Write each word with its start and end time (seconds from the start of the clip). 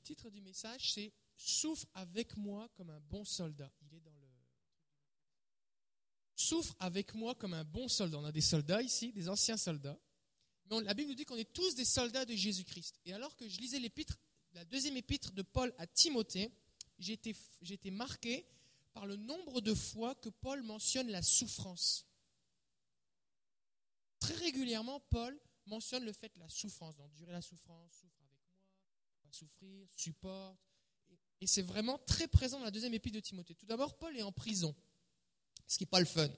titre 0.00 0.30
du 0.30 0.40
message, 0.40 0.92
c'est 0.94 1.12
Souffre 1.40 1.86
avec 1.94 2.36
moi 2.36 2.68
comme 2.74 2.90
un 2.90 3.00
bon 3.00 3.24
soldat. 3.24 3.72
Il 3.80 3.94
est 3.94 4.00
dans 4.00 4.12
le. 4.12 4.28
Souffre 6.36 6.74
avec 6.78 7.14
moi 7.14 7.34
comme 7.34 7.54
un 7.54 7.64
bon 7.64 7.88
soldat. 7.88 8.18
On 8.18 8.24
a 8.24 8.32
des 8.32 8.42
soldats 8.42 8.82
ici, 8.82 9.10
des 9.12 9.28
anciens 9.28 9.56
soldats. 9.56 9.98
Mais 10.70 10.82
la 10.82 10.92
Bible 10.92 11.08
nous 11.08 11.14
dit 11.14 11.24
qu'on 11.24 11.36
est 11.36 11.50
tous 11.50 11.74
des 11.74 11.86
soldats 11.86 12.26
de 12.26 12.34
Jésus-Christ. 12.34 13.00
Et 13.06 13.14
alors 13.14 13.34
que 13.36 13.48
je 13.48 13.58
lisais 13.58 13.78
l'épître, 13.78 14.18
la 14.52 14.66
deuxième 14.66 14.98
épître 14.98 15.32
de 15.32 15.40
Paul 15.40 15.72
à 15.78 15.86
Timothée, 15.86 16.50
j'ai 16.98 17.14
été, 17.14 17.90
marqué 17.90 18.46
par 18.92 19.06
le 19.06 19.16
nombre 19.16 19.62
de 19.62 19.74
fois 19.74 20.14
que 20.16 20.28
Paul 20.28 20.62
mentionne 20.62 21.08
la 21.08 21.22
souffrance. 21.22 22.06
Très 24.18 24.34
régulièrement, 24.34 25.00
Paul 25.00 25.40
mentionne 25.64 26.04
le 26.04 26.12
fait 26.12 26.34
de 26.34 26.40
la 26.40 26.48
souffrance, 26.50 26.96
d'endurer 26.96 27.32
la 27.32 27.40
souffrance, 27.40 27.92
souffre 27.92 28.19
souffrir, 29.34 29.88
supporte. 29.96 30.58
Et 31.40 31.46
c'est 31.46 31.62
vraiment 31.62 31.98
très 32.06 32.28
présent 32.28 32.58
dans 32.58 32.64
la 32.64 32.70
deuxième 32.70 32.94
épître 32.94 33.16
de 33.16 33.20
Timothée. 33.20 33.54
Tout 33.54 33.66
d'abord, 33.66 33.96
Paul 33.98 34.16
est 34.16 34.22
en 34.22 34.32
prison, 34.32 34.74
ce 35.66 35.78
qui 35.78 35.84
n'est 35.84 35.88
pas 35.90 36.00
le 36.00 36.06
fun. 36.06 36.28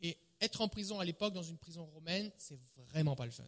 Et 0.00 0.18
être 0.40 0.60
en 0.60 0.68
prison 0.68 0.98
à 0.98 1.04
l'époque, 1.04 1.32
dans 1.32 1.42
une 1.42 1.58
prison 1.58 1.86
romaine, 1.86 2.30
c'est 2.36 2.58
vraiment 2.88 3.14
pas 3.14 3.26
le 3.26 3.30
fun. 3.30 3.46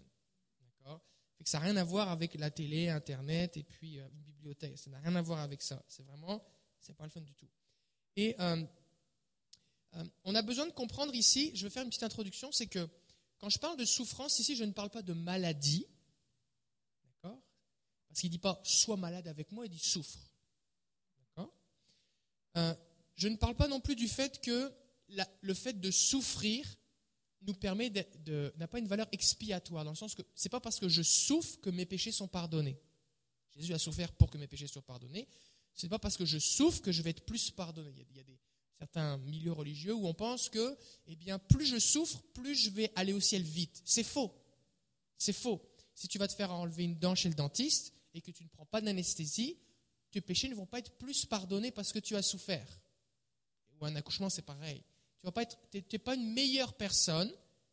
D'accord? 0.60 1.02
Que 1.42 1.48
Ça 1.48 1.58
n'a 1.58 1.64
rien 1.64 1.76
à 1.76 1.84
voir 1.84 2.08
avec 2.10 2.34
la 2.34 2.50
télé, 2.50 2.88
Internet 2.88 3.56
et 3.56 3.64
puis 3.64 3.98
euh, 3.98 4.08
une 4.12 4.22
bibliothèque. 4.22 4.78
Ça 4.78 4.90
n'a 4.90 5.00
rien 5.00 5.14
à 5.16 5.22
voir 5.22 5.40
avec 5.40 5.60
ça. 5.60 5.82
C'est 5.88 6.04
vraiment, 6.04 6.42
c'est 6.80 6.95
pas 6.95 7.04
le 7.04 7.10
fun 7.10 7.20
du 7.20 7.34
tout. 7.34 7.48
Et 8.14 8.36
euh, 8.40 8.64
euh, 9.95 10.04
on 10.24 10.34
a 10.34 10.42
besoin 10.42 10.66
de 10.66 10.72
comprendre 10.72 11.14
ici, 11.14 11.52
je 11.54 11.66
vais 11.66 11.70
faire 11.70 11.82
une 11.82 11.90
petite 11.90 12.04
introduction, 12.04 12.50
c'est 12.52 12.66
que 12.66 12.88
quand 13.38 13.50
je 13.50 13.58
parle 13.58 13.76
de 13.76 13.84
souffrance, 13.84 14.38
ici, 14.38 14.56
je 14.56 14.64
ne 14.64 14.72
parle 14.72 14.90
pas 14.90 15.02
de 15.02 15.12
maladie. 15.12 15.86
Parce 18.16 18.22
qu'il 18.22 18.30
ne 18.30 18.36
dit 18.36 18.38
pas 18.38 18.58
sois 18.64 18.96
malade 18.96 19.28
avec 19.28 19.52
moi, 19.52 19.66
il 19.66 19.68
dit 19.68 19.78
souffre. 19.78 20.18
Euh, 22.56 22.74
Je 23.14 23.28
ne 23.28 23.36
parle 23.36 23.54
pas 23.54 23.68
non 23.68 23.78
plus 23.78 23.95
du 23.95 24.08
fait 24.08 24.40
que 24.40 24.73
le 25.42 25.52
fait 25.52 25.78
de 25.78 25.90
souffrir 25.90 26.66
nous 27.42 27.52
permet 27.52 27.90
de, 27.90 28.54
n'a 28.56 28.68
pas 28.68 28.78
une 28.78 28.86
valeur 28.86 29.06
expiatoire, 29.12 29.84
dans 29.84 29.90
le 29.90 29.96
sens 29.96 30.14
que 30.14 30.23
ce 30.34 30.48
n'est 30.48 30.50
pas 30.50 30.60
parce 30.60 30.80
que 30.80 30.88
je 30.88 31.02
souffre 31.02 31.60
que 31.60 31.68
mes 31.68 31.84
péchés 31.84 32.10
sont 32.10 32.26
pardonnés. 32.26 32.80
Jésus 33.54 33.74
a 33.74 33.78
souffert 33.78 34.10
pour 34.14 34.30
que 34.30 34.38
mes 34.38 34.46
péchés 34.46 34.66
soient 34.66 34.80
pardonnés. 34.80 35.28
Ce 35.74 35.84
n'est 35.84 35.90
pas 35.90 35.98
parce 35.98 36.16
que 36.16 36.24
je 36.24 36.38
souffre 36.38 36.80
que 36.80 36.92
je 36.92 37.02
vais 37.02 37.10
être 37.10 37.26
plus 37.26 37.51
pardonné. 37.51 38.06
Il 38.08 38.16
y 38.16 38.20
a 38.20 38.24
des, 38.24 38.40
certains 38.78 39.18
milieux 39.18 39.52
religieux 39.52 39.92
où 39.92 40.06
on 40.06 40.14
pense 40.14 40.48
que, 40.48 40.78
eh 41.06 41.16
bien, 41.16 41.38
plus 41.38 41.66
je 41.66 41.78
souffre, 41.78 42.23
plus 42.32 42.54
je 42.54 42.70
vais 42.70 42.90
aller 42.96 43.12
au 43.12 43.20
ciel 43.20 43.42
vite. 43.42 43.82
C'est 43.84 44.04
faux. 44.04 44.34
C'est 45.18 45.34
faux. 45.34 45.60
Si 45.95 46.08
tu 46.08 46.16
vas 46.16 46.28
te 46.28 46.34
faire 46.34 46.51
enlever 46.51 46.84
une 46.84 46.98
dent 46.98 47.14
chez 47.14 47.28
le 47.28 47.34
dentiste 47.34 47.92
et 48.16 48.20
que 48.22 48.30
tu 48.30 48.45
ne 48.45 48.48
prends 48.48 48.64
pas 48.64 48.80
d'anesthésie, 48.80 49.59
tes 50.10 50.20
péchés 50.20 50.48
ne 50.48 50.54
vont 50.54 50.66
pas 50.66 50.78
être 50.78 50.92
plus 50.92 51.26
pardonnés 51.26 51.70
parce 51.70 51.92
que 51.92 51.98
tu 51.98 52.16
as 52.16 52.23
souffert. 52.23 52.80
Ou 53.78 53.84
un 53.84 53.95
accouchement, 53.95 54.30
c'est 54.30 54.42
pareil. 54.42 54.82
Tu 55.23 55.82
n'es 55.92 55.98
pas 55.98 56.14
une 56.14 56.32
meilleure 56.32 56.74
personne 56.74 57.30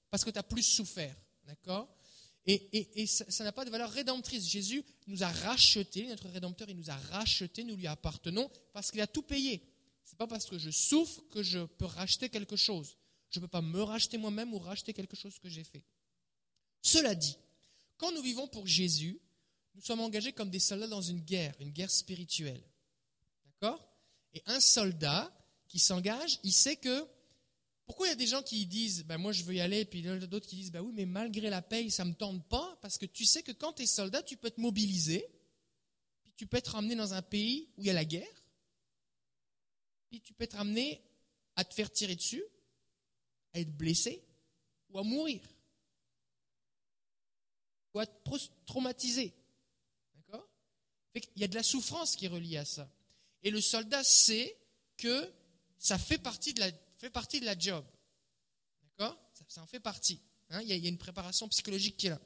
parce 0.10 0.26
que 0.26 0.30
tu 0.30 0.38
as 0.38 0.44
plus 0.44 0.64
souffert. 0.64 1.16
D'accord? 1.46 1.88
Et, 2.46 3.06
ça 3.08 3.44
n'a 3.46 3.54
pas 3.54 3.64
de 3.64 3.70
valeur 3.70 3.90
rédemptrice. 3.90 4.46
Jésus 4.46 4.84
nous 5.08 5.24
a 5.24 5.30
rachetés, 5.30 6.08
notre 6.08 6.28
Rédempteur, 6.28 6.70
il 6.70 6.76
nous 6.76 6.90
a 6.90 6.96
rachetés, 6.96 7.64
nous 7.64 7.78
lui 7.78 7.88
appartenons 7.88 8.52
parce 8.74 8.92
qu'il 8.92 9.00
a 9.00 9.08
tout 9.08 9.22
payé. 9.22 9.64
Ce 10.04 10.12
n'est 10.12 10.18
pas 10.18 10.28
parce 10.28 10.46
que 10.46 10.58
je 10.58 10.70
souffre 10.70 11.22
que 11.32 11.42
je 11.42 11.60
peux 11.60 11.86
racheter 11.86 12.28
quelque 12.28 12.58
chose. 12.58 12.98
Je 13.30 13.40
ne 13.40 13.46
peux 13.46 13.50
pas 13.50 13.62
me 13.62 13.82
racheter 13.82 14.18
moi-même 14.18 14.54
ou 14.54 14.60
racheter 14.60 14.94
quelque 14.94 15.16
chose 15.16 15.40
que 15.40 15.48
j'ai 15.48 15.64
fait. 15.64 15.86
Cela 16.82 17.16
dit, 17.16 17.38
quand 17.98 18.12
nous 18.12 18.22
vivons 18.22 18.48
pour 18.50 18.68
Jésus, 18.68 19.22
nous 19.76 19.82
sommes 19.82 20.02
engagés 20.02 20.34
comme 20.34 20.50
des 20.50 20.60
soldats 20.60 20.88
dans 20.88 21.02
une 21.02 21.22
guerre, 21.22 21.56
une 21.60 21.72
guerre 21.72 21.92
spirituelle. 21.92 22.64
D'accord? 23.46 23.86
Et 24.34 24.42
un 24.46 24.60
soldat 24.60 25.32
qui 25.68 25.80
s'engage, 25.80 26.40
il 26.44 26.54
sait 26.54 26.76
que. 26.76 27.08
Pourquoi 27.86 28.08
il 28.08 28.12
y 28.12 28.14
a 28.14 28.16
des 28.16 28.28
gens 28.28 28.42
qui 28.42 28.66
disent, 28.66 29.04
ben 29.04 29.18
moi 29.18 29.34
je 29.34 29.44
veux 29.44 29.56
y 29.56 29.60
aller, 29.60 29.82
et 29.82 29.86
puis 29.86 30.02
d'autres 30.02 30.48
qui 30.48 30.56
disent, 30.56 30.72
ben 30.72 30.80
oui, 30.80 30.94
mais 30.96 31.06
malgré 31.06 31.50
la 31.50 31.62
paye, 31.62 31.92
ça 31.92 32.06
ne 32.06 32.12
me 32.12 32.16
tente 32.16 32.48
pas, 32.48 32.78
parce 32.82 32.98
que 32.98 33.06
tu 33.06 33.26
sais 33.26 33.44
que 33.44 33.52
quand 33.52 33.74
tu 33.74 33.84
es 33.84 33.88
soldat, 33.88 34.24
tu 34.24 34.38
peux 34.38 34.50
te 34.50 34.62
mobiliser, 34.62 35.28
puis 36.24 36.32
tu 36.38 36.48
peux 36.48 36.56
être 36.56 36.70
ramené 36.70 36.96
dans 36.96 37.14
un 37.14 37.22
pays 37.22 37.70
où 37.76 37.82
il 37.82 37.88
y 37.88 37.90
a 37.90 37.94
la 37.94 38.06
guerre, 38.06 38.44
tu 40.22 40.34
peux 40.34 40.44
être 40.44 40.60
amené 40.60 41.02
à 41.56 41.64
te 41.64 41.74
faire 41.74 41.92
tirer 41.92 42.16
dessus, 42.16 42.44
à 43.54 43.60
être 43.60 43.76
blessé 43.76 44.24
ou 44.90 45.00
à 45.00 45.04
mourir. 45.04 45.42
Ou 47.94 48.00
à 48.00 48.04
être 48.04 48.24
traumatisé. 48.66 49.34
Il 51.16 51.42
y 51.42 51.44
a 51.44 51.48
de 51.48 51.56
la 51.56 51.64
souffrance 51.64 52.16
qui 52.16 52.26
est 52.26 52.30
reliée 52.30 52.58
à 52.58 52.66
ça. 52.66 52.90
Et 53.44 53.52
le 53.52 53.62
soldat 53.62 54.04
sait 54.04 54.58
que 54.98 55.32
ça 55.78 55.98
fait 55.98 56.18
partie 56.18 56.54
de 56.54 56.62
la, 57.46 57.60
job. 57.60 57.86
D'accord? 58.84 59.20
Ça, 59.48 59.62
en 59.62 59.68
fait 59.68 59.80
partie. 59.80 60.22
Hein. 60.50 60.62
il, 60.62 60.70
y 60.70 60.86
a, 60.86 60.90
une 60.90 60.98
préparation 60.98 61.48
psychologique 61.50 61.98
qui 61.98 62.08
est 62.08 62.12
là. 62.12 62.22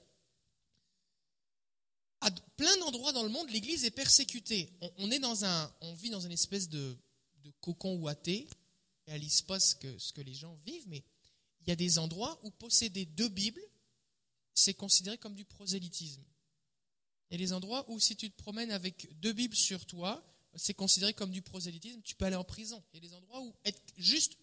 À 2.22 2.32
plein 2.56 2.78
d'endroits 2.78 3.12
dans 3.14 3.24
le 3.24 3.30
monde, 3.30 3.50
l'Église 3.50 3.84
est 3.84 3.92
persécutée. 3.92 4.72
On, 4.98 5.12
est 5.12 5.20
dans 5.20 5.46
un, 5.46 5.74
on 5.82 5.94
vit 5.94 6.10
dans 6.10 6.22
une 6.22 6.32
espèce 6.32 6.70
de, 6.70 6.98
de 7.44 7.52
cocon 7.62 7.96
ouaté, 7.98 8.48
réalise 9.06 9.42
pas 9.42 9.60
ce 9.60 9.76
que 9.76 10.22
les 10.22 10.34
gens 10.34 10.56
vivent, 10.66 10.88
mais 10.88 11.04
il 11.62 11.70
y 11.70 11.72
a 11.72 11.76
des 11.76 12.00
endroits 12.00 12.40
où 12.44 12.52
posséder 12.52 13.06
deux 13.06 13.28
Bibles, 13.28 13.62
c'est 14.54 14.74
considéré 14.74 15.18
comme 15.18 15.36
du 15.36 15.46
prosélytisme. 15.46 16.24
Il 17.30 17.40
y 17.40 17.44
a 17.44 17.46
des 17.46 17.54
endroits 17.54 17.86
où 17.90 18.00
si 18.00 18.16
tu 18.16 18.30
te 18.30 18.36
promènes 18.36 18.72
avec 18.72 19.08
deux 19.20 19.34
Bibles 19.34 19.56
sur 19.56 19.86
toi, 19.86 20.24
c'est 20.56 20.74
considéré 20.74 21.14
comme 21.14 21.32
du 21.32 21.42
prosélytisme, 21.42 22.02
tu 22.02 22.16
peux 22.16 22.26
aller 22.26 22.36
en 22.36 22.44
prison. 22.44 22.84
Il 22.94 23.04
y 23.04 23.06
a 23.06 23.10
des 23.10 23.14
endroits 23.14 23.42
où 23.42 23.54
être 23.66 23.82
juste 23.98 24.38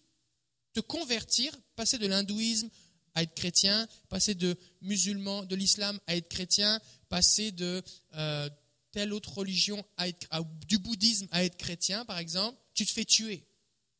te 0.73 0.79
convertir, 0.79 1.57
passer 1.75 1.97
de 1.97 2.07
l'hindouisme 2.07 2.69
à 3.15 3.23
être 3.23 3.33
chrétien, 3.33 3.87
passer 4.09 4.35
de 4.35 4.57
musulman, 4.81 5.45
de 5.45 5.55
l'islam 5.55 5.99
à 6.05 6.15
être 6.15 6.27
chrétien, 6.27 6.81
passer 7.09 7.51
de 7.51 7.81
euh, 8.15 8.49
telle 8.91 9.13
autre 9.13 9.37
religion 9.37 9.83
à 9.97 10.07
être, 10.07 10.27
du 10.67 10.77
bouddhisme 10.77 11.27
à 11.31 11.43
être 11.43 11.57
chrétien, 11.57 12.05
par 12.05 12.17
exemple, 12.17 12.57
tu 12.73 12.85
te 12.85 12.91
fais 12.91 13.05
tuer. 13.05 13.47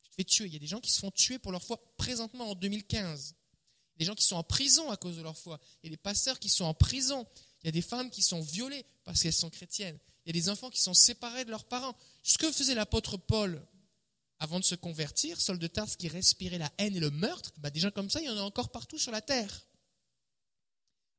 Tu 0.02 0.10
te 0.10 0.14
fais 0.16 0.24
tuer. 0.24 0.46
Il 0.46 0.52
y 0.52 0.56
a 0.56 0.60
des 0.60 0.66
gens 0.66 0.80
qui 0.80 0.90
se 0.90 1.00
font 1.00 1.10
tuer 1.10 1.38
pour 1.38 1.50
leur 1.50 1.62
foi 1.62 1.78
présentement 1.96 2.50
en 2.50 2.54
2015. 2.54 3.34
Des 3.96 4.04
gens 4.04 4.14
qui 4.14 4.24
sont 4.24 4.36
en 4.36 4.42
prison 4.42 4.90
à 4.90 4.96
cause 4.96 5.16
de 5.16 5.22
leur 5.22 5.36
foi. 5.36 5.58
Il 5.82 5.86
y 5.86 5.88
a 5.88 5.90
des 5.90 5.96
pasteurs 5.96 6.38
qui 6.38 6.50
sont 6.50 6.64
en 6.64 6.74
prison. 6.74 7.26
Il 7.66 7.70
y 7.70 7.70
a 7.70 7.72
des 7.72 7.82
femmes 7.82 8.10
qui 8.10 8.22
sont 8.22 8.40
violées 8.40 8.86
parce 9.02 9.20
qu'elles 9.20 9.32
sont 9.32 9.50
chrétiennes. 9.50 9.98
Il 10.24 10.28
y 10.28 10.38
a 10.38 10.40
des 10.40 10.50
enfants 10.50 10.70
qui 10.70 10.80
sont 10.80 10.94
séparés 10.94 11.44
de 11.44 11.50
leurs 11.50 11.64
parents. 11.64 11.96
Ce 12.22 12.38
que 12.38 12.52
faisait 12.52 12.76
l'apôtre 12.76 13.16
Paul 13.16 13.60
avant 14.38 14.60
de 14.60 14.64
se 14.64 14.76
convertir, 14.76 15.40
Saul 15.40 15.58
de 15.58 15.66
qui 15.66 16.06
respirait 16.06 16.58
la 16.58 16.72
haine 16.78 16.94
et 16.94 17.00
le 17.00 17.10
meurtre, 17.10 17.52
bah 17.58 17.70
des 17.70 17.80
gens 17.80 17.90
comme 17.90 18.08
ça, 18.08 18.20
il 18.20 18.26
y 18.26 18.30
en 18.30 18.36
a 18.36 18.42
encore 18.42 18.70
partout 18.70 19.00
sur 19.00 19.10
la 19.10 19.20
terre. 19.20 19.66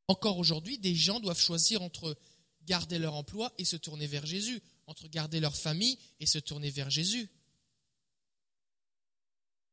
Encore 0.08 0.38
aujourd'hui, 0.38 0.78
des 0.78 0.96
gens 0.96 1.20
doivent 1.20 1.38
choisir 1.38 1.82
entre 1.82 2.18
garder 2.62 2.98
leur 2.98 3.16
emploi 3.16 3.54
et 3.58 3.66
se 3.66 3.76
tourner 3.76 4.08
vers 4.08 4.26
Jésus, 4.26 4.62
entre 4.86 5.10
garder 5.10 5.42
leur 5.42 5.54
famille 5.54 6.00
et 6.22 6.26
se 6.26 6.40
tourner 6.40 6.70
vers 6.70 6.90
Jésus. 6.90 7.30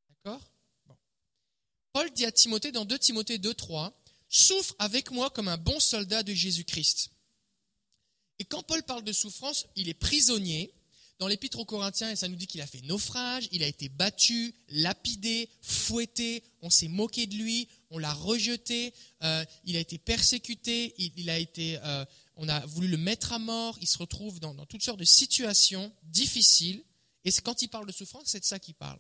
D'accord? 0.09 0.43
Paul 1.93 2.13
dit 2.15 2.25
à 2.25 2.33
Timothée 2.33 2.73
dans 2.73 2.85
2 2.85 2.99
Timothée 2.99 3.39
2, 3.39 3.55
3, 3.55 3.97
Souffre 4.37 4.75
avec 4.81 5.13
moi 5.13 5.31
comme 5.31 5.47
un 5.47 5.57
bon 5.57 5.79
soldat 5.79 6.25
de 6.25 6.35
Jésus-Christ. 6.35 7.11
Et 8.41 8.45
quand 8.45 8.65
Paul 8.65 8.83
parle 8.83 9.05
de 9.05 9.13
souffrance, 9.13 9.69
il 9.77 9.89
est 9.89 9.95
prisonnier. 9.95 10.75
Dans 11.21 11.29
l'épître 11.29 11.61
aux 11.61 11.65
Corinthiens, 11.65 12.17
ça 12.17 12.27
nous 12.27 12.35
dit 12.35 12.49
qu'il 12.49 12.61
a 12.61 12.67
fait 12.67 12.81
naufrage, 12.81 13.49
il 13.53 13.63
a 13.63 13.69
été 13.69 13.89
battu, 13.89 14.53
lapidé, 14.71 15.49
fouetté, 15.63 16.43
on 16.63 16.69
s'est 16.69 16.89
moqué 16.89 17.29
de 17.29 17.37
lui, 17.37 17.69
on 17.91 17.99
l'a 17.99 18.13
rejeté, 18.13 18.93
euh, 19.23 19.45
il 19.67 19.77
a 19.77 19.79
été 19.79 19.99
persécuté, 19.99 20.97
il, 20.99 21.31
a 21.31 21.39
été, 21.39 21.79
euh, 21.85 22.05
on 22.35 22.49
a 22.49 22.67
voulu 22.67 22.89
le 22.89 22.97
mettre 22.97 23.33
à 23.33 23.39
mort, 23.39 23.79
il 23.81 23.87
se 23.87 23.99
retrouve 23.99 24.41
dans, 24.41 24.53
dans 24.53 24.67
toutes 24.67 24.83
sortes 24.83 24.99
de 24.99 25.05
situations 25.05 25.93
difficiles. 26.03 26.83
Et 27.25 27.31
quand 27.31 27.63
il 27.63 27.69
parle 27.69 27.87
de 27.87 27.93
souffrance, 27.93 28.25
c'est 28.27 28.41
de 28.41 28.45
ça 28.45 28.59
qu'il 28.59 28.75
parle 28.75 28.99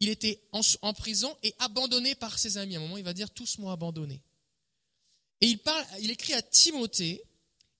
il 0.00 0.08
était 0.08 0.40
en, 0.52 0.92
prison 0.92 1.34
et 1.42 1.54
abandonné 1.58 2.14
par 2.14 2.38
ses 2.38 2.58
amis. 2.58 2.76
À 2.76 2.78
un 2.78 2.82
moment, 2.82 2.98
il 2.98 3.04
va 3.04 3.14
dire 3.14 3.30
tous 3.30 3.58
m'ont 3.58 3.70
abandonné. 3.70 4.20
Et 5.40 5.48
il 5.48 5.58
parle, 5.58 5.84
il 6.00 6.10
écrit 6.10 6.34
à 6.34 6.42
Timothée, 6.42 7.22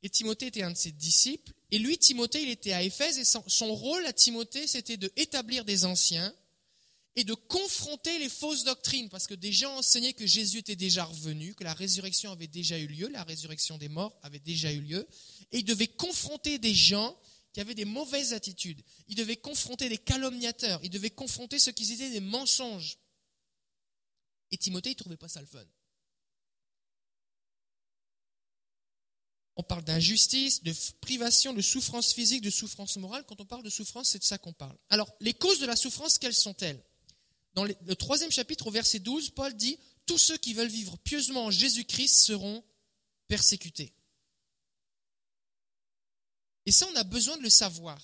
et 0.02 0.10
Timothée 0.10 0.46
était 0.46 0.62
un 0.62 0.70
de 0.70 0.76
ses 0.76 0.92
disciples, 0.92 1.52
et 1.70 1.78
lui, 1.78 1.98
Timothée, 1.98 2.42
il 2.42 2.50
était 2.50 2.72
à 2.72 2.82
Éphèse, 2.82 3.18
et 3.18 3.24
son, 3.24 3.42
son 3.46 3.74
rôle 3.74 4.06
à 4.06 4.12
Timothée, 4.12 4.66
c'était 4.66 4.96
de 4.96 5.10
établir 5.16 5.64
des 5.64 5.84
anciens 5.84 6.32
et 7.16 7.24
de 7.24 7.32
confronter 7.32 8.18
les 8.18 8.28
fausses 8.28 8.64
doctrines, 8.64 9.08
parce 9.08 9.26
que 9.26 9.34
des 9.34 9.52
gens 9.52 9.74
enseignaient 9.76 10.12
que 10.12 10.26
Jésus 10.26 10.58
était 10.58 10.76
déjà 10.76 11.04
revenu, 11.04 11.54
que 11.54 11.64
la 11.64 11.72
résurrection 11.72 12.30
avait 12.30 12.46
déjà 12.46 12.78
eu 12.78 12.86
lieu, 12.86 13.08
la 13.08 13.24
résurrection 13.24 13.78
des 13.78 13.88
morts 13.88 14.18
avait 14.22 14.38
déjà 14.38 14.70
eu 14.70 14.80
lieu, 14.80 15.08
et 15.50 15.58
il 15.58 15.64
devait 15.64 15.86
confronter 15.86 16.58
des 16.58 16.74
gens 16.74 17.18
qui 17.56 17.62
avaient 17.62 17.74
des 17.74 17.86
mauvaises 17.86 18.34
attitudes. 18.34 18.82
Ils 19.08 19.14
devaient 19.14 19.38
confronter 19.38 19.88
des 19.88 19.96
calomniateurs. 19.96 20.78
Ils 20.82 20.90
devaient 20.90 21.08
confronter 21.08 21.58
ceux 21.58 21.72
qui 21.72 21.84
disaient 21.84 22.10
des 22.10 22.20
mensonges. 22.20 22.98
Et 24.50 24.58
Timothée, 24.58 24.90
il 24.90 24.92
ne 24.92 24.98
trouvait 24.98 25.16
pas 25.16 25.28
ça 25.28 25.40
le 25.40 25.46
fun. 25.46 25.64
on 29.58 29.62
parle 29.62 29.84
d'injustice, 29.84 30.62
de 30.64 30.74
privation, 31.00 31.54
de 31.54 31.62
souffrance 31.62 32.12
physique, 32.12 32.42
de 32.42 32.50
souffrance 32.50 32.98
morale. 32.98 33.24
Quand 33.26 33.40
on 33.40 33.46
parle 33.46 33.62
de 33.62 33.70
souffrance, 33.70 34.10
c'est 34.10 34.18
de 34.18 34.24
ça 34.24 34.36
qu'on 34.36 34.52
parle. 34.52 34.76
Alors, 34.90 35.10
les 35.20 35.32
causes 35.32 35.60
de 35.60 35.64
la 35.64 35.76
souffrance, 35.76 36.18
quelles 36.18 36.34
sont-elles? 36.34 36.84
Dans 37.54 37.64
le 37.64 37.96
troisième 37.96 38.30
chapitre, 38.30 38.66
au 38.66 38.70
verset 38.70 38.98
12, 38.98 39.30
Paul 39.30 39.56
dit, 39.56 39.78
Tous 40.04 40.18
ceux 40.18 40.36
qui 40.36 40.52
veulent 40.52 40.68
vivre 40.68 40.98
pieusement 40.98 41.46
en 41.46 41.50
Jésus-Christ 41.50 42.16
seront 42.16 42.62
persécutés. 43.28 43.95
Et 46.66 46.72
ça, 46.72 46.86
on 46.92 46.96
a 46.96 47.04
besoin 47.04 47.36
de 47.36 47.42
le 47.42 47.50
savoir. 47.50 47.98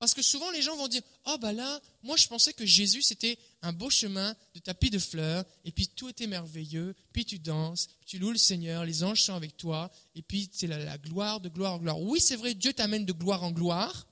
Parce 0.00 0.14
que 0.14 0.22
souvent, 0.22 0.50
les 0.50 0.62
gens 0.62 0.76
vont 0.76 0.88
dire, 0.88 1.02
oh 1.26 1.36
bah 1.38 1.52
là, 1.52 1.78
moi 2.02 2.16
je 2.16 2.26
pensais 2.26 2.54
que 2.54 2.64
Jésus, 2.64 3.02
c'était 3.02 3.38
un 3.60 3.74
beau 3.74 3.90
chemin 3.90 4.34
de 4.54 4.60
tapis 4.60 4.88
de 4.88 4.98
fleurs, 4.98 5.44
et 5.66 5.72
puis 5.72 5.88
tout 5.88 6.08
était 6.08 6.26
merveilleux, 6.26 6.96
puis 7.12 7.26
tu 7.26 7.38
danses, 7.38 7.86
tu 8.06 8.18
loues 8.18 8.30
le 8.30 8.38
Seigneur, 8.38 8.86
les 8.86 9.04
anges 9.04 9.20
sont 9.20 9.34
avec 9.34 9.58
toi, 9.58 9.90
et 10.14 10.22
puis 10.22 10.48
c'est 10.54 10.66
la, 10.66 10.96
gloire 10.96 11.42
de 11.42 11.50
gloire 11.50 11.74
en 11.74 11.78
gloire. 11.78 12.00
Oui, 12.00 12.18
c'est 12.18 12.36
vrai, 12.36 12.54
Dieu 12.54 12.72
t'amène 12.72 13.04
de 13.04 13.12
gloire 13.12 13.42
en 13.44 13.50
gloire, 13.50 14.06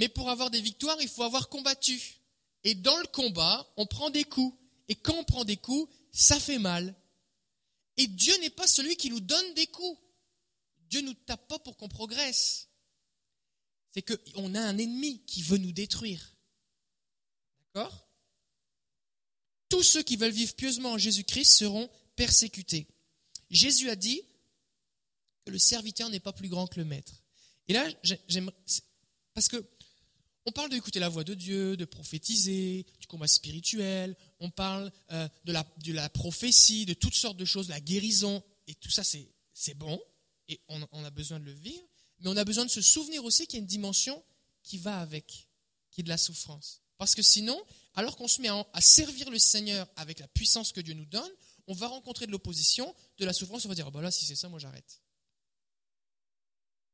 mais 0.00 0.08
pour 0.08 0.28
avoir 0.28 0.50
des 0.50 0.60
victoires, 0.60 1.00
il 1.00 1.08
faut 1.08 1.22
avoir 1.22 1.48
combattu. 1.48 2.16
Et 2.64 2.74
dans 2.74 2.96
le 2.96 3.06
combat, 3.06 3.64
on 3.76 3.86
prend 3.86 4.10
des 4.10 4.24
coups. 4.24 4.58
Et 4.88 4.96
quand 4.96 5.14
on 5.14 5.24
prend 5.24 5.44
des 5.44 5.56
coups, 5.56 5.88
ça 6.10 6.40
fait 6.40 6.58
mal. 6.58 6.96
Et 7.96 8.08
Dieu 8.08 8.34
n'est 8.40 8.50
pas 8.50 8.66
celui 8.66 8.96
qui 8.96 9.10
nous 9.10 9.20
donne 9.20 9.54
des 9.54 9.68
coups. 9.68 10.00
Dieu 10.94 11.00
ne 11.00 11.08
nous 11.08 11.14
tape 11.14 11.48
pas 11.48 11.58
pour 11.58 11.76
qu'on 11.76 11.88
progresse 11.88 12.68
c'est 13.90 14.02
qu'on 14.02 14.54
a 14.54 14.60
un 14.60 14.78
ennemi 14.78 15.24
qui 15.24 15.42
veut 15.42 15.58
nous 15.58 15.72
détruire. 15.72 16.36
D'accord? 17.74 18.08
Tous 19.68 19.82
ceux 19.82 20.04
qui 20.04 20.16
veulent 20.16 20.30
vivre 20.30 20.54
pieusement 20.54 20.92
en 20.92 20.98
Jésus-Christ 20.98 21.50
seront 21.50 21.90
persécutés. 22.14 22.86
Jésus 23.50 23.90
a 23.90 23.96
dit 23.96 24.22
que 25.44 25.50
le 25.50 25.58
serviteur 25.58 26.10
n'est 26.10 26.20
pas 26.20 26.32
plus 26.32 26.48
grand 26.48 26.68
que 26.68 26.78
le 26.78 26.84
maître. 26.84 27.24
Et 27.66 27.72
là, 27.72 27.88
j'aime 28.28 28.52
parce 29.32 29.48
que 29.48 29.68
on 30.46 30.52
parle 30.52 30.70
d'écouter 30.70 31.00
la 31.00 31.08
voix 31.08 31.24
de 31.24 31.34
Dieu, 31.34 31.76
de 31.76 31.84
prophétiser, 31.84 32.86
du 33.00 33.08
combat 33.08 33.26
spirituel, 33.26 34.16
on 34.38 34.50
parle 34.50 34.92
euh, 35.10 35.28
de, 35.44 35.52
la, 35.52 35.66
de 35.78 35.92
la 35.92 36.08
prophétie, 36.08 36.86
de 36.86 36.94
toutes 36.94 37.16
sortes 37.16 37.36
de 37.36 37.44
choses, 37.44 37.68
la 37.68 37.80
guérison, 37.80 38.44
et 38.68 38.76
tout 38.76 38.90
ça 38.90 39.02
c'est 39.02 39.74
bon, 39.74 40.00
et 40.48 40.60
on, 40.68 41.04
a 41.04 41.10
besoin 41.10 41.40
de 41.40 41.44
le 41.44 41.52
vivre. 41.52 41.86
Mais 42.20 42.28
on 42.28 42.36
a 42.36 42.44
besoin 42.44 42.64
de 42.64 42.70
se 42.70 42.82
souvenir 42.82 43.24
aussi 43.24 43.46
qu'il 43.46 43.58
y 43.58 43.60
a 43.60 43.62
une 43.62 43.66
dimension 43.66 44.22
qui 44.62 44.78
va 44.78 45.00
avec, 45.00 45.48
qui 45.90 46.00
est 46.00 46.04
de 46.04 46.08
la 46.08 46.18
souffrance. 46.18 46.82
Parce 46.96 47.14
que 47.14 47.22
sinon, 47.22 47.60
alors 47.94 48.16
qu'on 48.16 48.28
se 48.28 48.40
met 48.40 48.48
à, 48.48 48.80
servir 48.80 49.30
le 49.30 49.38
Seigneur 49.38 49.88
avec 49.96 50.20
la 50.20 50.28
puissance 50.28 50.72
que 50.72 50.80
Dieu 50.80 50.94
nous 50.94 51.06
donne, 51.06 51.30
on 51.66 51.74
va 51.74 51.88
rencontrer 51.88 52.26
de 52.26 52.32
l'opposition, 52.32 52.94
de 53.18 53.24
la 53.24 53.32
souffrance, 53.32 53.64
on 53.64 53.68
va 53.68 53.74
dire, 53.74 53.86
oh 53.88 53.90
bah 53.90 54.02
là, 54.02 54.10
si 54.10 54.24
c'est 54.24 54.36
ça, 54.36 54.48
moi 54.48 54.58
j'arrête. 54.58 55.02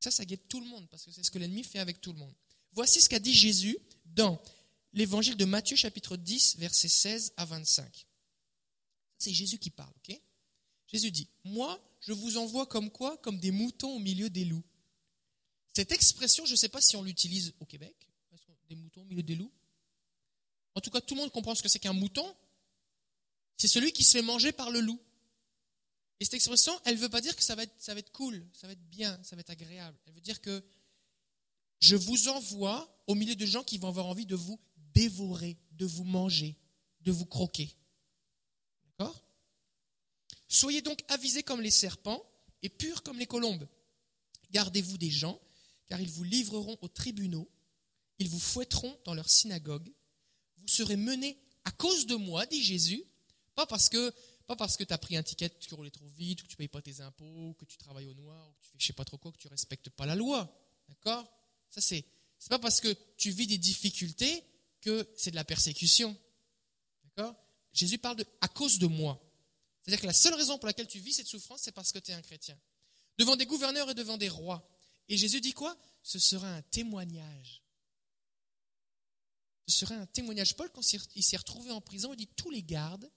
Ça, 0.01 0.11
ça 0.11 0.25
guette 0.25 0.49
tout 0.49 0.61
le 0.61 0.67
monde, 0.67 0.89
parce 0.89 1.05
que 1.05 1.13
c'est 1.13 1.23
ce 1.23 1.31
que 1.31 1.39
l'ennemi 1.39 1.63
fait 1.63 1.79
avec 1.79 2.01
tout 2.01 2.13
le 2.13 2.19
monde. 2.19 2.35
Voici 2.73 3.01
ce 3.01 3.09
qu'a 3.09 3.19
dit 3.19 3.35
Jésus 3.35 3.77
dans 4.07 4.41
l'évangile 4.93 5.37
de 5.37 5.45
Matthieu, 5.45 5.77
chapitre 5.77 6.17
10, 6.17 6.57
versets 6.57 6.89
16 6.89 7.35
à 7.37 7.45
25. 7.45 8.07
C'est 9.19 9.33
Jésus 9.33 9.59
qui 9.59 9.71
parle, 9.71 9.93
ok? 9.97 10.19
Jésus 10.87 11.11
dit, 11.11 11.29
moi, 11.45 11.79
je 12.01 12.13
vous 12.13 12.37
envoie 12.37 12.67
comme 12.67 12.91
quoi 12.91 13.17
Comme 13.19 13.39
des 13.39 13.51
moutons 13.51 13.97
au 13.97 13.99
milieu 13.99 14.31
des 14.31 14.45
loups. 14.45 14.65
Cette 15.75 15.93
expression, 15.93 16.45
je 16.47 16.53
ne 16.53 16.57
sais 16.57 16.69
pas 16.69 16.81
si 16.81 16.97
on 16.97 17.03
l'utilise 17.03 17.55
au 17.61 17.67
Québec, 17.67 17.95
des 18.69 18.77
moutons 18.77 19.03
au 19.03 19.05
milieu 19.05 19.23
des 19.23 19.35
loups? 19.35 19.53
En 20.75 20.81
tout 20.81 20.91
cas, 20.91 21.01
tout 21.01 21.15
le 21.15 21.21
monde 21.21 21.33
comprend 21.33 21.55
ce 21.55 21.63
que 21.63 21.69
c'est 21.69 21.79
qu'un 21.79 21.93
mouton. 21.93 22.35
C'est 23.57 23.69
celui 23.69 23.93
qui 23.93 24.05
se 24.05 24.13
fait 24.13 24.23
manger 24.23 24.53
par 24.53 24.71
le 24.71 24.81
loup. 24.81 24.99
Et 26.21 26.25
cette 26.25 26.35
expression, 26.35 26.73
elle 26.85 26.95
ne 26.97 27.01
veut 27.01 27.09
pas 27.09 27.21
dire 27.21 27.35
que 27.35 27.43
ça 27.43 27.55
va, 27.55 27.65
être, 27.65 27.75
ça 27.79 27.95
va 27.95 28.01
être 28.01 28.13
cool, 28.13 28.47
ça 28.53 28.67
va 28.67 28.75
être 28.75 28.91
bien, 28.91 29.21
ça 29.23 29.37
va 29.37 29.41
être 29.41 29.51
agréable. 29.51 29.99
Elle 30.07 30.13
veut 30.15 30.21
dire 30.21 30.41
que 30.41 30.63
je 31.81 31.97
vous 31.97 32.29
envoie 32.29 33.03
au 33.07 33.15
milieu 33.15 33.35
de 33.35 33.47
gens 33.47 33.65
qui 33.65 33.79
vont 33.79 33.89
avoir 33.89 34.07
envie 34.07 34.27
de 34.27 34.37
vous 34.37 34.61
dévorer, 34.95 35.59
de 35.73 35.87
vous 35.87 36.05
manger, 36.05 36.57
de 37.01 37.11
vous 37.11 37.27
croquer. 37.27 37.75
Soyez 40.53 40.83
donc 40.83 41.01
avisés 41.09 41.45
comme 41.45 41.61
les 41.61 41.71
serpents 41.71 42.29
et 42.63 42.69
purs 42.69 43.05
comme 43.05 43.19
les 43.19 43.27
colombes. 43.27 43.69
Gardez-vous 44.51 44.99
des 44.99 45.11
gens 45.11 45.41
car 45.87 46.01
ils 46.01 46.11
vous 46.11 46.25
livreront 46.25 46.77
aux 46.83 46.89
tribunaux, 46.89 47.49
ils 48.19 48.29
vous 48.29 48.39
fouetteront 48.39 48.99
dans 49.05 49.15
leur 49.15 49.31
synagogue, 49.31 49.89
vous 50.59 50.69
serez 50.69 50.97
menés 50.97 51.39
à 51.65 51.71
cause 51.71 52.07
de 52.07 52.17
moi, 52.17 52.47
dit 52.47 52.63
Jésus, 52.63 53.05
pas 53.55 53.65
parce 53.65 53.89
que 53.89 54.13
pas 54.49 54.57
parce 54.57 54.77
que 54.77 54.83
tu 54.83 54.93
as 54.93 54.99
pris 54.99 55.17
un 55.17 55.23
ticket, 55.23 55.51
que 55.51 55.65
tu 55.65 55.73
roulais 55.75 55.93
trop 55.93 56.09
vite, 56.09 56.41
ou 56.41 56.45
que 56.45 56.51
tu 56.51 56.57
payes 56.57 56.67
pas 56.67 56.83
tes 56.83 57.01
impôts, 57.01 57.55
que 57.57 57.65
tu 57.65 57.79
travailles 57.79 58.09
au 58.09 58.15
noir, 58.15 58.49
ou 58.49 58.53
que 58.55 58.61
tu 58.61 58.67
fais 58.67 58.79
je 58.79 58.87
sais 58.89 58.93
pas 58.93 59.05
trop 59.05 59.17
quoi, 59.17 59.31
que 59.31 59.39
tu 59.39 59.47
respectes 59.47 59.91
pas 59.91 60.07
la 60.07 60.17
loi. 60.17 60.53
D'accord? 60.89 61.25
Ça, 61.71 61.81
c'est, 61.81 62.05
c'est 62.41 62.49
pas 62.49 62.59
parce 62.59 62.81
que 62.81 62.93
tu 63.17 63.31
vis 63.31 63.47
des 63.47 63.59
difficultés 63.59 64.43
que 64.81 65.09
c'est 65.17 65.31
de 65.31 65.37
la 65.37 65.45
persécution. 65.45 66.17
D'accord? 67.05 67.37
Jésus 67.73 67.99
parle 67.99 68.17
de 68.17 68.27
à 68.41 68.49
cause 68.49 68.81
de 68.81 68.89
moi. 68.89 69.23
C'est-à-dire 69.83 70.01
que 70.01 70.07
la 70.07 70.13
seule 70.13 70.35
raison 70.35 70.59
pour 70.59 70.67
laquelle 70.67 70.87
tu 70.87 70.99
vis 70.99 71.15
cette 71.15 71.27
souffrance, 71.27 71.63
c'est 71.63 71.73
parce 71.73 71.93
que 71.93 71.99
tu 71.99 72.11
es 72.11 72.15
un 72.15 72.23
chrétien. 72.23 72.59
Devant 73.19 73.37
des 73.37 73.47
gouverneurs 73.47 73.91
et 73.91 73.95
devant 73.95 74.19
des 74.19 74.29
rois. 74.29 74.69
Et 75.09 75.17
Jésus 75.17 75.41
dit 75.41 75.53
quoi? 75.53 75.77
Ce 76.03 76.19
sera 76.19 76.49
un 76.49 76.63
témoignage. 76.63 77.63
Ce 79.67 79.79
sera 79.79 79.95
un 79.95 80.07
témoignage. 80.07 80.57
Paul, 80.57 80.71
quand 80.71 80.83
il 81.15 81.23
s'est 81.23 81.37
retrouvé 81.37 81.71
en 81.71 81.81
prison, 81.81 82.13
il 82.13 82.17
dit 82.17 82.29
tous 82.29 82.51
les 82.51 82.63
gardes 82.63 83.11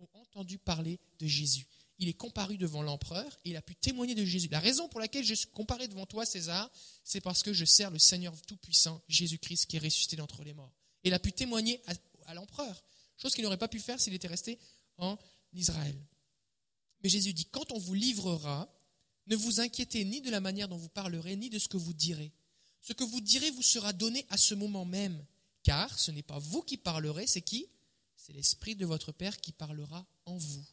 ont 0.00 0.08
entendu 0.14 0.58
parler 0.58 0.98
de 1.18 1.26
Jésus. 1.26 1.66
Il 1.98 2.08
est 2.08 2.14
comparu 2.14 2.56
devant 2.56 2.82
l'empereur 2.82 3.38
et 3.44 3.50
il 3.50 3.56
a 3.56 3.62
pu 3.62 3.74
témoigner 3.74 4.14
de 4.14 4.24
Jésus. 4.24 4.48
La 4.48 4.60
raison 4.60 4.88
pour 4.88 5.00
laquelle 5.00 5.24
je 5.24 5.34
suis 5.34 5.48
comparé 5.48 5.88
devant 5.88 6.06
toi, 6.06 6.24
César, 6.24 6.70
c'est 7.02 7.20
parce 7.20 7.42
que 7.42 7.52
je 7.52 7.64
sers 7.64 7.90
le 7.90 7.98
Seigneur 7.98 8.40
Tout-Puissant, 8.42 9.02
Jésus-Christ, 9.08 9.66
qui 9.66 9.76
est 9.76 9.80
ressuscité 9.80 10.14
d'entre 10.14 10.44
les 10.44 10.54
morts. 10.54 10.72
Et 11.02 11.08
il 11.08 11.14
a 11.14 11.18
pu 11.18 11.32
témoigner 11.32 11.80
à, 11.86 11.94
à 12.26 12.34
l'empereur, 12.34 12.84
chose 13.16 13.34
qu'il 13.34 13.42
n'aurait 13.42 13.58
pas 13.58 13.68
pu 13.68 13.80
faire 13.80 14.00
s'il 14.00 14.14
était 14.14 14.28
resté 14.28 14.60
en 14.98 15.18
Israël. 15.52 15.96
Mais 17.02 17.08
Jésus 17.08 17.32
dit, 17.32 17.46
quand 17.46 17.70
on 17.72 17.78
vous 17.78 17.94
livrera, 17.94 18.68
ne 19.26 19.36
vous 19.36 19.60
inquiétez 19.60 20.04
ni 20.04 20.20
de 20.20 20.30
la 20.30 20.40
manière 20.40 20.68
dont 20.68 20.76
vous 20.76 20.88
parlerez, 20.88 21.36
ni 21.36 21.50
de 21.50 21.58
ce 21.58 21.68
que 21.68 21.76
vous 21.76 21.92
direz. 21.92 22.32
Ce 22.80 22.92
que 22.92 23.04
vous 23.04 23.20
direz 23.20 23.50
vous 23.50 23.62
sera 23.62 23.92
donné 23.92 24.24
à 24.30 24.36
ce 24.36 24.54
moment 24.54 24.84
même, 24.84 25.24
car 25.62 25.98
ce 25.98 26.10
n'est 26.10 26.22
pas 26.22 26.38
vous 26.38 26.62
qui 26.62 26.76
parlerez, 26.76 27.26
c'est 27.26 27.42
qui? 27.42 27.66
C'est 28.16 28.32
l'Esprit 28.32 28.74
de 28.74 28.86
votre 28.86 29.12
Père 29.12 29.40
qui 29.40 29.52
parlera 29.52 30.06
en 30.26 30.36
vous. 30.36 30.64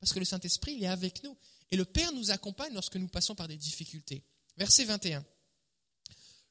Parce 0.00 0.12
que 0.12 0.18
le 0.18 0.24
Saint-Esprit, 0.24 0.74
il 0.74 0.84
est 0.84 0.88
avec 0.88 1.22
nous. 1.22 1.36
Et 1.70 1.76
le 1.76 1.84
Père 1.84 2.12
nous 2.12 2.30
accompagne 2.30 2.74
lorsque 2.74 2.96
nous 2.96 3.08
passons 3.08 3.34
par 3.34 3.48
des 3.48 3.56
difficultés. 3.56 4.22
Verset 4.56 4.84
21. 4.84 5.24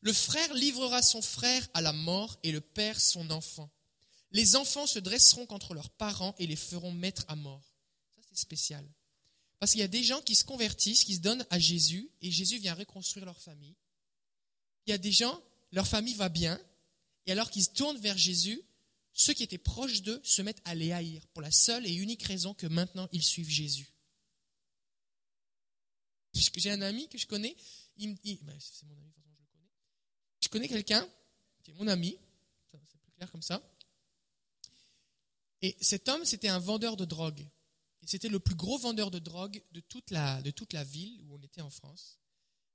Le 0.01 0.13
frère 0.13 0.54
livrera 0.56 1.01
son 1.04 1.22
frère 1.22 1.68
à 1.74 1.82
la 1.82 1.94
mort 1.94 2.40
et 2.44 2.51
le 2.51 2.62
père 2.62 3.00
son 3.00 3.30
enfant. 3.30 3.70
Les 4.32 4.56
enfants 4.56 4.88
se 4.88 5.00
dresseront 5.00 5.46
contre 5.46 5.74
leurs 5.74 5.90
parents 5.90 6.36
et 6.40 6.48
les 6.48 6.56
feront 6.56 6.92
mettre 6.92 7.26
à 7.28 7.36
mort. 7.36 7.76
Ça, 8.16 8.22
c'est 8.30 8.40
spécial. 8.40 8.86
Parce 9.60 9.74
qu'il 9.74 9.82
y 9.82 9.84
a 9.84 9.88
des 9.88 10.04
gens 10.04 10.22
qui 10.22 10.36
se 10.36 10.44
convertissent, 10.44 11.04
qui 11.04 11.16
se 11.16 11.20
donnent 11.20 11.46
à 11.50 11.60
Jésus, 11.60 12.10
et 12.22 12.32
Jésus 12.32 12.58
vient 12.58 12.74
reconstruire 12.74 13.26
leur 13.26 13.40
famille. 13.40 13.76
Il 14.88 14.92
y 14.92 14.94
a 14.94 14.98
des 14.98 15.12
gens, 15.12 15.40
leur 15.72 15.88
famille 15.88 16.16
va 16.16 16.30
bien, 16.30 16.60
et 17.28 17.32
alors 17.32 17.52
qu'ils 17.52 17.66
se 17.66 17.70
tournent 17.70 18.00
vers 18.00 18.18
Jésus, 18.18 18.62
ceux 19.14 19.34
qui 19.34 19.44
étaient 19.44 19.58
proches 19.58 20.02
d'eux 20.02 20.20
se 20.24 20.42
mettent 20.42 20.62
à 20.66 20.74
les 20.74 20.92
haïr, 20.92 21.28
pour 21.28 21.42
la 21.42 21.52
seule 21.52 21.86
et 21.86 21.94
unique 21.94 22.24
raison 22.24 22.54
que 22.54 22.68
maintenant 22.68 23.08
ils 23.12 23.24
suivent 23.24 23.50
Jésus. 23.50 23.94
J'ai 26.34 26.72
un 26.72 26.82
ami 26.82 27.08
que 27.10 27.18
je 27.18 27.28
connais, 27.28 27.56
ben, 27.98 28.18
c'est 28.60 28.86
mon 28.86 28.94
ami, 28.94 29.12
je 29.16 29.30
le 29.30 29.46
connais. 29.52 29.70
Je 30.40 30.48
connais 30.48 30.68
quelqu'un 30.68 31.08
qui 31.64 31.72
est 31.72 31.74
mon 31.76 31.88
ami, 31.88 32.18
c'est 32.72 33.00
plus 33.00 33.12
clair 33.12 33.32
comme 33.32 33.42
ça. 33.42 33.62
Et 35.62 35.77
cet 35.80 36.10
homme, 36.10 36.25
c'était 36.25 36.48
un 36.48 36.60
vendeur 36.60 36.98
de 36.98 37.06
drogue. 37.06 37.48
Et 38.01 38.08
c'était 38.08 38.30
le 38.30 38.39
plus 38.39 38.56
gros 38.56 38.77
vendeur 38.80 39.12
de 39.12 39.20
drogue 39.20 39.63
de 39.72 39.80
toute 39.80 40.10
la, 40.10 40.41
ville 40.84 41.22
où 41.24 41.36
on 41.36 41.41
était 41.41 41.62
en 41.62 41.70
France. 41.70 42.20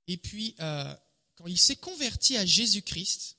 Et 0.07 0.17
puis, 0.17 0.55
euh, 0.61 0.95
quand 1.35 1.47
il 1.47 1.57
s'est 1.57 1.75
converti 1.75 2.37
à 2.37 2.45
Jésus-Christ, 2.45 3.37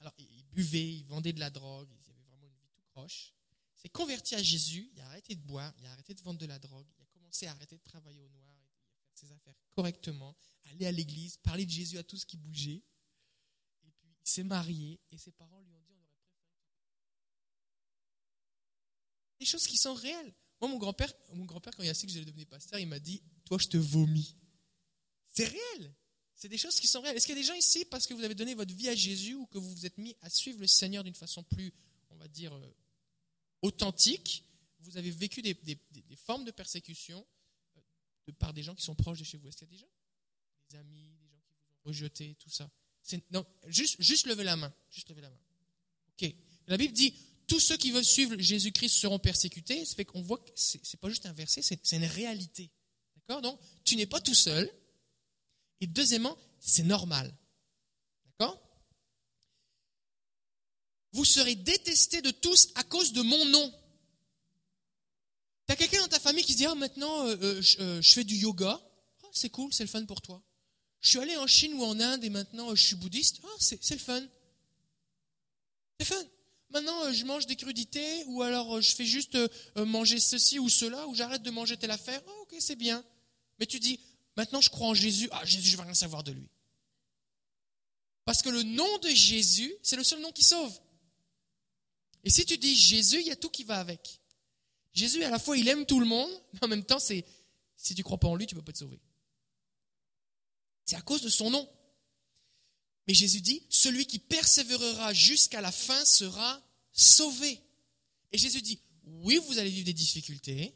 alors 0.00 0.14
il 0.18 0.44
buvait, 0.52 0.94
il 0.94 1.04
vendait 1.06 1.32
de 1.32 1.40
la 1.40 1.50
drogue, 1.50 1.88
il 1.90 2.10
avait 2.10 2.22
vraiment 2.22 2.46
une 2.46 2.58
vie 2.60 2.68
tout 2.72 2.82
croche. 2.92 3.34
Il 3.76 3.80
s'est 3.80 3.88
converti 3.88 4.36
à 4.36 4.42
Jésus, 4.42 4.90
il 4.94 5.00
a 5.00 5.06
arrêté 5.06 5.34
de 5.34 5.42
boire, 5.42 5.74
il 5.78 5.86
a 5.86 5.92
arrêté 5.92 6.14
de 6.14 6.20
vendre 6.22 6.38
de 6.38 6.46
la 6.46 6.58
drogue, 6.58 6.86
il 6.96 7.02
a 7.02 7.06
commencé 7.06 7.46
à 7.46 7.50
arrêter 7.50 7.76
de 7.76 7.82
travailler 7.82 8.20
au 8.20 8.28
noir, 8.28 8.54
il 8.60 8.68
a 8.68 8.70
fait 8.70 9.26
ses 9.26 9.32
affaires 9.32 9.54
correctement, 9.74 10.36
aller 10.70 10.86
à 10.86 10.92
l'église, 10.92 11.36
parler 11.38 11.66
de 11.66 11.70
Jésus 11.70 11.98
à 11.98 12.04
tout 12.04 12.16
ce 12.16 12.26
qui 12.26 12.36
bougeait. 12.36 12.84
Et 13.84 13.90
puis, 13.98 14.08
il 14.24 14.28
s'est 14.28 14.44
marié 14.44 15.00
et 15.10 15.18
ses 15.18 15.32
parents 15.32 15.60
lui 15.60 15.74
ont 15.74 15.82
dit 15.82 15.94
Des 19.38 19.46
choses 19.46 19.66
qui 19.66 19.76
sont 19.76 19.94
réelles. 19.94 20.32
Moi, 20.60 20.70
mon 20.70 20.78
grand-père, 20.78 21.12
mon 21.32 21.44
grand-père, 21.44 21.74
quand 21.76 21.82
il 21.82 21.88
a 21.88 21.94
su 21.94 22.06
que 22.06 22.12
j'allais 22.12 22.24
devenir 22.24 22.46
pasteur, 22.46 22.78
il 22.78 22.86
m'a 22.86 22.98
dit 22.98 23.22
Toi, 23.44 23.58
je 23.58 23.66
te 23.66 23.76
vomis. 23.76 24.36
C'est 25.30 25.46
réel. 25.46 25.94
C'est 26.34 26.48
des 26.48 26.58
choses 26.58 26.78
qui 26.78 26.86
sont 26.86 27.00
réelles. 27.00 27.16
Est-ce 27.16 27.26
qu'il 27.26 27.34
y 27.34 27.38
a 27.38 27.42
des 27.42 27.46
gens 27.46 27.54
ici, 27.54 27.84
parce 27.84 28.06
que 28.06 28.14
vous 28.14 28.22
avez 28.22 28.34
donné 28.34 28.54
votre 28.54 28.74
vie 28.74 28.88
à 28.88 28.94
Jésus 28.94 29.34
ou 29.34 29.46
que 29.46 29.58
vous 29.58 29.70
vous 29.70 29.86
êtes 29.86 29.98
mis 29.98 30.16
à 30.20 30.30
suivre 30.30 30.60
le 30.60 30.66
Seigneur 30.66 31.04
d'une 31.04 31.14
façon 31.14 31.42
plus, 31.42 31.72
on 32.10 32.16
va 32.16 32.28
dire, 32.28 32.52
euh, 32.54 32.74
authentique, 33.62 34.44
vous 34.80 34.96
avez 34.96 35.10
vécu 35.10 35.42
des, 35.42 35.56
formes 36.16 36.44
de 36.44 36.50
persécution, 36.50 37.26
euh, 37.76 37.80
de 38.26 38.32
par 38.32 38.52
des 38.52 38.62
gens 38.62 38.74
qui 38.74 38.82
sont 38.82 38.94
proches 38.94 39.18
de 39.18 39.24
chez 39.24 39.38
vous? 39.38 39.48
Est-ce 39.48 39.58
qu'il 39.58 39.68
y 39.68 39.70
a 39.70 39.74
des 39.74 39.78
gens? 39.78 39.90
Des 40.70 40.76
amis, 40.76 41.16
des 41.20 41.28
gens 41.28 41.40
qui 41.40 41.54
vous 41.54 41.64
ont 41.64 41.88
rejeté, 41.88 42.36
tout 42.38 42.50
ça. 42.50 42.70
Non, 43.30 43.44
juste, 43.66 44.00
juste 44.00 44.26
lever 44.26 44.44
la 44.44 44.56
main. 44.56 44.72
Juste 44.90 45.08
lever 45.10 45.20
la 45.20 45.30
main. 45.30 45.40
Ok. 46.10 46.34
La 46.66 46.76
Bible 46.76 46.94
dit 46.94 47.14
tous 47.46 47.60
ceux 47.60 47.76
qui 47.76 47.90
veulent 47.90 48.04
suivre 48.04 48.36
Jésus-Christ 48.38 48.90
seront 48.90 49.18
persécutés. 49.18 49.84
Ça 49.84 49.94
fait 49.94 50.04
qu'on 50.04 50.22
voit 50.22 50.38
que 50.38 50.50
c'est, 50.54 50.80
n'est 50.80 50.98
pas 50.98 51.08
juste 51.08 51.26
un 51.26 51.32
verset, 51.32 51.62
c'est, 51.62 51.92
une 51.92 52.04
réalité. 52.04 52.70
D'accord? 53.16 53.42
Donc, 53.42 53.60
tu 53.84 53.96
n'es 53.96 54.06
pas 54.06 54.20
tout 54.20 54.34
seul. 54.34 54.70
Et 55.80 55.86
deuxièmement, 55.86 56.36
c'est 56.60 56.82
normal. 56.84 57.34
D'accord? 58.26 58.60
Vous 61.12 61.24
serez 61.24 61.54
détestés 61.54 62.22
de 62.22 62.30
tous 62.30 62.68
à 62.74 62.84
cause 62.84 63.12
de 63.12 63.22
mon 63.22 63.44
nom. 63.46 63.72
Tu 65.66 65.72
as 65.72 65.76
quelqu'un 65.76 66.00
dans 66.00 66.08
ta 66.08 66.20
famille 66.20 66.44
qui 66.44 66.52
se 66.52 66.58
dit 66.58 66.66
Ah, 66.66 66.74
maintenant, 66.74 67.26
euh, 67.26 67.36
euh, 67.40 67.62
euh, 67.80 68.02
je, 68.02 68.12
fais 68.12 68.24
du 68.24 68.36
yoga. 68.36 68.80
Ah, 69.22 69.28
c'est 69.32 69.50
cool, 69.50 69.72
c'est 69.72 69.84
le 69.84 69.88
fun 69.88 70.04
pour 70.04 70.20
toi. 70.20 70.42
Je 71.00 71.10
suis 71.10 71.18
allé 71.18 71.36
en 71.36 71.46
Chine 71.46 71.74
ou 71.74 71.84
en 71.84 71.98
Inde 72.00 72.24
et 72.24 72.30
maintenant, 72.30 72.74
je 72.74 72.82
suis 72.82 72.96
bouddhiste. 72.96 73.40
Ah, 73.44 73.56
c'est, 73.58 73.82
c'est 73.82 73.94
le 73.94 74.00
fun. 74.00 74.26
C'est 75.98 76.06
fun. 76.06 76.24
Maintenant, 76.70 77.12
je 77.12 77.24
mange 77.24 77.46
des 77.46 77.56
crudités 77.56 78.24
ou 78.26 78.42
alors 78.42 78.80
je 78.80 78.94
fais 78.94 79.04
juste 79.04 79.38
manger 79.76 80.18
ceci 80.18 80.58
ou 80.58 80.68
cela 80.68 81.06
ou 81.06 81.14
j'arrête 81.14 81.42
de 81.42 81.50
manger 81.50 81.76
telle 81.76 81.92
affaire. 81.92 82.20
Ah, 82.26 82.40
ok, 82.42 82.54
c'est 82.58 82.76
bien. 82.76 83.04
Mais 83.58 83.66
tu 83.66 83.78
dis 83.78 84.00
Maintenant, 84.36 84.60
je 84.60 84.70
crois 84.70 84.88
en 84.88 84.94
Jésus. 84.94 85.28
Ah, 85.32 85.44
Jésus, 85.44 85.70
je 85.70 85.72
ne 85.72 85.78
veux 85.78 85.84
rien 85.84 85.94
savoir 85.94 86.24
de 86.24 86.32
lui. 86.32 86.48
Parce 88.24 88.42
que 88.42 88.48
le 88.48 88.62
nom 88.62 88.98
de 88.98 89.08
Jésus, 89.08 89.74
c'est 89.82 89.96
le 89.96 90.04
seul 90.04 90.20
nom 90.20 90.32
qui 90.32 90.42
sauve. 90.42 90.76
Et 92.24 92.30
si 92.30 92.44
tu 92.46 92.56
dis 92.56 92.74
Jésus, 92.74 93.20
il 93.20 93.26
y 93.26 93.30
a 93.30 93.36
tout 93.36 93.50
qui 93.50 93.64
va 93.64 93.78
avec. 93.78 94.20
Jésus, 94.92 95.22
à 95.24 95.30
la 95.30 95.38
fois, 95.38 95.56
il 95.58 95.68
aime 95.68 95.84
tout 95.86 96.00
le 96.00 96.06
monde, 96.06 96.30
mais 96.52 96.64
en 96.64 96.68
même 96.68 96.84
temps, 96.84 96.98
si 96.98 97.24
tu 97.84 97.94
ne 97.96 98.02
crois 98.02 98.18
pas 98.18 98.28
en 98.28 98.36
lui, 98.36 98.46
tu 98.46 98.54
ne 98.54 98.60
peux 98.60 98.64
pas 98.64 98.72
te 98.72 98.78
sauver. 98.78 99.00
C'est 100.84 100.96
à 100.96 101.02
cause 101.02 101.22
de 101.22 101.28
son 101.28 101.50
nom. 101.50 101.68
Mais 103.06 103.14
Jésus 103.14 103.40
dit, 103.40 103.62
celui 103.68 104.06
qui 104.06 104.18
persévérera 104.18 105.12
jusqu'à 105.12 105.60
la 105.60 105.72
fin 105.72 106.04
sera 106.04 106.62
sauvé. 106.92 107.60
Et 108.32 108.38
Jésus 108.38 108.62
dit, 108.62 108.78
oui, 109.04 109.38
vous 109.46 109.58
allez 109.58 109.70
vivre 109.70 109.84
des 109.84 109.92
difficultés, 109.92 110.74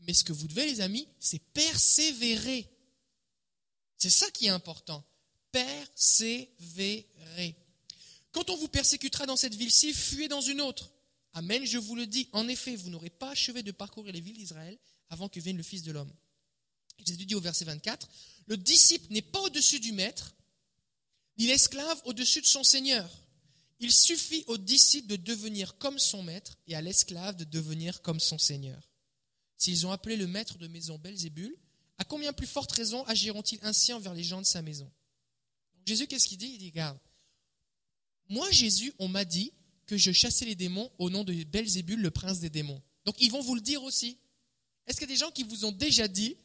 mais 0.00 0.14
ce 0.14 0.24
que 0.24 0.32
vous 0.32 0.48
devez, 0.48 0.66
les 0.66 0.80
amis, 0.80 1.06
c'est 1.18 1.38
persévérer. 1.52 2.66
C'est 3.98 4.10
ça 4.10 4.30
qui 4.30 4.46
est 4.46 4.50
important. 4.50 5.04
Persévérer. 5.52 7.06
Quand 8.32 8.48
on 8.50 8.56
vous 8.56 8.68
persécutera 8.68 9.26
dans 9.26 9.36
cette 9.36 9.54
ville-ci, 9.54 9.92
fuyez 9.92 10.28
dans 10.28 10.40
une 10.40 10.60
autre. 10.60 10.90
Amen, 11.34 11.64
je 11.66 11.78
vous 11.78 11.94
le 11.94 12.06
dis. 12.06 12.28
En 12.32 12.48
effet, 12.48 12.76
vous 12.76 12.88
n'aurez 12.90 13.10
pas 13.10 13.30
achevé 13.30 13.62
de 13.62 13.72
parcourir 13.72 14.12
les 14.12 14.20
villes 14.20 14.38
d'Israël 14.38 14.78
avant 15.10 15.28
que 15.28 15.40
vienne 15.40 15.56
le 15.56 15.62
Fils 15.62 15.82
de 15.82 15.92
l'homme. 15.92 16.12
Jésus 17.04 17.26
dit 17.26 17.34
au 17.34 17.40
verset 17.40 17.64
24, 17.64 18.08
le 18.46 18.56
disciple 18.56 19.12
n'est 19.12 19.22
pas 19.22 19.40
au-dessus 19.40 19.80
du 19.80 19.92
maître, 19.92 20.34
ni 21.38 21.46
l'esclave 21.46 22.02
au-dessus 22.04 22.40
de 22.40 22.46
son 22.46 22.64
Seigneur. 22.64 23.08
Il 23.80 23.92
suffit 23.92 24.44
au 24.48 24.58
disciple 24.58 25.06
de 25.06 25.16
devenir 25.16 25.78
comme 25.78 25.98
son 25.98 26.22
maître 26.22 26.58
et 26.66 26.74
à 26.74 26.80
l'esclave 26.80 27.36
de 27.36 27.44
devenir 27.44 28.02
comme 28.02 28.18
son 28.18 28.38
Seigneur. 28.38 28.90
S'ils 29.56 29.86
ont 29.86 29.92
appelé 29.92 30.16
le 30.16 30.26
maître 30.26 30.58
de 30.58 30.66
maison 30.66 30.98
Belzébul, 30.98 31.56
à 31.96 32.04
combien 32.04 32.32
plus 32.32 32.46
forte 32.46 32.72
raison 32.72 33.04
agiront-ils 33.04 33.58
ainsi 33.62 33.92
envers 33.92 34.14
les 34.14 34.24
gens 34.24 34.40
de 34.40 34.46
sa 34.46 34.62
maison? 34.62 34.90
Jésus, 35.86 36.06
qu'est-ce 36.06 36.26
qu'il 36.26 36.38
dit? 36.38 36.50
Il 36.54 36.58
dit, 36.58 36.70
regarde, 36.70 36.98
moi 38.28 38.50
Jésus, 38.50 38.92
on 38.98 39.08
m'a 39.08 39.24
dit 39.24 39.52
que 39.86 39.96
je 39.96 40.12
chassais 40.12 40.44
les 40.44 40.54
démons 40.54 40.90
au 40.98 41.08
nom 41.08 41.24
de 41.24 41.32
Belzébul, 41.44 42.00
le 42.00 42.10
prince 42.10 42.40
des 42.40 42.50
démons. 42.50 42.82
Donc 43.04 43.16
ils 43.20 43.30
vont 43.30 43.40
vous 43.40 43.54
le 43.54 43.60
dire 43.60 43.82
aussi. 43.84 44.18
Est-ce 44.86 44.98
qu'il 44.98 45.08
y 45.08 45.12
a 45.12 45.14
des 45.14 45.20
gens 45.20 45.30
qui 45.30 45.44
vous 45.44 45.64
ont 45.64 45.72
déjà 45.72 46.08
dit 46.08 46.36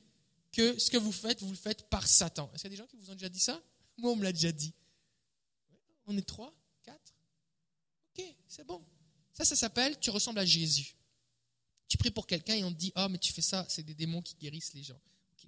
que 0.52 0.78
ce 0.80 0.90
que 0.90 0.98
vous 0.98 1.12
faites, 1.12 1.42
vous 1.42 1.50
le 1.50 1.58
faites 1.58 1.90
par 1.90 2.08
Satan? 2.08 2.50
Est-ce 2.54 2.64
qu'il 2.64 2.72
y 2.72 2.74
a 2.74 2.78
des 2.78 2.84
gens 2.84 2.88
qui 2.88 2.98
vous 2.98 3.10
ont 3.10 3.16
déjà 3.16 3.30
dit 3.30 3.40
ça? 3.40 3.62
Moi, 3.98 4.12
on 4.12 4.16
me 4.16 4.24
l'a 4.24 4.32
déjà 4.32 4.52
dit. 4.52 4.74
On 6.05 6.17
est 6.17 6.27
trois, 6.27 6.53
quatre 6.83 7.13
Ok, 8.17 8.25
c'est 8.48 8.65
bon. 8.65 8.83
Ça, 9.33 9.45
ça 9.45 9.55
s'appelle 9.55 10.00
tu 10.00 10.10
ressembles 10.10 10.39
à 10.39 10.45
Jésus. 10.45 10.95
Tu 11.88 11.98
pries 11.98 12.12
pour 12.12 12.27
quelqu'un 12.27 12.55
et 12.55 12.63
on 12.63 12.72
te 12.72 12.77
dit 12.77 12.91
oh, 12.95 13.07
mais 13.10 13.17
tu 13.17 13.33
fais 13.33 13.41
ça, 13.41 13.65
c'est 13.69 13.83
des 13.83 13.95
démons 13.95 14.22
qui 14.22 14.36
guérissent 14.36 14.74
les 14.74 14.83
gens. 14.83 15.00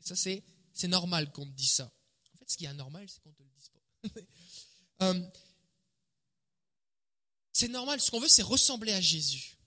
ça, 0.02 0.16
c'est, 0.16 0.44
c'est 0.74 0.88
normal 0.88 1.32
qu'on 1.32 1.46
te 1.46 1.52
dise 1.52 1.72
ça. 1.72 1.92
En 2.34 2.38
fait, 2.38 2.50
ce 2.50 2.58
qui 2.58 2.66
est 2.66 2.70
anormal, 2.70 3.08
c'est 3.10 3.22
qu'on 3.22 3.32
te 3.32 3.44
le 3.44 3.50
dise 3.50 3.70
pas. 3.70 4.22
Euh, 5.02 5.22
c'est 7.52 7.68
normal, 7.68 8.00
ce 8.00 8.12
qu'on 8.12 8.22
veut, 8.22 8.30
c'est 8.30 8.42
ressembler 8.42 8.94
à 8.94 9.02
Jésus. 9.02 9.58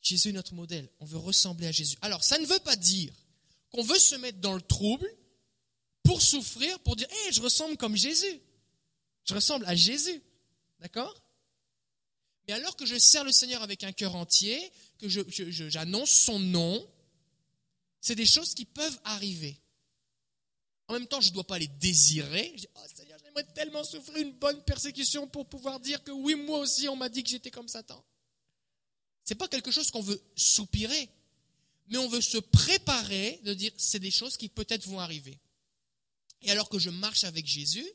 Jésus 0.00 0.30
est 0.30 0.32
notre 0.32 0.54
modèle, 0.54 0.88
on 1.00 1.04
veut 1.04 1.18
ressembler 1.18 1.66
à 1.66 1.72
Jésus. 1.72 1.98
Alors, 2.00 2.24
ça 2.24 2.38
ne 2.38 2.46
veut 2.46 2.58
pas 2.60 2.76
dire 2.76 3.12
qu'on 3.70 3.82
veut 3.82 3.98
se 3.98 4.14
mettre 4.14 4.38
dans 4.38 4.54
le 4.54 4.62
trouble 4.62 5.06
pour 6.02 6.22
souffrir, 6.22 6.78
pour 6.80 6.96
dire, 6.96 7.08
hé, 7.10 7.32
je 7.32 7.42
ressemble 7.42 7.76
comme 7.76 7.96
Jésus. 7.96 8.40
Je 9.28 9.34
ressemble 9.34 9.66
à 9.66 9.74
Jésus. 9.74 10.22
D'accord? 10.80 11.14
Mais 12.46 12.54
alors 12.54 12.76
que 12.76 12.86
je 12.86 12.96
sers 12.96 13.24
le 13.24 13.32
Seigneur 13.32 13.62
avec 13.62 13.84
un 13.84 13.92
cœur 13.92 14.16
entier, 14.16 14.72
que 14.98 15.08
j'annonce 15.08 16.10
son 16.10 16.38
nom, 16.38 16.88
c'est 18.00 18.14
des 18.14 18.26
choses 18.26 18.54
qui 18.54 18.64
peuvent 18.64 18.98
arriver. 19.04 19.60
En 20.86 20.94
même 20.94 21.06
temps, 21.06 21.20
je 21.20 21.28
ne 21.28 21.34
dois 21.34 21.46
pas 21.46 21.58
les 21.58 21.68
désirer. 21.68 22.52
Je 22.54 22.60
dis, 22.60 22.68
oh 22.74 22.80
Seigneur, 22.94 23.18
j'aimerais 23.22 23.44
tellement 23.52 23.84
souffrir 23.84 24.16
une 24.16 24.32
bonne 24.32 24.62
persécution 24.64 25.28
pour 25.28 25.46
pouvoir 25.46 25.78
dire 25.80 26.02
que 26.02 26.10
oui, 26.10 26.34
moi 26.34 26.60
aussi, 26.60 26.88
on 26.88 26.96
m'a 26.96 27.10
dit 27.10 27.22
que 27.22 27.28
j'étais 27.28 27.50
comme 27.50 27.68
Satan. 27.68 28.02
Ce 29.24 29.34
n'est 29.34 29.38
pas 29.38 29.48
quelque 29.48 29.70
chose 29.70 29.90
qu'on 29.90 30.00
veut 30.00 30.22
soupirer, 30.34 31.10
mais 31.88 31.98
on 31.98 32.08
veut 32.08 32.22
se 32.22 32.38
préparer 32.38 33.40
de 33.44 33.52
dire, 33.52 33.72
c'est 33.76 33.98
des 33.98 34.10
choses 34.10 34.38
qui 34.38 34.48
peut-être 34.48 34.86
vont 34.86 35.00
arriver. 35.00 35.38
Et 36.40 36.50
alors 36.50 36.70
que 36.70 36.78
je 36.78 36.88
marche 36.88 37.24
avec 37.24 37.46
Jésus, 37.46 37.86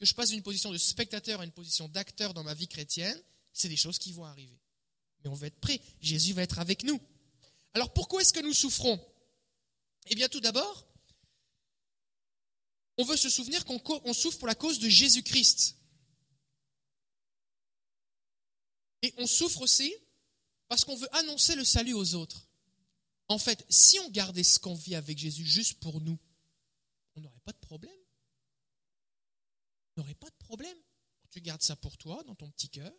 que 0.00 0.06
je 0.06 0.14
passe 0.14 0.30
d'une 0.30 0.42
position 0.42 0.72
de 0.72 0.78
spectateur 0.78 1.40
à 1.40 1.44
une 1.44 1.52
position 1.52 1.86
d'acteur 1.88 2.32
dans 2.32 2.42
ma 2.42 2.54
vie 2.54 2.66
chrétienne, 2.66 3.22
c'est 3.52 3.68
des 3.68 3.76
choses 3.76 3.98
qui 3.98 4.12
vont 4.12 4.24
arriver. 4.24 4.58
Mais 5.22 5.28
on 5.28 5.34
va 5.34 5.46
être 5.46 5.60
prêt. 5.60 5.78
Jésus 6.00 6.32
va 6.32 6.42
être 6.42 6.58
avec 6.58 6.84
nous. 6.84 6.98
Alors 7.74 7.92
pourquoi 7.92 8.22
est-ce 8.22 8.32
que 8.32 8.40
nous 8.40 8.54
souffrons? 8.54 8.98
Eh 10.06 10.14
bien 10.14 10.28
tout 10.28 10.40
d'abord, 10.40 10.88
on 12.96 13.04
veut 13.04 13.18
se 13.18 13.28
souvenir 13.28 13.66
qu'on 13.66 14.14
souffre 14.14 14.38
pour 14.38 14.48
la 14.48 14.54
cause 14.54 14.78
de 14.78 14.88
Jésus-Christ. 14.88 15.76
Et 19.02 19.12
on 19.18 19.26
souffre 19.26 19.60
aussi 19.60 19.94
parce 20.68 20.84
qu'on 20.86 20.96
veut 20.96 21.14
annoncer 21.14 21.56
le 21.56 21.64
salut 21.64 21.94
aux 21.94 22.14
autres. 22.14 22.48
En 23.28 23.38
fait, 23.38 23.66
si 23.68 23.98
on 24.00 24.10
gardait 24.10 24.44
ce 24.44 24.58
qu'on 24.58 24.74
vit 24.74 24.94
avec 24.94 25.18
Jésus 25.18 25.44
juste 25.44 25.78
pour 25.80 26.00
nous, 26.00 26.18
on 27.16 27.20
n'aurait 27.20 27.40
pas 27.40 27.52
de 27.52 27.58
problème. 27.58 27.94
N'aurait 30.00 30.14
pas 30.14 30.30
de 30.30 30.36
problème. 30.36 30.78
Tu 31.30 31.42
gardes 31.42 31.60
ça 31.60 31.76
pour 31.76 31.98
toi, 31.98 32.24
dans 32.24 32.34
ton 32.34 32.50
petit 32.50 32.70
cœur, 32.70 32.90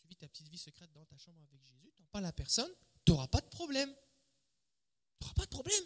tu 0.00 0.08
vis 0.08 0.16
ta 0.16 0.26
petite 0.26 0.48
vie 0.48 0.58
secrète 0.58 0.90
dans 0.90 1.04
ta 1.04 1.16
chambre 1.16 1.38
avec 1.38 1.62
Jésus, 1.62 1.92
tu 1.94 2.02
n'en 2.02 2.08
parles 2.08 2.26
à 2.26 2.32
personne, 2.32 2.70
tu 3.04 3.12
n'auras 3.12 3.28
pas 3.28 3.40
de 3.40 3.46
problème. 3.46 3.88
Tu 5.20 5.24
n'auras 5.24 5.34
pas 5.34 5.44
de 5.44 5.50
problème. 5.50 5.84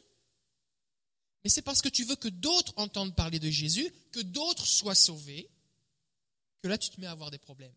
Mais 1.45 1.51
c'est 1.51 1.61
parce 1.61 1.83
que 1.83 1.91
tu 1.91 2.05
veux 2.05 2.17
que 2.17 2.29
d'autres 2.29 2.73
entendent 2.79 3.15
parler 3.15 3.39
de 3.39 3.51
Jésus, 3.51 3.93
que 4.11 4.21
d'autres 4.21 4.67
soient 4.67 4.95
sauvés, 4.95 5.51
que 6.63 6.69
là 6.69 6.79
tu 6.79 6.89
te 6.89 6.99
mets 6.99 7.07
à 7.07 7.11
avoir 7.11 7.31
des 7.31 7.39
problèmes. 7.39 7.75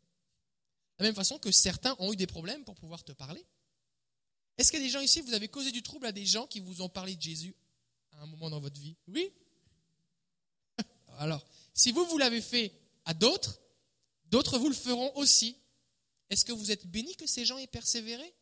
De 0.98 1.04
la 1.04 1.10
même 1.10 1.16
façon 1.16 1.38
que 1.40 1.52
certains 1.52 1.98
ont 2.00 2.14
eu 2.14 2.16
des 2.16 2.26
problèmes 2.26 2.64
pour 2.64 2.76
pouvoir 2.76 3.04
te 3.04 3.12
parler. 3.12 3.46
Est-ce 4.58 4.72
qu'il 4.72 4.80
y 4.80 4.84
a 4.84 4.86
des 4.86 4.94
gens 4.94 5.02
ici, 5.02 5.20
vous 5.20 5.34
avez 5.34 5.50
causé 5.50 5.74
du 5.74 5.84
trouble 5.84 6.06
à 6.06 6.14
des 6.14 6.26
gens 6.26 6.48
qui 6.48 6.62
vous 6.62 6.82
ont 6.82 6.90
parlé 6.90 7.18
de 7.18 7.22
Jésus 7.22 7.54
à 8.14 8.22
un 8.22 8.28
moment 8.28 8.50
dans 8.50 8.62
votre 8.62 8.80
vie? 8.80 8.96
Oui? 9.10 9.30
Alors, 11.18 11.46
si 11.74 11.92
vous, 11.92 12.06
vous 12.06 12.18
l'avez 12.18 12.42
fait 12.42 12.74
à 13.06 13.14
d'autres, 13.14 13.60
d'autres 14.26 14.58
vous 14.58 14.70
le 14.70 14.76
feront 14.76 15.16
aussi. 15.16 15.58
Est-ce 16.30 16.46
que 16.46 16.52
vous 16.52 16.72
êtes 16.72 16.88
béni 16.88 17.16
que 17.16 17.28
ces 17.28 17.46
gens 17.46 17.58
aient 17.58 17.68
persévéré 17.68 18.34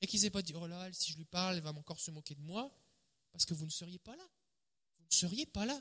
et 0.00 0.06
qu'ils 0.06 0.22
n'aient 0.22 0.30
pas 0.30 0.42
dit, 0.42 0.52
oh 0.54 0.66
là, 0.66 0.92
si 0.92 1.12
je 1.12 1.16
lui 1.16 1.24
parle, 1.24 1.56
elle 1.56 1.62
va 1.62 1.70
encore 1.70 2.00
se 2.00 2.10
moquer 2.10 2.34
de 2.34 2.42
moi? 2.42 2.70
Parce 3.32 3.44
que 3.44 3.54
vous 3.54 3.66
ne 3.66 3.70
seriez 3.70 3.98
pas 3.98 4.16
là. 4.16 4.24
Vous 4.98 5.06
ne 5.10 5.14
seriez 5.14 5.46
pas 5.46 5.66
là. 5.66 5.80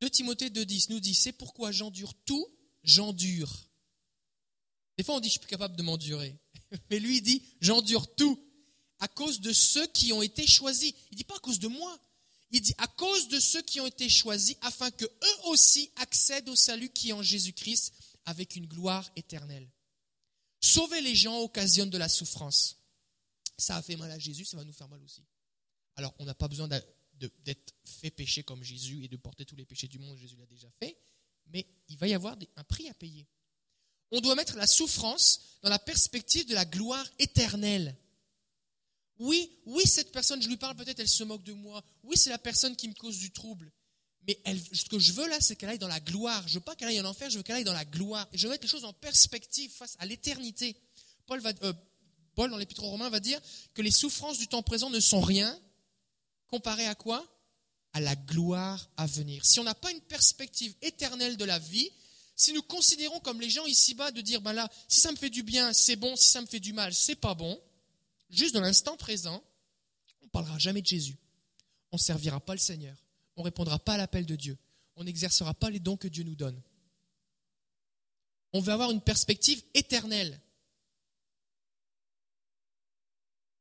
2 0.00 0.10
Timothée 0.10 0.50
2.10 0.50 0.90
nous 0.90 1.00
dit, 1.00 1.14
c'est 1.14 1.32
pourquoi 1.32 1.72
j'endure 1.72 2.14
tout, 2.24 2.46
j'endure. 2.82 3.68
Des 4.96 5.04
fois 5.04 5.16
on 5.16 5.20
dit, 5.20 5.28
je 5.28 5.32
suis 5.32 5.40
plus 5.40 5.48
capable 5.48 5.76
de 5.76 5.82
m'endurer. 5.82 6.38
Mais 6.90 6.98
lui, 6.98 7.18
il 7.18 7.22
dit, 7.22 7.42
j'endure 7.60 8.14
tout 8.14 8.38
à 9.00 9.08
cause 9.08 9.40
de 9.40 9.52
ceux 9.52 9.86
qui 9.88 10.12
ont 10.12 10.22
été 10.22 10.46
choisis. 10.46 10.92
Il 11.10 11.14
ne 11.14 11.16
dit 11.18 11.24
pas 11.24 11.36
à 11.36 11.40
cause 11.40 11.58
de 11.58 11.68
moi. 11.68 11.98
Il 12.50 12.60
dit 12.60 12.74
à 12.78 12.86
cause 12.86 13.28
de 13.28 13.38
ceux 13.38 13.62
qui 13.62 13.80
ont 13.80 13.86
été 13.86 14.08
choisis 14.08 14.56
afin 14.62 14.90
que 14.90 15.04
eux 15.04 15.38
aussi 15.44 15.90
accèdent 15.96 16.48
au 16.48 16.56
salut 16.56 16.88
qui 16.88 17.10
est 17.10 17.12
en 17.12 17.22
Jésus-Christ 17.22 17.92
avec 18.24 18.56
une 18.56 18.66
gloire 18.66 19.10
éternelle. 19.16 19.68
Sauver 20.60 21.00
les 21.00 21.14
gens 21.14 21.38
occasionne 21.40 21.90
de 21.90 21.98
la 21.98 22.08
souffrance. 22.08 22.78
Ça 23.58 23.76
a 23.76 23.82
fait 23.82 23.96
mal 23.96 24.10
à 24.10 24.18
Jésus, 24.18 24.44
ça 24.44 24.56
va 24.56 24.64
nous 24.64 24.72
faire 24.72 24.88
mal 24.88 25.02
aussi. 25.02 25.22
Alors, 25.96 26.14
on 26.18 26.24
n'a 26.24 26.34
pas 26.34 26.48
besoin 26.48 26.68
d'être 26.68 27.74
fait 27.84 28.10
pécher 28.10 28.42
comme 28.44 28.62
Jésus 28.62 29.04
et 29.04 29.08
de 29.08 29.16
porter 29.16 29.44
tous 29.44 29.56
les 29.56 29.66
péchés 29.66 29.88
du 29.88 29.98
monde, 29.98 30.16
Jésus 30.16 30.36
l'a 30.36 30.46
déjà 30.46 30.70
fait, 30.78 30.96
mais 31.46 31.66
il 31.88 31.96
va 31.96 32.06
y 32.08 32.14
avoir 32.14 32.36
un 32.56 32.64
prix 32.64 32.88
à 32.88 32.94
payer. 32.94 33.26
On 34.10 34.20
doit 34.20 34.36
mettre 34.36 34.56
la 34.56 34.66
souffrance 34.66 35.58
dans 35.62 35.70
la 35.70 35.78
perspective 35.78 36.46
de 36.46 36.54
la 36.54 36.64
gloire 36.64 37.06
éternelle. 37.18 37.96
Oui, 39.18 39.50
oui, 39.66 39.82
cette 39.86 40.12
personne, 40.12 40.40
je 40.40 40.48
lui 40.48 40.56
parle 40.56 40.76
peut-être, 40.76 41.00
elle 41.00 41.08
se 41.08 41.24
moque 41.24 41.42
de 41.42 41.52
moi. 41.52 41.82
Oui, 42.04 42.16
c'est 42.16 42.30
la 42.30 42.38
personne 42.38 42.76
qui 42.76 42.88
me 42.88 42.94
cause 42.94 43.18
du 43.18 43.32
trouble. 43.32 43.72
Mais 44.26 44.38
ce 44.72 44.84
que 44.84 44.98
je 44.98 45.12
veux 45.12 45.26
là, 45.28 45.40
c'est 45.40 45.56
qu'elle 45.56 45.70
aille 45.70 45.78
dans 45.78 45.88
la 45.88 46.00
gloire. 46.00 46.46
Je 46.46 46.54
veux 46.54 46.60
pas 46.60 46.76
qu'elle 46.76 46.88
aille 46.88 47.00
en 47.00 47.06
enfer, 47.06 47.30
je 47.30 47.38
veux 47.38 47.42
qu'elle 47.42 47.56
aille 47.56 47.64
dans 47.64 47.72
la 47.72 47.84
gloire. 47.84 48.28
Et 48.32 48.38
je 48.38 48.46
veux 48.46 48.50
mettre 48.50 48.62
les 48.64 48.68
choses 48.68 48.84
en 48.84 48.92
perspective 48.92 49.70
face 49.70 49.96
à 49.98 50.06
l'éternité. 50.06 50.76
Paul, 51.26 51.40
euh, 51.62 51.72
Paul, 52.34 52.50
dans 52.50 52.58
l'Épître 52.58 52.84
aux 52.84 52.90
Romains, 52.90 53.08
va 53.08 53.20
dire 53.20 53.40
que 53.74 53.82
les 53.82 53.90
souffrances 53.90 54.38
du 54.38 54.46
temps 54.46 54.62
présent 54.62 54.90
ne 54.90 55.00
sont 55.00 55.20
rien 55.20 55.58
comparé 56.46 56.86
à 56.86 56.94
quoi? 56.94 57.26
À 57.94 58.00
la 58.00 58.14
gloire 58.14 58.90
à 58.96 59.06
venir. 59.06 59.44
Si 59.44 59.60
on 59.60 59.64
n'a 59.64 59.74
pas 59.74 59.90
une 59.90 60.00
perspective 60.02 60.74
éternelle 60.82 61.36
de 61.36 61.44
la 61.44 61.58
vie, 61.58 61.90
si 62.36 62.52
nous 62.52 62.62
considérons 62.62 63.18
comme 63.20 63.40
les 63.40 63.50
gens 63.50 63.66
ici-bas 63.66 64.10
de 64.12 64.20
dire, 64.20 64.40
ben 64.40 64.52
là, 64.52 64.70
si 64.88 65.00
ça 65.00 65.10
me 65.10 65.16
fait 65.16 65.30
du 65.30 65.42
bien, 65.42 65.72
c'est 65.72 65.96
bon, 65.96 66.14
si 66.16 66.28
ça 66.28 66.40
me 66.40 66.46
fait 66.46 66.60
du 66.60 66.72
mal, 66.72 66.94
c'est 66.94 67.16
pas 67.16 67.34
bon, 67.34 67.58
juste 68.30 68.54
dans 68.54 68.60
l'instant 68.60 68.96
présent, 68.96 69.42
on 70.22 70.26
ne 70.26 70.30
parlera 70.30 70.58
jamais 70.58 70.82
de 70.82 70.86
Jésus. 70.86 71.18
On 71.92 71.96
ne 71.96 72.02
servira 72.02 72.40
pas 72.40 72.54
le 72.54 72.60
Seigneur. 72.60 72.96
On 73.36 73.42
ne 73.42 73.44
répondra 73.44 73.78
pas 73.78 73.94
à 73.94 73.96
l'appel 73.96 74.26
de 74.26 74.36
Dieu. 74.36 74.58
On 74.96 75.04
n'exercera 75.04 75.54
pas 75.54 75.70
les 75.70 75.78
dons 75.78 75.96
que 75.96 76.08
Dieu 76.08 76.24
nous 76.24 76.34
donne. 76.34 76.60
On 78.52 78.60
veut 78.60 78.72
avoir 78.72 78.90
une 78.90 79.00
perspective 79.00 79.62
éternelle. 79.74 80.40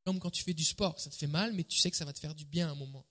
Comme 0.05 0.19
quand 0.19 0.31
tu 0.31 0.43
fais 0.43 0.53
du 0.53 0.63
sport, 0.63 0.99
ça 0.99 1.09
te 1.09 1.15
fait 1.15 1.27
mal, 1.27 1.53
mais 1.53 1.63
tu 1.63 1.77
sais 1.77 1.91
que 1.91 1.97
ça 1.97 2.05
va 2.05 2.13
te 2.13 2.19
faire 2.19 2.33
du 2.33 2.45
bien 2.45 2.69
à 2.69 2.71
un 2.71 2.75
moment. 2.75 3.05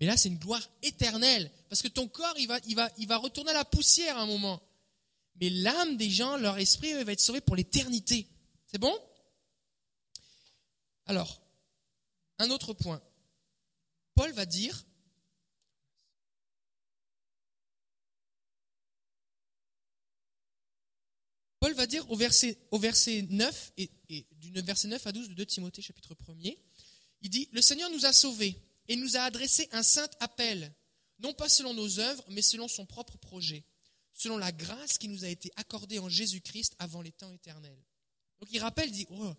Mais 0.00 0.06
là, 0.06 0.16
c'est 0.16 0.28
une 0.28 0.38
gloire 0.38 0.68
éternelle, 0.82 1.50
parce 1.68 1.80
que 1.80 1.88
ton 1.88 2.08
corps, 2.08 2.34
il 2.36 3.06
va, 3.06 3.16
retourner 3.18 3.52
à 3.52 3.54
la 3.54 3.64
poussière 3.64 4.18
à 4.18 4.22
un 4.22 4.26
moment. 4.26 4.60
Mais 5.40 5.50
l'âme 5.50 5.96
des 5.96 6.10
gens, 6.10 6.36
leur 6.36 6.58
esprit, 6.58 6.92
va 7.04 7.12
être 7.12 7.20
sauvé 7.20 7.40
pour 7.40 7.54
l'éternité. 7.54 8.26
C'est 8.66 8.78
bon? 8.78 8.96
Alors, 11.06 11.42
un 12.38 12.50
autre 12.50 12.72
point. 12.72 13.02
Paul 14.14 14.32
va 14.32 14.46
dire, 14.46 14.84
Paul 21.60 21.74
va 21.74 21.86
dire 21.86 22.08
au 22.10 22.16
verset, 22.16 22.58
au 22.70 22.78
verset 22.78 23.22
9, 23.30 23.72
et, 23.78 23.90
et 24.08 24.26
du 24.32 24.52
verset 24.62 24.88
9 24.88 25.06
à 25.06 25.12
12 25.12 25.28
de 25.30 25.34
2 25.34 25.46
Timothée 25.46 25.82
chapitre 25.82 26.14
1er, 26.14 26.58
il 27.22 27.30
dit, 27.30 27.48
Le 27.52 27.62
Seigneur 27.62 27.90
nous 27.90 28.06
a 28.06 28.12
sauvés 28.12 28.56
et 28.88 28.96
nous 28.96 29.16
a 29.16 29.20
adressé 29.20 29.68
un 29.72 29.82
saint 29.82 30.08
appel, 30.20 30.74
non 31.18 31.32
pas 31.32 31.48
selon 31.48 31.74
nos 31.74 31.98
œuvres, 31.98 32.24
mais 32.28 32.42
selon 32.42 32.68
son 32.68 32.86
propre 32.86 33.16
projet, 33.16 33.64
selon 34.12 34.36
la 34.36 34.52
grâce 34.52 34.98
qui 34.98 35.08
nous 35.08 35.24
a 35.24 35.28
été 35.28 35.50
accordée 35.56 35.98
en 35.98 36.08
Jésus-Christ 36.08 36.74
avant 36.78 37.02
les 37.02 37.12
temps 37.12 37.32
éternels. 37.32 37.82
Donc 38.40 38.50
il 38.52 38.58
rappelle, 38.58 38.90
il 38.90 38.92
dit, 38.92 39.06
oh, 39.10 39.32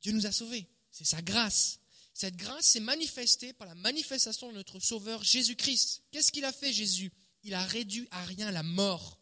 Dieu 0.00 0.12
nous 0.12 0.26
a 0.26 0.32
sauvés, 0.32 0.66
c'est 0.96 1.04
sa 1.04 1.20
grâce. 1.20 1.80
Cette 2.14 2.36
grâce 2.36 2.68
s'est 2.68 2.80
manifestée 2.80 3.52
par 3.52 3.68
la 3.68 3.74
manifestation 3.74 4.48
de 4.48 4.54
notre 4.54 4.80
Sauveur 4.80 5.22
Jésus-Christ. 5.22 6.04
Qu'est-ce 6.10 6.32
qu'il 6.32 6.46
a 6.46 6.52
fait 6.52 6.72
Jésus? 6.72 7.12
Il 7.42 7.52
a 7.52 7.62
réduit 7.66 8.08
à 8.10 8.24
rien 8.24 8.50
la 8.50 8.62
mort. 8.62 9.20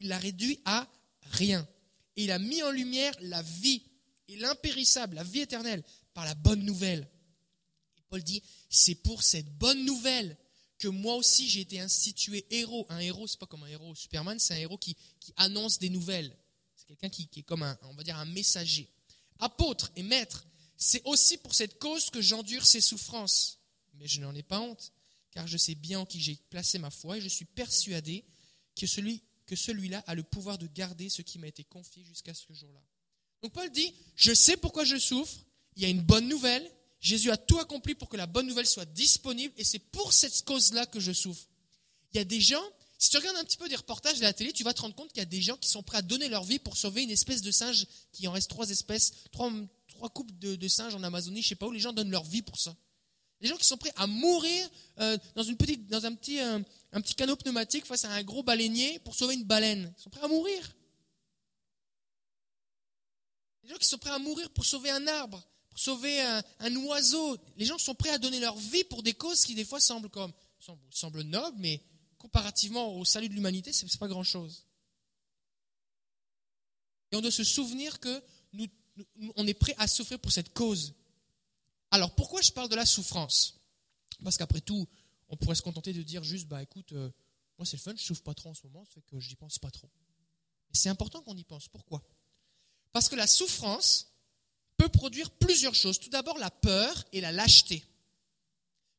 Il 0.00 0.08
l'a 0.08 0.18
réduit 0.18 0.60
à 0.64 0.90
rien. 1.22 1.64
Et 2.16 2.24
il 2.24 2.32
a 2.32 2.40
mis 2.40 2.60
en 2.64 2.72
lumière 2.72 3.14
la 3.20 3.40
vie 3.42 3.84
et 4.26 4.36
l'impérissable, 4.36 5.14
la 5.14 5.22
vie 5.22 5.42
éternelle, 5.42 5.84
par 6.12 6.24
la 6.24 6.34
bonne 6.34 6.64
nouvelle. 6.64 7.08
Et 7.96 8.02
Paul 8.08 8.24
dit, 8.24 8.42
c'est 8.68 8.96
pour 8.96 9.22
cette 9.22 9.56
bonne 9.58 9.84
nouvelle 9.84 10.36
que 10.78 10.88
moi 10.88 11.14
aussi 11.14 11.48
j'ai 11.48 11.60
été 11.60 11.78
institué 11.78 12.44
héros. 12.50 12.84
Un 12.88 12.98
héros, 12.98 13.28
c'est 13.28 13.38
pas 13.38 13.46
comme 13.46 13.62
un 13.62 13.68
héros 13.68 13.94
Superman, 13.94 14.40
c'est 14.40 14.54
un 14.54 14.58
héros 14.58 14.78
qui, 14.78 14.96
annonce 15.36 15.78
des 15.78 15.88
nouvelles. 15.88 16.36
C'est 16.74 16.86
quelqu'un 16.86 17.10
qui, 17.10 17.28
est 17.36 17.44
comme 17.44 17.62
un, 17.62 17.78
va 17.96 18.02
dire, 18.02 18.18
un 18.18 18.24
messager. 18.24 18.90
Apôtre 19.38 19.90
et 19.96 20.02
maître, 20.02 20.46
c'est 20.76 21.02
aussi 21.04 21.38
pour 21.38 21.54
cette 21.54 21.78
cause 21.78 22.10
que 22.10 22.20
j'endure 22.20 22.66
ces 22.66 22.80
souffrances. 22.80 23.58
Mais 23.94 24.06
je 24.06 24.20
n'en 24.20 24.34
ai 24.34 24.42
pas 24.42 24.60
honte, 24.60 24.92
car 25.30 25.46
je 25.46 25.56
sais 25.56 25.74
bien 25.74 26.00
en 26.00 26.06
qui 26.06 26.20
j'ai 26.20 26.36
placé 26.50 26.78
ma 26.78 26.90
foi 26.90 27.18
et 27.18 27.20
je 27.20 27.28
suis 27.28 27.44
persuadé 27.44 28.24
que 28.76 28.86
celui 28.86 29.22
que 29.46 29.56
celui-là 29.56 30.02
a 30.06 30.14
le 30.14 30.22
pouvoir 30.22 30.58
de 30.58 30.66
garder 30.66 31.10
ce 31.10 31.22
qui 31.22 31.38
m'a 31.38 31.48
été 31.48 31.64
confié 31.64 32.02
jusqu'à 32.04 32.34
ce 32.34 32.52
jour-là. 32.52 32.82
Donc 33.42 33.52
Paul 33.52 33.70
dit, 33.70 33.92
je 34.16 34.32
sais 34.32 34.56
pourquoi 34.56 34.84
je 34.84 34.96
souffre, 34.96 35.36
il 35.76 35.82
y 35.82 35.86
a 35.86 35.88
une 35.88 36.00
bonne 36.00 36.28
nouvelle, 36.28 36.68
Jésus 37.00 37.30
a 37.30 37.36
tout 37.36 37.58
accompli 37.58 37.94
pour 37.94 38.08
que 38.08 38.16
la 38.16 38.26
bonne 38.26 38.46
nouvelle 38.46 38.66
soit 38.66 38.86
disponible, 38.86 39.52
et 39.58 39.64
c'est 39.64 39.78
pour 39.78 40.12
cette 40.12 40.44
cause-là 40.44 40.86
que 40.86 41.00
je 41.00 41.12
souffre. 41.12 41.46
Il 42.12 42.16
y 42.16 42.20
a 42.20 42.24
des 42.24 42.40
gens, 42.40 42.64
si 42.98 43.10
tu 43.10 43.16
regardes 43.16 43.36
un 43.36 43.44
petit 43.44 43.56
peu 43.56 43.68
des 43.68 43.76
reportages 43.76 44.18
de 44.18 44.22
la 44.22 44.32
télé, 44.32 44.52
tu 44.52 44.64
vas 44.64 44.72
te 44.72 44.80
rendre 44.80 44.94
compte 44.94 45.08
qu'il 45.08 45.18
y 45.18 45.22
a 45.22 45.26
des 45.26 45.42
gens 45.42 45.56
qui 45.56 45.68
sont 45.68 45.82
prêts 45.82 45.98
à 45.98 46.02
donner 46.02 46.28
leur 46.28 46.44
vie 46.44 46.58
pour 46.58 46.76
sauver 46.76 47.02
une 47.02 47.10
espèce 47.10 47.42
de 47.42 47.50
singe, 47.50 47.86
qui 48.12 48.26
en 48.28 48.32
reste 48.32 48.48
trois 48.48 48.70
espèces, 48.70 49.12
trois, 49.32 49.52
trois 49.88 50.08
couples 50.08 50.32
de, 50.38 50.68
singes 50.68 50.94
en 50.94 51.02
Amazonie, 51.02 51.42
je 51.42 51.48
sais 51.48 51.54
pas 51.54 51.66
où, 51.66 51.72
les 51.72 51.80
gens 51.80 51.92
donnent 51.92 52.10
leur 52.10 52.24
vie 52.24 52.42
pour 52.42 52.58
ça. 52.58 52.74
Des 53.40 53.48
gens 53.48 53.56
qui 53.56 53.66
sont 53.66 53.76
prêts 53.76 53.92
à 53.96 54.06
mourir 54.06 54.70
euh, 55.00 55.18
dans, 55.34 55.42
une 55.42 55.56
petite, 55.56 55.86
dans 55.88 56.06
un, 56.06 56.14
petit, 56.14 56.40
euh, 56.40 56.60
un 56.92 57.00
petit 57.00 57.14
canot 57.14 57.36
pneumatique 57.36 57.84
face 57.84 58.04
à 58.04 58.10
un 58.10 58.22
gros 58.22 58.42
baleinier 58.42 58.98
pour 59.00 59.14
sauver 59.14 59.34
une 59.34 59.44
baleine. 59.44 59.92
Ils 59.98 60.02
sont 60.02 60.10
prêts 60.10 60.22
à 60.24 60.28
mourir. 60.28 60.74
Des 63.64 63.70
gens 63.70 63.76
qui 63.76 63.88
sont 63.88 63.98
prêts 63.98 64.10
à 64.10 64.18
mourir 64.18 64.48
pour 64.50 64.64
sauver 64.64 64.90
un 64.90 65.06
arbre, 65.06 65.42
pour 65.70 65.78
sauver 65.78 66.20
un, 66.20 66.76
oiseau. 66.76 67.36
Les 67.56 67.64
gens 67.64 67.78
sont 67.78 67.94
prêts 67.94 68.10
à 68.10 68.18
donner 68.18 68.38
leur 68.38 68.56
vie 68.56 68.84
pour 68.84 69.02
des 69.02 69.14
causes 69.14 69.44
qui 69.44 69.54
des 69.54 69.64
fois 69.64 69.80
semblent 69.80 70.10
comme 70.10 70.32
semblent, 70.90 71.22
nobles, 71.22 71.56
mais 71.58 71.82
comparativement 72.24 72.96
au 72.96 73.04
salut 73.04 73.28
de 73.28 73.34
l'humanité, 73.34 73.70
ce 73.70 73.84
n'est 73.84 73.90
pas 74.00 74.08
grand-chose. 74.08 74.64
Et 77.12 77.16
on 77.16 77.20
doit 77.20 77.30
se 77.30 77.44
souvenir 77.44 78.00
que 78.00 78.22
nous, 78.54 78.66
on 79.36 79.46
est 79.46 79.52
prêt 79.52 79.74
à 79.76 79.86
souffrir 79.86 80.18
pour 80.18 80.32
cette 80.32 80.54
cause. 80.54 80.94
Alors 81.90 82.14
pourquoi 82.14 82.40
je 82.40 82.50
parle 82.50 82.70
de 82.70 82.76
la 82.76 82.86
souffrance? 82.86 83.60
Parce 84.22 84.38
qu'après 84.38 84.62
tout, 84.62 84.88
on 85.28 85.36
pourrait 85.36 85.54
se 85.54 85.60
contenter 85.60 85.92
de 85.92 86.02
dire 86.02 86.24
juste, 86.24 86.48
bah 86.48 86.62
écoute, 86.62 86.92
euh, 86.92 87.10
moi 87.58 87.66
c'est 87.66 87.76
le 87.76 87.82
fun, 87.82 87.92
je 87.94 88.02
souffre 88.02 88.22
pas 88.22 88.32
trop 88.32 88.48
en 88.48 88.54
ce 88.54 88.66
moment, 88.66 88.86
ça 88.86 88.92
fait 88.94 89.02
que 89.02 89.20
je 89.20 89.28
n'y 89.28 89.36
pense 89.36 89.58
pas 89.58 89.70
trop. 89.70 89.90
C'est 90.72 90.88
important 90.88 91.20
qu'on 91.20 91.36
y 91.36 91.44
pense. 91.44 91.68
Pourquoi? 91.68 92.02
Parce 92.92 93.10
que 93.10 93.16
la 93.16 93.26
souffrance 93.26 94.08
peut 94.78 94.88
produire 94.88 95.30
plusieurs 95.30 95.74
choses. 95.74 95.98
Tout 96.00 96.08
d'abord, 96.08 96.38
la 96.38 96.50
peur 96.50 97.04
et 97.12 97.20
la 97.20 97.32
lâcheté. 97.32 97.84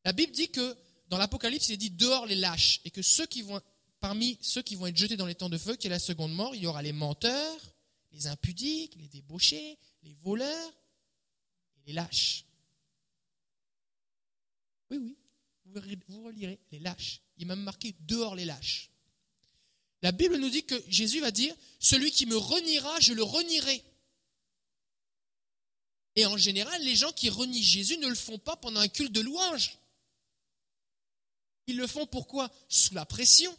La 0.04 0.14
Bible 0.14 0.32
dit 0.32 0.50
que 0.50 0.78
dans 1.08 1.18
l'Apocalypse, 1.18 1.70
il 1.70 1.74
est 1.74 1.78
dit 1.78 1.92
dehors 1.92 2.26
les 2.26 2.36
lâches, 2.36 2.82
et 2.86 2.92
que 2.92 3.02
ceux 3.02 3.26
qui 3.28 3.42
vont, 3.42 3.62
parmi 4.00 4.38
ceux 4.42 4.62
qui 4.62 4.76
vont 4.76 4.88
être 4.88 4.98
jetés 4.98 5.18
dans 5.18 5.28
les 5.28 5.36
temps 5.36 5.50
de 5.50 5.58
feu, 5.58 5.76
qui 5.76 5.88
est 5.88 5.90
la 5.90 6.00
seconde 6.00 6.34
mort, 6.34 6.56
il 6.56 6.64
y 6.64 6.68
aura 6.68 6.82
les 6.82 6.94
menteurs, 6.94 7.60
les 8.12 8.28
impudiques, 8.28 8.96
les 8.96 9.08
débauchés, 9.08 9.78
les 10.04 10.14
voleurs 10.24 10.74
et 11.78 11.88
les 11.88 11.94
lâches. 11.94 12.46
Oui, 14.90 14.98
oui, 14.98 15.18
vous 15.66 16.24
relirez 16.24 16.60
les 16.72 16.80
lâches. 16.80 17.22
Il 17.38 17.44
est 17.44 17.48
même 17.48 17.62
marqué 17.62 17.96
dehors 18.02 18.36
les 18.36 18.46
lâches. 18.46 18.90
La 20.02 20.12
Bible 20.12 20.38
nous 20.38 20.50
dit 20.50 20.64
que 20.64 20.76
Jésus 20.88 21.20
va 21.20 21.32
dire, 21.32 21.56
celui 21.80 22.12
qui 22.12 22.26
me 22.26 22.38
reniera, 22.38 23.00
je 23.00 23.14
le 23.14 23.24
renierai. 23.24 23.84
Et 26.16 26.26
en 26.26 26.38
général, 26.38 26.82
les 26.84 26.96
gens 26.96 27.12
qui 27.12 27.30
renient 27.30 27.64
Jésus 27.64 27.98
ne 27.98 28.08
le 28.08 28.16
font 28.16 28.38
pas 28.38 28.56
pendant 28.56 28.80
un 28.80 28.88
culte 28.88 29.12
de 29.12 29.22
louange. 29.22 29.78
Ils 31.68 31.78
le 31.78 31.88
font 31.88 32.06
pourquoi? 32.06 32.52
Sous 32.70 32.94
la 32.94 33.06
pression. 33.06 33.56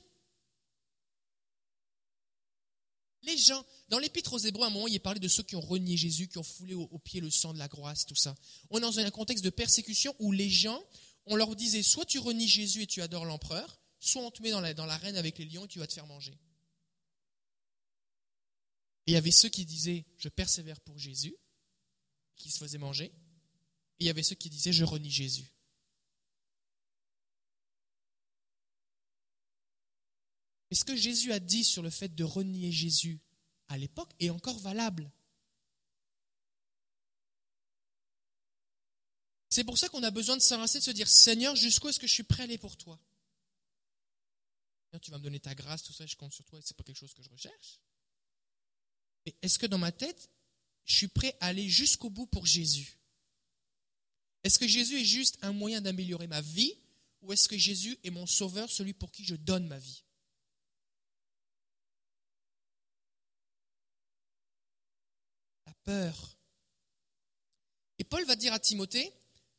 Les 3.23 3.37
gens, 3.37 3.65
dans 3.89 3.99
l'épître 3.99 4.35
aux 4.35 4.39
Hébreux, 4.39 4.65
à 4.65 4.69
un 4.69 4.71
moment, 4.71 4.87
il 4.87 4.95
est 4.95 5.01
parlé 5.01 5.19
de 5.19 5.27
ceux 5.27 5.43
qui 5.43 5.57
ont 5.57 5.61
renié 5.61 5.97
Jésus, 5.97 6.29
qui 6.29 6.39
ont 6.39 6.45
foulé 6.45 6.75
au, 6.75 6.99
pied 6.99 7.21
le 7.21 7.31
sang 7.31 7.53
de 7.53 7.59
la 7.59 7.67
grâce, 7.67 8.07
tout 8.07 8.15
ça. 8.15 8.37
On 8.71 8.79
est 8.79 8.83
dans 8.83 9.01
un 9.01 9.11
contexte 9.11 9.45
de 9.45 9.51
persécution 9.51 10.15
où 10.21 10.31
les 10.31 10.49
gens 10.49 10.81
on 11.27 11.35
leur 11.35 11.57
disait 11.57 11.83
soit 11.83 12.05
tu 12.05 12.19
renies 12.19 12.49
Jésus 12.49 12.83
et 12.83 12.87
tu 12.87 13.03
adores 13.03 13.25
l'empereur, 13.25 13.81
soit 13.99 14.23
on 14.23 14.31
te 14.31 14.43
met 14.43 14.51
dans 14.51 14.87
l'arène 14.87 15.17
avec 15.17 15.39
les 15.39 15.45
lions 15.45 15.65
et 15.65 15.69
tu 15.69 15.81
vas 15.81 15.87
te 15.87 15.93
faire 15.93 16.07
manger. 16.07 16.39
Et 19.07 19.13
il 19.13 19.15
y 19.15 19.17
avait 19.17 19.33
ceux 19.33 19.49
qui 19.49 19.65
disaient 19.65 20.07
je 20.19 20.29
persévère 20.29 20.81
pour 20.81 20.99
Jésus, 20.99 21.37
qui 22.37 22.51
se 22.51 22.59
faisaient 22.59 22.79
manger, 22.79 23.07
et 23.07 23.15
il 24.05 24.07
y 24.07 24.11
avait 24.11 24.23
ceux 24.23 24.37
qui 24.37 24.51
disaient 24.51 24.73
je 24.73 24.85
renie 24.85 25.11
Jésus. 25.11 25.53
Et 30.71 30.75
ce 30.75 30.85
que 30.85 30.97
Jésus 30.97 31.33
a 31.33 31.39
dit 31.39 31.65
sur 31.65 31.83
le 31.83 31.91
fait 31.91 32.15
de 32.15 32.25
renier 32.25 32.73
Jésus 32.73 33.21
à 33.69 33.79
l'époque 33.79 34.13
est 34.21 34.31
encore 34.31 34.59
valable. 34.59 35.11
C'est 39.49 39.65
pour 39.65 39.79
ça 39.79 39.89
qu'on 39.89 40.03
a 40.03 40.11
besoin 40.11 40.37
de 40.37 40.43
s'arrêter, 40.43 40.79
de 40.79 40.85
se 40.85 40.91
dire 40.91 41.09
Seigneur, 41.09 41.57
jusqu'où 41.57 41.89
est-ce 41.89 41.99
que 41.99 42.07
je 42.07 42.13
suis 42.13 42.25
prêt 42.25 42.43
à 42.43 42.45
aller 42.45 42.59
pour 42.59 42.77
toi? 42.77 43.01
Tu 45.01 45.11
vas 45.11 45.19
me 45.19 45.23
donner 45.23 45.41
ta 45.41 45.55
grâce, 45.55 45.83
tout 45.83 45.93
ça, 45.93 46.07
je 46.07 46.17
compte 46.17 46.33
sur 46.33 46.45
toi, 46.47 46.59
c'est 46.63 46.77
pas 46.77 46.83
quelque 46.83 46.97
chose 46.97 47.13
que 47.13 47.23
je 47.23 47.29
recherche. 47.29 47.81
Mais 49.27 49.35
est-ce 49.43 49.59
que 49.59 49.67
dans 49.67 49.79
ma 49.79 49.93
tête, 49.93 50.31
je 50.85 50.97
suis 50.97 51.09
prêt 51.09 51.37
à 51.41 51.49
aller 51.49 51.69
jusqu'au 51.69 52.09
bout 52.09 52.27
pour 52.27 52.47
Jésus? 52.47 52.99
Est-ce 54.43 54.59
que 54.59 54.67
Jésus 54.67 55.01
est 55.01 55.05
juste 55.05 55.37
un 55.43 55.53
moyen 55.53 55.83
d'améliorer 55.83 56.29
ma 56.29 56.41
vie 56.41 56.73
ou 57.21 57.33
est-ce 57.33 57.49
que 57.49 57.59
Jésus 57.59 57.99
est 58.05 58.11
mon 58.11 58.27
sauveur, 58.27 58.71
celui 58.71 58.95
pour 58.95 59.11
qui 59.11 59.25
je 59.25 59.35
donne 59.35 59.67
ma 59.67 59.79
vie? 59.79 60.06
Peur. 65.87 66.37
Et 67.99 68.05
Paul 68.05 68.25
va 68.27 68.37
dire 68.37 68.53
à 68.53 68.59
Timothée, 68.59 69.11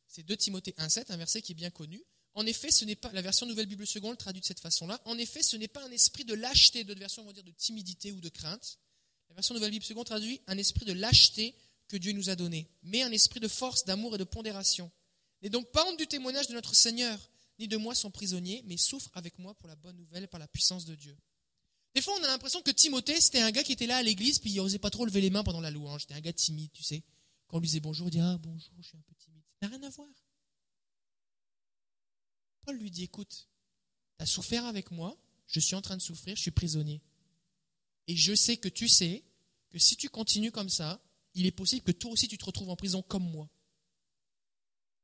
c'est 0.06 0.22
2 0.22 0.36
Timothée 0.36 0.74
1,7, 0.78 1.06
un 1.08 1.16
verset 1.16 1.42
qui 1.42 1.52
est 1.52 1.56
bien 1.56 1.70
connu. 1.70 2.04
En 2.34 2.46
effet, 2.46 2.70
ce 2.70 2.84
n'est 2.84 2.94
pas, 2.94 3.10
la 3.12 3.22
version 3.22 3.46
Nouvelle 3.46 3.66
Bible 3.66 3.86
Seconde 3.86 4.16
traduit 4.16 4.40
de 4.40 4.46
cette 4.46 4.60
façon-là. 4.60 5.00
En 5.06 5.18
effet, 5.18 5.42
ce 5.42 5.56
n'est 5.56 5.66
pas 5.66 5.82
un 5.84 5.90
esprit 5.90 6.24
de 6.24 6.34
lâcheté, 6.34 6.84
d'autres 6.84 7.00
versions 7.00 7.24
vont 7.24 7.32
dire 7.32 7.42
de 7.42 7.50
timidité 7.50 8.12
ou 8.12 8.20
de 8.20 8.28
crainte. 8.28 8.78
La 9.30 9.34
version 9.34 9.54
Nouvelle 9.54 9.72
Bible 9.72 9.84
Seconde 9.84 10.06
traduit 10.06 10.40
un 10.46 10.56
esprit 10.56 10.84
de 10.84 10.92
lâcheté 10.92 11.56
que 11.88 11.96
Dieu 11.96 12.12
nous 12.12 12.30
a 12.30 12.36
donné, 12.36 12.68
mais 12.82 13.02
un 13.02 13.10
esprit 13.10 13.40
de 13.40 13.48
force, 13.48 13.84
d'amour 13.86 14.14
et 14.14 14.18
de 14.18 14.24
pondération. 14.24 14.90
N'est 15.42 15.50
donc 15.50 15.70
pas 15.72 15.84
honte 15.86 15.98
du 15.98 16.06
témoignage 16.06 16.48
de 16.48 16.54
notre 16.54 16.74
Seigneur, 16.74 17.18
ni 17.58 17.66
de 17.66 17.76
moi 17.76 17.94
son 17.94 18.10
prisonnier, 18.10 18.62
mais 18.66 18.76
souffre 18.76 19.10
avec 19.14 19.38
moi 19.38 19.54
pour 19.54 19.68
la 19.68 19.76
bonne 19.76 19.96
nouvelle 19.96 20.28
par 20.28 20.38
la 20.38 20.46
puissance 20.46 20.84
de 20.84 20.94
Dieu. 20.94 21.16
Des 21.98 22.02
fois, 22.02 22.14
on 22.20 22.22
a 22.22 22.28
l'impression 22.28 22.62
que 22.62 22.70
Timothée, 22.70 23.20
c'était 23.20 23.40
un 23.40 23.50
gars 23.50 23.64
qui 23.64 23.72
était 23.72 23.88
là 23.88 23.96
à 23.96 24.02
l'église, 24.04 24.38
puis 24.38 24.52
il 24.52 24.56
n'osait 24.58 24.78
pas 24.78 24.88
trop 24.88 25.04
lever 25.04 25.20
les 25.20 25.30
mains 25.30 25.42
pendant 25.42 25.60
la 25.60 25.72
louange. 25.72 26.02
C'était 26.02 26.14
un 26.14 26.20
gars 26.20 26.32
timide, 26.32 26.70
tu 26.72 26.84
sais. 26.84 27.02
Quand 27.48 27.56
on 27.56 27.60
lui 27.60 27.66
disait 27.66 27.80
bonjour, 27.80 28.06
il 28.06 28.12
dit 28.12 28.20
Ah, 28.20 28.38
bonjour, 28.38 28.72
je 28.78 28.86
suis 28.86 28.96
un 28.96 29.00
peu 29.00 29.14
timide. 29.16 29.42
Ça 29.60 29.66
n'a 29.66 29.76
rien 29.76 29.84
à 29.84 29.90
voir. 29.90 30.06
Paul 32.62 32.76
lui 32.76 32.92
dit 32.92 33.02
Écoute, 33.02 33.48
tu 34.16 34.22
as 34.22 34.26
souffert 34.26 34.64
avec 34.64 34.92
moi, 34.92 35.18
je 35.48 35.58
suis 35.58 35.74
en 35.74 35.82
train 35.82 35.96
de 35.96 36.00
souffrir, 36.00 36.36
je 36.36 36.42
suis 36.42 36.52
prisonnier. 36.52 37.02
Et 38.06 38.14
je 38.14 38.32
sais 38.32 38.58
que 38.58 38.68
tu 38.68 38.86
sais 38.86 39.24
que 39.68 39.80
si 39.80 39.96
tu 39.96 40.08
continues 40.08 40.52
comme 40.52 40.68
ça, 40.68 41.02
il 41.34 41.46
est 41.46 41.50
possible 41.50 41.82
que 41.82 41.90
toi 41.90 42.12
aussi 42.12 42.28
tu 42.28 42.38
te 42.38 42.44
retrouves 42.44 42.70
en 42.70 42.76
prison 42.76 43.02
comme 43.02 43.28
moi. 43.28 43.50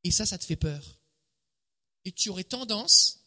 Et 0.04 0.12
ça, 0.12 0.26
ça 0.26 0.38
te 0.38 0.44
fait 0.44 0.54
peur. 0.54 1.00
Et 2.04 2.12
tu 2.12 2.28
aurais 2.28 2.44
tendance 2.44 3.18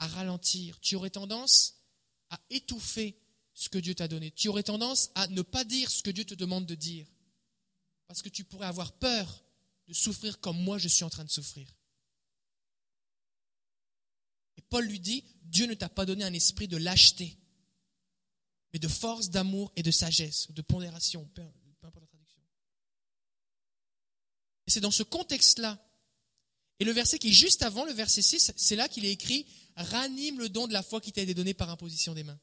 à 0.00 0.08
ralentir, 0.08 0.80
tu 0.80 0.96
aurais 0.96 1.10
tendance 1.10 1.77
à 2.30 2.40
étouffer 2.50 3.18
ce 3.54 3.68
que 3.68 3.78
Dieu 3.78 3.94
t'a 3.94 4.08
donné, 4.08 4.30
tu 4.30 4.48
aurais 4.48 4.62
tendance 4.62 5.10
à 5.14 5.26
ne 5.28 5.42
pas 5.42 5.64
dire 5.64 5.90
ce 5.90 6.02
que 6.02 6.10
Dieu 6.10 6.24
te 6.24 6.34
demande 6.34 6.66
de 6.66 6.74
dire, 6.74 7.06
parce 8.06 8.22
que 8.22 8.28
tu 8.28 8.44
pourrais 8.44 8.66
avoir 8.66 8.92
peur 8.92 9.44
de 9.88 9.94
souffrir 9.94 10.38
comme 10.40 10.58
moi 10.62 10.78
je 10.78 10.88
suis 10.88 11.04
en 11.04 11.10
train 11.10 11.24
de 11.24 11.30
souffrir. 11.30 11.66
Et 14.56 14.62
Paul 14.62 14.86
lui 14.86 15.00
dit, 15.00 15.24
Dieu 15.42 15.66
ne 15.66 15.74
t'a 15.74 15.88
pas 15.88 16.06
donné 16.06 16.24
un 16.24 16.32
esprit 16.32 16.68
de 16.68 16.76
lâcheté, 16.76 17.36
mais 18.72 18.78
de 18.78 18.88
force, 18.88 19.30
d'amour 19.30 19.72
et 19.76 19.82
de 19.82 19.90
sagesse, 19.90 20.50
de 20.52 20.62
pondération, 20.62 21.28
peu 21.34 21.42
importe 21.82 22.02
la 22.02 22.06
traduction. 22.06 22.42
Et 24.66 24.70
c'est 24.70 24.80
dans 24.80 24.90
ce 24.90 25.02
contexte-là. 25.02 25.82
Et 26.80 26.84
le 26.84 26.92
verset 26.92 27.18
qui 27.18 27.28
est 27.28 27.32
juste 27.32 27.62
avant, 27.62 27.84
le 27.84 27.92
verset 27.92 28.22
6, 28.22 28.52
c'est 28.56 28.76
là 28.76 28.88
qu'il 28.88 29.04
est 29.04 29.12
écrit 29.12 29.46
Ranime 29.84 30.40
le 30.40 30.48
don 30.48 30.66
de 30.66 30.72
la 30.72 30.82
foi 30.82 31.00
qui 31.00 31.12
t'a 31.12 31.22
été 31.22 31.34
donné 31.34 31.54
par 31.54 31.70
imposition 31.70 32.12
des 32.12 32.24
mains. 32.24 32.38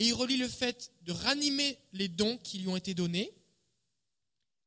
Et 0.00 0.06
il 0.08 0.12
relie 0.12 0.36
le 0.36 0.48
fait 0.48 0.92
de 1.02 1.12
ranimer 1.12 1.78
les 1.92 2.08
dons 2.08 2.38
qui 2.38 2.58
lui 2.58 2.68
ont 2.68 2.76
été 2.76 2.94
donnés 2.94 3.32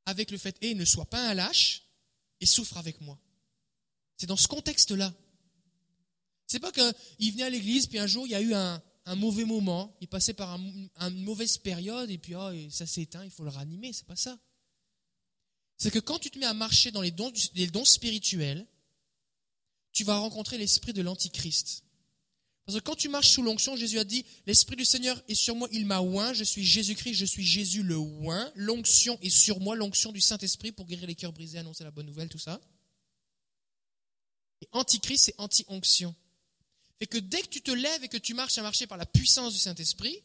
avec 0.05 0.31
le 0.31 0.37
fait, 0.37 0.55
et 0.61 0.73
ne 0.73 0.85
sois 0.85 1.05
pas 1.05 1.29
un 1.29 1.33
lâche 1.33 1.83
et 2.39 2.45
souffre 2.45 2.77
avec 2.77 3.01
moi. 3.01 3.19
C'est 4.15 4.27
dans 4.27 4.37
ce 4.37 4.47
contexte-là. 4.47 5.13
C'est 6.47 6.61
pas 6.61 6.71
qu'il 6.71 7.33
venait 7.33 7.43
à 7.43 7.49
l'église, 7.49 7.87
puis 7.87 7.99
un 7.99 8.07
jour 8.07 8.25
il 8.25 8.29
y 8.29 8.35
a 8.35 8.41
eu 8.41 8.53
un, 8.53 8.81
mauvais 9.15 9.43
moment, 9.43 9.93
il 9.99 10.07
passait 10.07 10.33
par 10.33 10.57
une 10.57 11.23
mauvaise 11.23 11.57
période 11.57 12.09
et 12.09 12.17
puis 12.17 12.35
oh, 12.35 12.49
ça 12.69 12.85
s'est 12.85 13.01
éteint, 13.01 13.25
il 13.25 13.31
faut 13.31 13.43
le 13.43 13.49
ranimer, 13.49 13.91
c'est 13.91 14.07
pas 14.07 14.15
ça. 14.15 14.39
C'est 15.77 15.91
que 15.91 15.99
quand 15.99 16.19
tu 16.19 16.31
te 16.31 16.39
mets 16.39 16.45
à 16.45 16.53
marcher 16.53 16.91
dans 16.91 17.01
les 17.01 17.11
dons 17.11 17.85
spirituels, 17.85 18.65
tu 19.97 20.03
vas 20.03 20.17
rencontrer 20.17 20.59
l'esprit 20.59 20.93
de 20.93 21.01
l'antichrist. 21.01 21.83
Parce 22.65 22.77
que 22.77 22.83
quand 22.83 22.95
tu 22.95 23.09
marches 23.09 23.29
sous 23.29 23.41
l'onction, 23.41 23.75
Jésus 23.75 23.97
a 23.97 24.03
dit, 24.03 24.23
l'esprit 24.45 24.75
du 24.75 24.85
Seigneur 24.85 25.19
est 25.27 25.33
sur 25.33 25.55
moi, 25.55 25.67
il 25.71 25.87
m'a 25.87 26.01
oint, 26.01 26.33
je 26.33 26.43
suis 26.43 26.63
Jésus-Christ, 26.63 27.15
je 27.15 27.25
suis 27.25 27.43
Jésus 27.43 27.81
le 27.81 27.97
oint, 27.97 28.51
l'onction 28.53 29.17
est 29.23 29.29
sur 29.29 29.59
moi, 29.59 29.75
l'onction 29.75 30.11
du 30.11 30.21
Saint-Esprit 30.21 30.71
pour 30.71 30.85
guérir 30.85 31.07
les 31.07 31.15
cœurs 31.15 31.33
brisés, 31.33 31.57
annoncer 31.57 31.83
la 31.83 31.89
bonne 31.89 32.05
nouvelle, 32.05 32.29
tout 32.29 32.37
ça. 32.37 32.61
Et 34.61 34.67
antichrist, 34.71 35.25
c'est 35.25 35.35
anti-onction 35.39 36.13
fait 36.99 37.07
que 37.07 37.17
dès 37.17 37.41
que 37.41 37.47
tu 37.47 37.61
te 37.61 37.71
lèves 37.71 38.03
et 38.03 38.07
que 38.07 38.17
tu 38.17 38.35
marches 38.35 38.57
à 38.59 38.61
marcher 38.61 38.85
par 38.85 38.97
la 38.99 39.05
puissance 39.05 39.53
du 39.53 39.59
Saint-Esprit, 39.59 40.23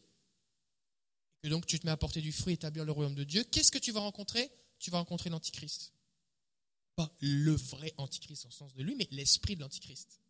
et 1.45 1.49
donc 1.49 1.67
tu 1.67 1.79
te 1.81 1.87
mets 1.87 1.93
à 1.93 1.97
porter 1.97 2.21
du 2.21 2.33
fruit 2.33 2.53
et 2.53 2.55
établir 2.55 2.85
le 2.85 2.93
royaume 2.93 3.15
de 3.15 3.25
Dieu, 3.25 3.43
qu'est-ce 3.45 3.73
que 3.73 3.79
tu 3.79 3.93
vas 3.93 4.01
rencontrer? 4.01 4.51
Tu 4.79 4.91
vas 4.91 4.99
rencontrer 4.99 5.31
l'Antichrist. 5.31 5.93
Pas 6.97 7.11
le 7.21 7.53
vrai 7.53 7.95
Antichrist 7.97 8.47
en 8.47 8.51
sens 8.51 8.75
de 8.75 8.83
lui, 8.83 8.95
mais 8.95 9.09
l'esprit 9.11 9.57
de 9.57 9.61
l'Antichrist. 9.61 10.21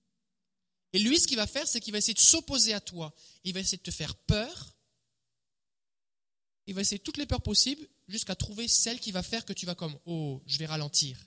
Et 0.93 0.99
lui, 0.99 1.19
ce 1.19 1.27
qu'il 1.27 1.37
va 1.37 1.47
faire, 1.47 1.67
c'est 1.67 1.81
qu'il 1.81 1.93
va 1.93 1.99
essayer 1.99 2.15
de 2.15 2.21
s'opposer 2.21 2.75
à 2.75 2.81
toi. 2.81 3.15
Il 3.45 3.55
va 3.55 3.61
essayer 3.61 3.79
de 3.79 3.83
te 3.83 3.91
faire 3.91 4.15
peur. 4.15 4.77
Il 6.67 6.75
va 6.75 6.83
essayer 6.83 6.99
toutes 6.99 7.17
les 7.17 7.27
peurs 7.27 7.43
possibles 7.43 7.89
jusqu'à 8.09 8.35
trouver 8.35 8.69
celle 8.69 9.01
qui 9.01 9.11
va 9.11 9.23
faire 9.23 9.45
que 9.45 9.53
tu 9.53 9.67
vas 9.67 9.75
comme, 9.75 9.99
oh, 10.07 10.43
je 10.47 10.59
vais 10.59 10.67
ralentir. 10.67 11.19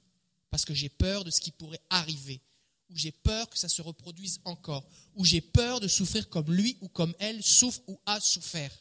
Parce 0.49 0.65
que 0.65 0.73
j'ai 0.73 0.89
peur 0.89 1.23
de 1.23 1.31
ce 1.31 1.41
qui 1.41 1.51
pourrait 1.51 1.81
arriver 1.89 2.41
où 2.89 2.95
j'ai 2.95 3.11
peur 3.11 3.49
que 3.49 3.57
ça 3.57 3.69
se 3.69 3.81
reproduise 3.81 4.39
encore, 4.45 4.87
où 5.15 5.25
j'ai 5.25 5.41
peur 5.41 5.79
de 5.79 5.87
souffrir 5.87 6.29
comme 6.29 6.53
lui 6.53 6.77
ou 6.81 6.87
comme 6.87 7.13
elle 7.19 7.43
souffre 7.43 7.81
ou 7.87 7.99
a 8.05 8.19
souffert. 8.19 8.71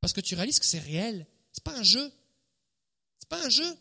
Parce 0.00 0.12
que 0.12 0.20
tu 0.20 0.34
réalises 0.34 0.60
que 0.60 0.66
c'est 0.66 0.78
réel, 0.78 1.26
c'est 1.52 1.64
pas 1.64 1.76
un 1.76 1.82
jeu. 1.82 2.12
C'est 3.18 3.28
pas 3.28 3.44
un 3.44 3.48
jeu. 3.48 3.76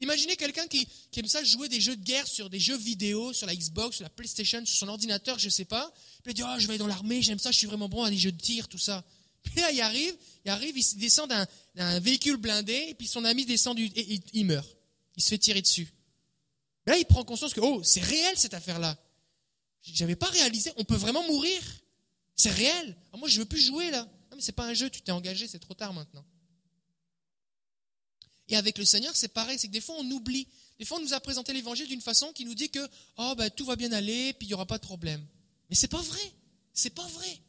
Imaginez 0.00 0.36
quelqu'un 0.36 0.66
qui, 0.68 0.86
aime 1.16 1.26
ça 1.26 1.42
jouer 1.42 1.68
des 1.68 1.80
jeux 1.80 1.96
de 1.96 2.04
guerre 2.04 2.26
sur 2.26 2.48
des 2.48 2.60
jeux 2.60 2.76
vidéo, 2.76 3.32
sur 3.32 3.46
la 3.46 3.56
Xbox, 3.56 3.96
sur 3.96 4.04
la 4.04 4.10
PlayStation, 4.10 4.64
sur 4.64 4.78
son 4.78 4.88
ordinateur, 4.88 5.38
je 5.38 5.48
sais 5.48 5.64
pas. 5.64 5.92
Puis 6.22 6.32
il 6.32 6.34
dit, 6.34 6.42
oh, 6.44 6.54
je 6.58 6.66
vais 6.66 6.74
aller 6.74 6.78
dans 6.78 6.86
l'armée, 6.86 7.20
j'aime 7.20 7.38
ça, 7.38 7.50
je 7.50 7.58
suis 7.58 7.66
vraiment 7.66 7.88
bon 7.88 8.04
à 8.04 8.10
des 8.10 8.16
jeux 8.16 8.32
de 8.32 8.40
tir, 8.40 8.68
tout 8.68 8.78
ça. 8.78 9.04
Puis 9.42 9.60
là, 9.60 9.72
il 9.72 9.80
arrive, 9.80 10.14
il 10.44 10.50
arrive, 10.50 10.76
il 10.76 10.98
descend 10.98 11.28
d'un 11.74 12.00
véhicule 12.00 12.36
blindé, 12.36 12.86
et 12.88 12.94
puis 12.94 13.06
son 13.06 13.24
ami 13.24 13.46
descend 13.46 13.76
du, 13.76 13.86
et 13.94 14.20
il 14.34 14.44
meurt. 14.44 14.68
Il 15.16 15.22
se 15.22 15.28
fait 15.30 15.38
tirer 15.38 15.62
dessus. 15.62 15.88
Là, 16.86 16.98
il 16.98 17.04
prend 17.04 17.24
conscience 17.24 17.54
que, 17.54 17.60
oh, 17.60 17.82
c'est 17.82 18.02
réel 18.02 18.36
cette 18.36 18.54
affaire-là. 18.54 18.98
J'avais 19.82 20.16
pas 20.16 20.26
réalisé, 20.26 20.72
on 20.76 20.84
peut 20.84 20.96
vraiment 20.96 21.24
mourir. 21.28 21.60
C'est 22.34 22.50
réel. 22.50 22.96
Ah, 23.12 23.16
moi, 23.16 23.28
je 23.28 23.38
veux 23.38 23.46
plus 23.46 23.60
jouer 23.60 23.90
là. 23.90 24.02
Non, 24.30 24.36
mais 24.36 24.42
c'est 24.42 24.52
pas 24.52 24.64
un 24.64 24.74
jeu, 24.74 24.90
tu 24.90 25.02
t'es 25.02 25.12
engagé, 25.12 25.46
c'est 25.48 25.58
trop 25.58 25.74
tard 25.74 25.92
maintenant. 25.92 26.24
Et 28.48 28.56
avec 28.56 28.78
le 28.78 28.84
Seigneur, 28.84 29.14
c'est 29.14 29.28
pareil, 29.28 29.58
c'est 29.58 29.68
que 29.68 29.72
des 29.72 29.80
fois, 29.80 29.96
on 29.98 30.10
oublie. 30.10 30.48
Des 30.78 30.84
fois, 30.84 30.98
on 30.98 31.02
nous 31.02 31.12
a 31.12 31.20
présenté 31.20 31.52
l'évangile 31.52 31.88
d'une 31.88 32.00
façon 32.00 32.32
qui 32.32 32.44
nous 32.44 32.54
dit 32.54 32.70
que, 32.70 32.88
oh, 33.18 33.34
ben, 33.36 33.50
tout 33.50 33.64
va 33.64 33.76
bien 33.76 33.92
aller, 33.92 34.32
puis 34.32 34.46
il 34.46 34.48
n'y 34.48 34.54
aura 34.54 34.66
pas 34.66 34.78
de 34.78 34.84
problème. 34.84 35.24
Mais 35.68 35.76
c'est 35.76 35.88
pas 35.88 36.00
vrai. 36.00 36.32
C'est 36.72 36.90
pas 36.90 37.06
vrai. 37.06 37.40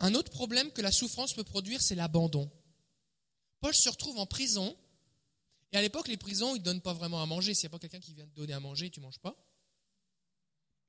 Un 0.00 0.14
autre 0.14 0.30
problème 0.30 0.70
que 0.70 0.82
la 0.82 0.92
souffrance 0.92 1.32
peut 1.32 1.44
produire, 1.44 1.80
c'est 1.80 1.94
l'abandon. 1.94 2.50
Paul 3.60 3.74
se 3.74 3.88
retrouve 3.88 4.18
en 4.18 4.26
prison. 4.26 4.76
Et 5.72 5.76
à 5.76 5.82
l'époque, 5.82 6.06
les 6.08 6.18
prisons, 6.18 6.54
ils 6.54 6.58
ne 6.58 6.64
donnent 6.64 6.82
pas 6.82 6.92
vraiment 6.92 7.22
à 7.22 7.26
manger. 7.26 7.54
S'il 7.54 7.66
n'y 7.66 7.74
a 7.74 7.78
pas 7.78 7.78
quelqu'un 7.78 8.00
qui 8.00 8.14
vient 8.14 8.26
te 8.26 8.34
donner 8.36 8.52
à 8.52 8.60
manger, 8.60 8.90
tu 8.90 9.00
ne 9.00 9.06
manges 9.06 9.18
pas. 9.18 9.34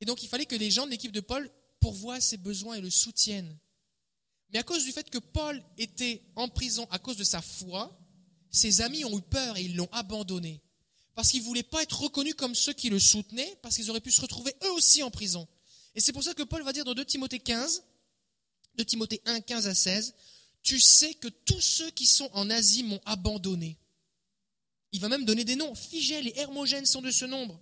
Et 0.02 0.06
donc, 0.06 0.22
il 0.22 0.28
fallait 0.28 0.46
que 0.46 0.56
les 0.56 0.70
gens 0.70 0.86
de 0.86 0.92
l'équipe 0.92 1.14
de 1.14 1.22
Paul 1.22 1.50
pourvoient 1.80 2.20
ses 2.20 2.38
besoins 2.38 2.76
et 2.76 2.82
le 2.82 2.90
soutiennent. 2.90 3.58
Mais 4.52 4.60
à 4.60 4.64
cause 4.64 4.86
du 4.86 4.92
fait 4.92 5.10
que 5.10 5.18
Paul 5.18 5.62
était 5.78 6.24
en 6.36 6.48
prison 6.48 6.88
à 6.92 7.00
cause 7.00 7.18
de 7.18 7.24
sa 7.24 7.42
foi, 7.42 7.98
ses 8.52 8.82
amis 8.82 9.04
ont 9.06 9.18
eu 9.18 9.22
peur 9.22 9.58
et 9.58 9.64
ils 9.64 9.76
l'ont 9.76 9.90
abandonné. 9.92 10.62
Parce 11.14 11.30
qu'ils 11.30 11.42
ne 11.42 11.46
voulaient 11.46 11.64
pas 11.64 11.82
être 11.82 12.02
reconnus 12.02 12.36
comme 12.36 12.56
ceux 12.56 12.74
qui 12.74 12.90
le 12.90 13.00
soutenaient, 13.00 13.58
parce 13.62 13.76
qu'ils 13.76 13.90
auraient 13.90 14.02
pu 14.02 14.12
se 14.12 14.22
retrouver 14.22 14.56
eux 14.64 14.72
aussi 14.72 15.02
en 15.02 15.12
prison. 15.12 15.48
Et 15.96 16.02
c'est 16.02 16.14
pour 16.14 16.24
ça 16.24 16.34
que 16.34 16.44
Paul 16.44 16.62
va 16.64 16.74
dire 16.74 16.84
dans 16.84 16.94
2 16.94 17.06
Timothée 17.06 17.40
15, 17.40 17.84
2 18.76 18.86
Timothée 18.86 19.22
1, 19.26 19.42
15 19.42 19.68
à 19.68 19.74
16, 19.74 20.14
tu 20.62 20.80
sais 20.80 21.14
que 21.14 21.28
tous 21.28 21.62
ceux 21.62 21.90
qui 21.92 22.06
sont 22.06 22.30
en 22.34 22.50
Asie 22.50 22.84
m'ont 22.84 23.02
abandonné. 23.06 23.78
Il 24.92 25.00
va 25.00 25.10
même 25.10 25.26
donner 25.26 25.44
des 25.44 25.56
noms. 25.56 25.76
Figel 25.76 26.28
et 26.28 26.38
Hermogène 26.38 26.86
sont 26.86 27.02
de 27.02 27.12
ce 27.12 27.26
nombre. 27.26 27.62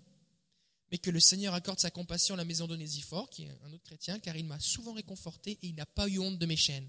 Mais 0.93 0.99
que 0.99 1.09
le 1.09 1.19
Seigneur 1.19 1.55
accorde 1.55 1.79
sa 1.79 1.89
compassion 1.89 2.35
à 2.35 2.37
la 2.37 2.45
maison 2.45 2.67
d'Onésiphore, 2.67 3.27
qui 3.31 3.45
est 3.45 3.49
un 3.63 3.73
autre 3.73 3.81
chrétien, 3.81 4.19
car 4.19 4.37
il 4.37 4.45
m'a 4.45 4.59
souvent 4.59 4.93
réconforté 4.93 5.53
et 5.63 5.69
il 5.69 5.73
n'a 5.73 5.87
pas 5.87 6.07
eu 6.07 6.19
honte 6.19 6.37
de 6.37 6.45
mes 6.45 6.55
chaînes. 6.55 6.87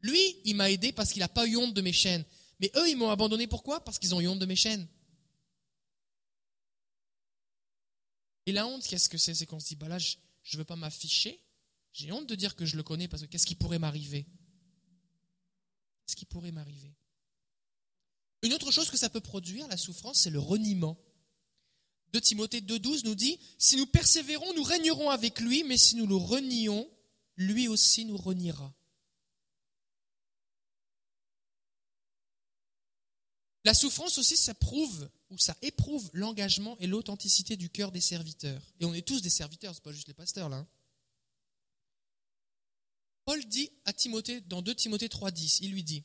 Lui, 0.00 0.18
il 0.44 0.56
m'a 0.56 0.68
aidé 0.68 0.90
parce 0.90 1.12
qu'il 1.12 1.20
n'a 1.20 1.28
pas 1.28 1.46
eu 1.46 1.56
honte 1.56 1.74
de 1.74 1.80
mes 1.80 1.92
chaînes. 1.92 2.24
Mais 2.58 2.72
eux, 2.74 2.90
ils 2.90 2.96
m'ont 2.96 3.10
abandonné 3.10 3.46
pourquoi? 3.46 3.84
Parce 3.84 4.00
qu'ils 4.00 4.16
ont 4.16 4.20
eu 4.20 4.26
honte 4.26 4.40
de 4.40 4.46
mes 4.46 4.56
chaînes. 4.56 4.84
Et 8.46 8.50
la 8.50 8.66
honte, 8.66 8.84
qu'est-ce 8.84 9.08
que 9.08 9.16
c'est? 9.16 9.32
C'est 9.32 9.46
qu'on 9.46 9.60
se 9.60 9.68
dit, 9.68 9.76
bah 9.76 9.86
là, 9.86 10.00
je 10.00 10.16
ne 10.54 10.58
veux 10.58 10.64
pas 10.64 10.74
m'afficher. 10.74 11.40
J'ai 11.92 12.10
honte 12.10 12.26
de 12.26 12.34
dire 12.34 12.56
que 12.56 12.66
je 12.66 12.76
le 12.76 12.82
connais 12.82 13.06
parce 13.06 13.22
que 13.22 13.28
qu'est-ce 13.28 13.46
qui 13.46 13.54
pourrait 13.54 13.78
m'arriver? 13.78 14.26
Ce 16.08 16.16
qui 16.16 16.24
pourrait 16.24 16.50
m'arriver? 16.50 16.96
Une 18.42 18.54
autre 18.54 18.72
chose 18.72 18.90
que 18.90 18.96
ça 18.96 19.08
peut 19.08 19.20
produire, 19.20 19.68
la 19.68 19.76
souffrance, 19.76 20.18
c'est 20.18 20.30
le 20.30 20.40
reniement. 20.40 20.98
De 22.12 22.18
Timothée 22.18 22.60
2.12 22.60 23.04
nous 23.04 23.14
dit, 23.14 23.38
si 23.58 23.76
nous 23.76 23.86
persévérons, 23.86 24.54
nous 24.54 24.62
régnerons 24.62 25.10
avec 25.10 25.40
lui, 25.40 25.62
mais 25.64 25.76
si 25.76 25.96
nous 25.96 26.06
le 26.06 26.16
renions, 26.16 26.88
lui 27.36 27.68
aussi 27.68 28.04
nous 28.04 28.16
reniera. 28.16 28.72
La 33.64 33.74
souffrance 33.74 34.16
aussi, 34.16 34.36
ça 34.36 34.54
prouve 34.54 35.10
ou 35.30 35.36
ça 35.36 35.54
éprouve 35.60 36.08
l'engagement 36.14 36.78
et 36.78 36.86
l'authenticité 36.86 37.56
du 37.56 37.68
cœur 37.68 37.92
des 37.92 38.00
serviteurs. 38.00 38.62
Et 38.80 38.86
on 38.86 38.94
est 38.94 39.06
tous 39.06 39.20
des 39.20 39.30
serviteurs, 39.30 39.74
c'est 39.74 39.82
pas 39.82 39.92
juste 39.92 40.08
les 40.08 40.14
pasteurs 40.14 40.48
là. 40.48 40.56
Hein. 40.56 40.68
Paul 43.26 43.44
dit 43.44 43.70
à 43.84 43.92
Timothée, 43.92 44.40
dans 44.40 44.62
2 44.62 44.74
Timothée 44.74 45.08
3.10, 45.08 45.58
il 45.60 45.72
lui 45.72 45.82
dit, 45.82 46.02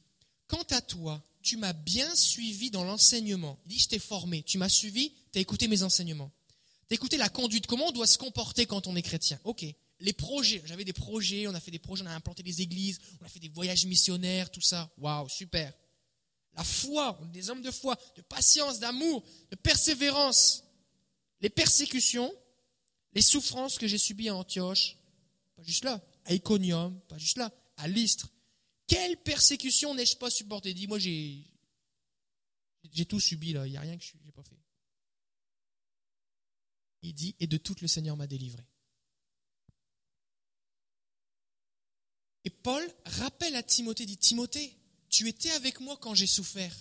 Quant 0.48 0.66
à 0.72 0.82
toi, 0.82 1.24
tu 1.44 1.58
m'as 1.58 1.74
bien 1.74 2.16
suivi 2.16 2.72
dans 2.72 2.84
l'enseignement. 2.84 3.60
Il 3.66 3.74
dit, 3.74 3.80
je 3.80 3.90
t'ai 3.90 4.00
formé, 4.00 4.42
tu 4.44 4.58
m'as 4.58 4.70
suivi, 4.70 5.12
tu 5.32 5.38
as 5.38 5.42
écouté 5.42 5.68
mes 5.68 5.84
enseignements. 5.84 6.32
Tu 6.88 6.94
as 6.94 6.96
écouté 6.96 7.18
la 7.18 7.30
conduite, 7.30 7.68
comment 7.68 7.88
on 7.88 7.92
doit 7.92 8.08
se 8.08 8.18
comporter 8.18 8.66
quand 8.66 8.88
on 8.88 8.96
est 8.96 9.02
chrétien? 9.02 9.40
Ok, 9.44 9.66
les 10.00 10.14
projets, 10.14 10.62
j'avais 10.66 10.86
des 10.86 10.94
projets, 10.94 11.48
on 11.48 11.54
a 11.54 11.60
fait 11.60 11.72
des 11.72 11.80
projets, 11.80 12.04
on 12.04 12.08
a 12.08 12.16
implanté 12.16 12.44
des 12.44 12.62
églises, 12.62 13.00
on 13.22 13.26
a 13.26 13.30
fait 13.30 13.40
des 13.40 13.50
voyages 13.50 13.86
missionnaires, 13.86 14.50
tout 14.50 14.62
ça. 14.62 14.90
Waouh, 14.98 15.30
super. 15.30 15.74
La 16.56 16.64
foi, 16.64 17.20
des 17.34 17.50
hommes 17.50 17.62
de 17.62 17.72
foi, 17.72 17.98
de 18.16 18.22
patience, 18.22 18.80
d'amour, 18.80 19.24
de 19.52 19.56
persévérance. 19.56 20.64
Les 21.42 21.50
persécutions, 21.50 22.34
les 23.14 23.22
souffrances 23.22 23.78
que 23.78 23.88
j'ai 23.88 23.98
subies 23.98 24.30
à 24.30 24.36
Antioche, 24.36 24.98
pas 25.56 25.64
juste 25.64 25.84
là, 25.84 26.02
à 26.26 26.34
Iconium, 26.34 27.00
pas 27.10 27.18
juste 27.18 27.38
là, 27.38 27.52
à 27.78 27.88
Lystre. 27.88 28.30
Quelle 28.94 29.18
persécution 29.18 29.96
n'ai-je 29.96 30.18
pas 30.18 30.30
supporté 30.30 30.72
Dis-moi, 30.72 31.00
j'ai, 31.00 31.44
j'ai 32.92 33.06
tout 33.08 33.20
subi 33.20 33.50
il 33.50 33.62
n'y 33.64 33.76
a 33.76 33.82
rien 33.82 33.98
que 33.98 34.04
je 34.04 34.14
n'ai 34.24 34.32
pas 34.32 34.44
fait. 34.44 34.60
Il 37.02 37.16
dit, 37.16 37.36
et 37.40 37.48
de 37.48 37.58
tout 37.58 37.76
le 37.82 37.88
Seigneur 37.88 38.16
m'a 38.16 38.28
délivré. 38.28 38.64
Et 42.44 42.52
Paul 42.52 42.88
rappelle 43.06 43.56
à 43.56 43.64
Timothée, 43.64 44.06
dit 44.06 44.18
Timothée, 44.18 44.78
tu 45.10 45.28
étais 45.28 45.50
avec 45.52 45.80
moi 45.80 45.98
quand 45.98 46.14
j'ai 46.14 46.28
souffert. 46.28 46.78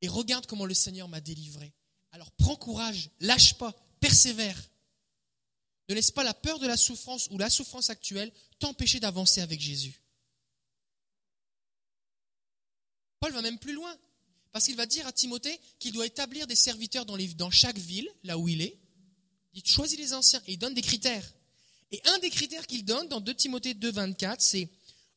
Et 0.00 0.08
regarde 0.08 0.46
comment 0.46 0.64
le 0.64 0.72
Seigneur 0.72 1.08
m'a 1.08 1.20
délivré. 1.20 1.74
Alors 2.10 2.30
prends 2.32 2.56
courage, 2.56 3.10
lâche 3.20 3.58
pas, 3.58 3.74
persévère. 4.00 4.58
Ne 5.90 5.94
laisse 5.94 6.10
pas 6.10 6.24
la 6.24 6.32
peur 6.32 6.58
de 6.58 6.66
la 6.66 6.78
souffrance 6.78 7.28
ou 7.32 7.36
la 7.36 7.50
souffrance 7.50 7.90
actuelle 7.90 8.32
t'empêcher 8.58 8.98
d'avancer 8.98 9.42
avec 9.42 9.60
Jésus. 9.60 10.00
Paul 13.20 13.32
va 13.32 13.42
même 13.42 13.58
plus 13.58 13.72
loin, 13.72 13.94
parce 14.52 14.66
qu'il 14.66 14.76
va 14.76 14.86
dire 14.86 15.06
à 15.06 15.12
Timothée 15.12 15.60
qu'il 15.78 15.92
doit 15.92 16.06
établir 16.06 16.46
des 16.46 16.54
serviteurs 16.54 17.04
dans, 17.06 17.50
chaque 17.50 17.78
ville, 17.78 18.08
là 18.24 18.38
où 18.38 18.48
il 18.48 18.62
est. 18.62 18.78
Il 19.54 19.64
choisit 19.66 19.98
les 19.98 20.14
anciens 20.14 20.42
et 20.46 20.52
il 20.52 20.58
donne 20.58 20.74
des 20.74 20.82
critères. 20.82 21.34
Et 21.90 22.00
un 22.04 22.18
des 22.18 22.30
critères 22.30 22.66
qu'il 22.66 22.84
donne 22.84 23.08
dans 23.08 23.20
2 23.20 23.34
Timothée 23.34 23.74
2, 23.74 23.90
24, 23.90 24.40
c'est 24.40 24.68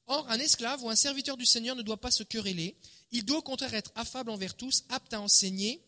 Or, 0.07 0.29
un 0.29 0.39
esclave 0.39 0.83
ou 0.83 0.89
un 0.89 0.95
serviteur 0.95 1.37
du 1.37 1.45
Seigneur 1.45 1.75
ne 1.75 1.81
doit 1.81 1.99
pas 1.99 2.11
se 2.11 2.23
quereller, 2.23 2.75
il 3.11 3.23
doit 3.23 3.37
au 3.37 3.41
contraire 3.41 3.73
être 3.73 3.91
affable 3.95 4.29
envers 4.29 4.55
tous, 4.55 4.83
apte 4.89 5.13
à 5.13 5.21
enseigner, 5.21 5.81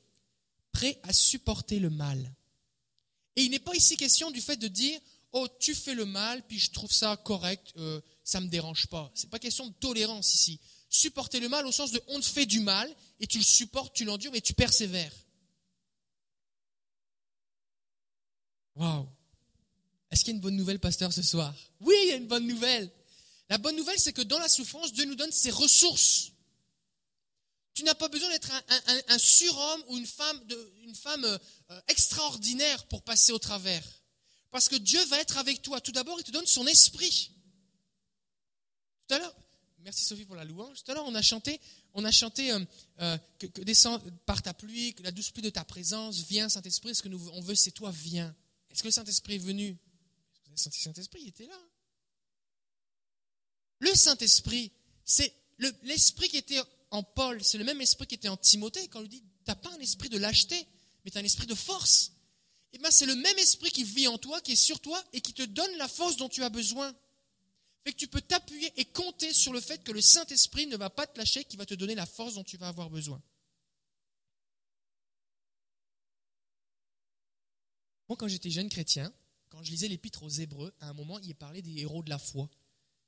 prêt 0.71 0.99
à 1.03 1.11
supporter 1.13 1.79
le 1.79 1.89
mal. 1.89 2.33
Et 3.35 3.43
il 3.43 3.51
n'est 3.51 3.59
pas 3.59 3.75
ici 3.75 3.97
question 3.97 4.31
du 4.31 4.41
fait 4.41 4.57
de 4.57 4.67
dire 4.67 4.99
Oh, 5.31 5.47
tu 5.59 5.73
fais 5.73 5.95
le 5.95 6.05
mal, 6.05 6.43
puis 6.47 6.59
je 6.59 6.71
trouve 6.71 6.91
ça 6.91 7.17
correct, 7.17 7.73
euh, 7.77 7.99
ça 8.23 8.39
ne 8.39 8.45
me 8.45 8.51
dérange 8.51 8.85
pas. 8.87 9.11
Ce 9.15 9.23
n'est 9.23 9.29
pas 9.29 9.39
question 9.39 9.67
de 9.67 9.73
tolérance 9.73 10.35
ici. 10.35 10.59
Supporter 10.93 11.39
le 11.39 11.49
mal 11.49 11.65
au 11.65 11.71
sens 11.71 11.91
de 11.91 11.99
on 12.07 12.19
te 12.19 12.25
fait 12.25 12.45
du 12.45 12.59
mal, 12.59 12.87
et 13.19 13.25
tu 13.25 13.39
le 13.39 13.43
supportes, 13.43 13.95
tu 13.95 14.05
l'endures, 14.05 14.31
mais 14.31 14.41
tu 14.41 14.53
persévères. 14.53 15.11
Waouh! 18.75 19.07
Est-ce 20.11 20.23
qu'il 20.23 20.29
y 20.29 20.33
a 20.33 20.35
une 20.35 20.41
bonne 20.41 20.55
nouvelle, 20.55 20.79
pasteur, 20.79 21.11
ce 21.11 21.23
soir? 21.23 21.51
Oui, 21.79 21.95
il 22.03 22.09
y 22.09 22.11
a 22.11 22.15
une 22.17 22.27
bonne 22.27 22.45
nouvelle. 22.45 22.91
La 23.49 23.57
bonne 23.57 23.75
nouvelle, 23.75 23.97
c'est 23.97 24.13
que 24.13 24.21
dans 24.21 24.37
la 24.37 24.47
souffrance, 24.47 24.93
Dieu 24.93 25.05
nous 25.05 25.15
donne 25.15 25.31
ses 25.31 25.49
ressources. 25.49 26.31
Tu 27.73 27.83
n'as 27.83 27.95
pas 27.95 28.07
besoin 28.07 28.29
d'être 28.29 28.51
un, 29.07 29.17
surhomme 29.17 29.83
ou 29.87 29.97
une 29.97 30.05
femme, 30.05 30.39
une 30.83 30.93
femme 30.93 31.25
euh, 31.25 31.81
extraordinaire 31.87 32.85
pour 32.85 33.01
passer 33.01 33.31
au 33.31 33.39
travers. 33.39 33.83
Parce 34.51 34.69
que 34.69 34.75
Dieu 34.75 35.03
va 35.05 35.17
être 35.17 35.39
avec 35.39 35.63
toi. 35.63 35.81
Tout 35.81 35.91
d'abord, 35.91 36.19
il 36.19 36.23
te 36.23 36.29
donne 36.29 36.45
son 36.45 36.67
esprit. 36.67 37.31
Tout 39.07 39.15
à 39.15 39.17
l'heure, 39.17 39.35
merci 39.83 40.05
Sophie 40.05 40.25
pour 40.25 40.35
la 40.35 40.45
louange. 40.45 40.83
Tout 40.83 40.91
à 40.91 40.95
l'heure, 40.95 41.05
on 41.05 41.15
a 41.15 41.21
chanté, 41.21 41.59
on 41.93 42.03
a 42.05 42.11
chanté 42.11 42.51
euh, 42.51 42.59
euh, 43.01 43.17
que, 43.39 43.47
par 44.25 44.41
ta 44.41 44.53
pluie, 44.53 44.95
la 45.03 45.11
douce 45.11 45.31
pluie 45.31 45.43
de 45.43 45.49
ta 45.49 45.63
présence, 45.63 46.19
viens 46.27 46.49
Saint-Esprit. 46.49 46.95
Ce 46.95 47.01
que 47.01 47.09
nous 47.09 47.29
on 47.33 47.41
veut, 47.41 47.55
c'est 47.55 47.71
toi, 47.71 47.91
viens. 47.91 48.33
Est-ce 48.71 48.81
que 48.81 48.87
le 48.87 48.93
Saint-Esprit 48.93 49.35
est 49.35 49.39
venu? 49.39 49.71
Vous 49.71 50.49
avez 50.49 50.57
senti 50.57 50.79
Saint-Esprit, 50.81 51.21
il 51.23 51.27
était 51.29 51.45
là? 51.45 51.59
Le 53.79 53.93
Saint-Esprit, 53.93 54.71
c'est 55.03 55.33
l'esprit 55.83 56.29
qui 56.29 56.37
était 56.37 56.61
en 56.91 57.03
Paul, 57.03 57.43
c'est 57.43 57.57
le 57.57 57.63
même 57.63 57.81
esprit 57.81 58.07
qui 58.07 58.15
était 58.15 58.29
en 58.29 58.37
Timothée 58.37 58.87
quand 58.87 58.99
on 58.99 59.01
lui 59.01 59.09
dit, 59.09 59.21
tu 59.21 59.49
n'as 59.49 59.55
pas 59.55 59.71
un 59.71 59.79
esprit 59.79 60.09
de 60.09 60.17
lâcheté, 60.17 60.67
mais 61.03 61.11
tu 61.11 61.17
as 61.17 61.21
un 61.21 61.25
esprit 61.25 61.47
de 61.47 61.55
force. 61.55 62.11
Et 62.71 62.77
eh 62.77 62.79
bien 62.79 62.89
c'est 62.89 63.05
le 63.05 63.15
même 63.15 63.37
esprit 63.37 63.69
qui 63.69 63.83
vit 63.83 64.07
en 64.07 64.17
toi, 64.17 64.41
qui 64.41 64.53
est 64.53 64.55
sur 64.55 64.79
toi 64.79 65.03
et 65.13 65.21
qui 65.21 65.33
te 65.33 65.43
donne 65.43 65.71
la 65.77 65.87
force 65.87 66.15
dont 66.15 66.29
tu 66.29 66.43
as 66.43 66.49
besoin. 66.49 66.95
Fait 67.83 67.91
que 67.91 67.97
tu 67.97 68.07
peux 68.07 68.21
t'appuyer 68.21 68.71
et 68.79 68.85
compter 68.85 69.33
sur 69.33 69.51
le 69.51 69.59
fait 69.59 69.83
que 69.83 69.91
le 69.91 70.01
Saint-Esprit 70.01 70.67
ne 70.67 70.77
va 70.77 70.89
pas 70.89 71.05
te 71.05 71.17
lâcher, 71.17 71.43
qui 71.43 71.57
va 71.57 71.65
te 71.65 71.73
donner 71.73 71.95
la 71.95 72.05
force 72.05 72.35
dont 72.35 72.43
tu 72.43 72.57
vas 72.57 72.69
avoir 72.69 72.89
besoin. 72.89 73.21
Moi, 78.07 78.17
quand 78.17 78.27
j'étais 78.27 78.49
jeune 78.49 78.69
chrétien, 78.69 79.11
quand 79.49 79.63
je 79.63 79.71
lisais 79.71 79.87
l'épître 79.87 80.23
aux 80.23 80.29
Hébreux, 80.29 80.73
à 80.79 80.89
un 80.89 80.93
moment, 80.93 81.19
il 81.19 81.29
est 81.29 81.35
parlé 81.35 81.61
des 81.61 81.81
héros 81.81 82.03
de 82.03 82.09
la 82.09 82.19
foi. 82.19 82.49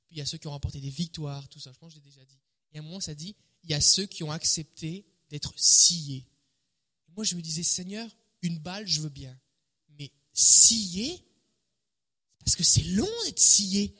Puis 0.08 0.18
il 0.18 0.20
y 0.20 0.22
a 0.22 0.26
ceux 0.26 0.38
qui 0.38 0.48
ont 0.48 0.52
remporté 0.52 0.80
des 0.80 0.90
victoires, 0.90 1.48
tout 1.50 1.60
ça. 1.60 1.72
Je 1.72 1.80
pense 1.80 1.94
que 1.94 2.00
je 2.00 2.04
l'ai 2.04 2.10
déjà 2.10 2.24
dit. 2.26 2.40
Et 2.72 2.78
à 2.78 2.82
un 2.82 2.84
moment, 2.84 3.00
ça 3.00 3.16
dit, 3.16 3.36
il 3.64 3.72
y 3.72 3.74
a 3.74 3.82
ceux 3.82 4.06
qui 4.06 4.24
ont 4.24 4.32
accepté 4.32 5.06
d'être 5.30 5.54
sciés. 5.58 6.28
moi, 7.16 7.24
je 7.24 7.36
me 7.36 7.42
disais, 7.42 7.64
Seigneur, 7.64 8.10
une 8.42 8.60
balle, 8.60 8.88
je 8.88 9.02
veux 9.02 9.10
bien. 9.10 9.40
Mais 9.98 10.12
scier, 10.34 11.26
parce 12.40 12.56
que 12.56 12.64
c'est 12.64 12.84
long 12.84 13.08
d'être 13.26 13.40
scié. 13.40 13.96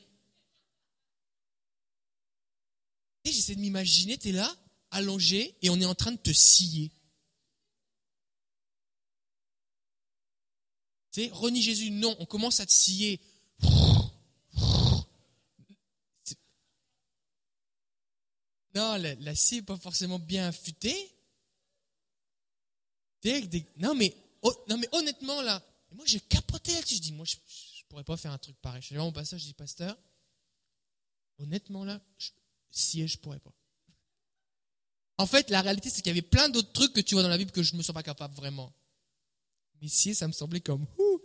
J'essaie 3.32 3.56
de 3.56 3.62
m'imaginer, 3.62 4.18
tu 4.18 4.30
es 4.30 4.32
là, 4.32 4.56
allongé, 4.92 5.56
et 5.62 5.70
on 5.70 5.80
est 5.80 5.86
en 5.86 5.96
train 5.96 6.12
de 6.12 6.18
te 6.18 6.32
scier. 6.32 6.92
Tu 11.12 11.24
sais, 11.24 11.30
renie 11.32 11.62
Jésus, 11.62 11.92
non, 11.92 12.16
on 12.20 12.26
commence 12.26 12.60
à 12.60 12.66
te 12.66 12.72
scier. 12.72 13.20
Non, 18.76 18.98
la, 18.98 19.36
scie 19.36 19.56
n'est 19.56 19.62
pas 19.62 19.78
forcément 19.78 20.20
bien 20.20 20.50
affûtée. 20.50 21.12
Non, 23.78 23.96
mais, 23.96 24.14
non, 24.68 24.78
mais 24.78 24.90
honnêtement, 24.92 25.42
là, 25.42 25.64
moi 25.92 26.06
j'ai 26.06 26.20
capoté 26.20 26.74
là-dessus. 26.74 26.96
Je 26.96 27.02
dis, 27.02 27.14
moi 27.14 27.26
je 27.26 27.38
ne 27.38 27.88
pourrais 27.88 28.04
pas 28.04 28.18
faire 28.18 28.32
un 28.32 28.38
truc 28.38 28.58
pareil. 28.58 28.82
Je 28.82 28.88
suis 28.88 28.96
là, 28.96 29.02
mon 29.02 29.14
passage, 29.14 29.42
je 29.42 29.46
dis, 29.46 29.54
pasteur, 29.54 29.98
honnêtement, 31.40 31.86
là, 31.86 32.02
je, 32.18 32.32
scier, 32.72 33.08
je 33.08 33.18
pourrais 33.18 33.40
pas. 33.40 33.54
En 35.18 35.26
fait, 35.28 35.50
la 35.50 35.62
réalité, 35.62 35.90
c'est 35.90 36.02
qu'il 36.02 36.08
y 36.08 36.18
avait 36.18 36.22
plein 36.22 36.50
d'autres 36.50 36.74
trucs 36.74 36.94
que 36.94 37.02
tu 37.02 37.16
vois 37.16 37.24
dans 37.24 37.30
la 37.30 37.38
Bible 37.38 37.52
que 37.52 37.64
je 37.64 37.74
ne 37.74 37.78
me 37.78 37.84
sens 37.84 37.94
pas 37.94 38.04
capable 38.04 38.36
vraiment. 38.36 38.74
Mais 39.82 39.88
scier, 39.88 40.14
ça 40.14 40.28
me 40.28 40.34
semblait 40.34 40.62
comme, 40.62 40.86
ouh. 40.98 41.22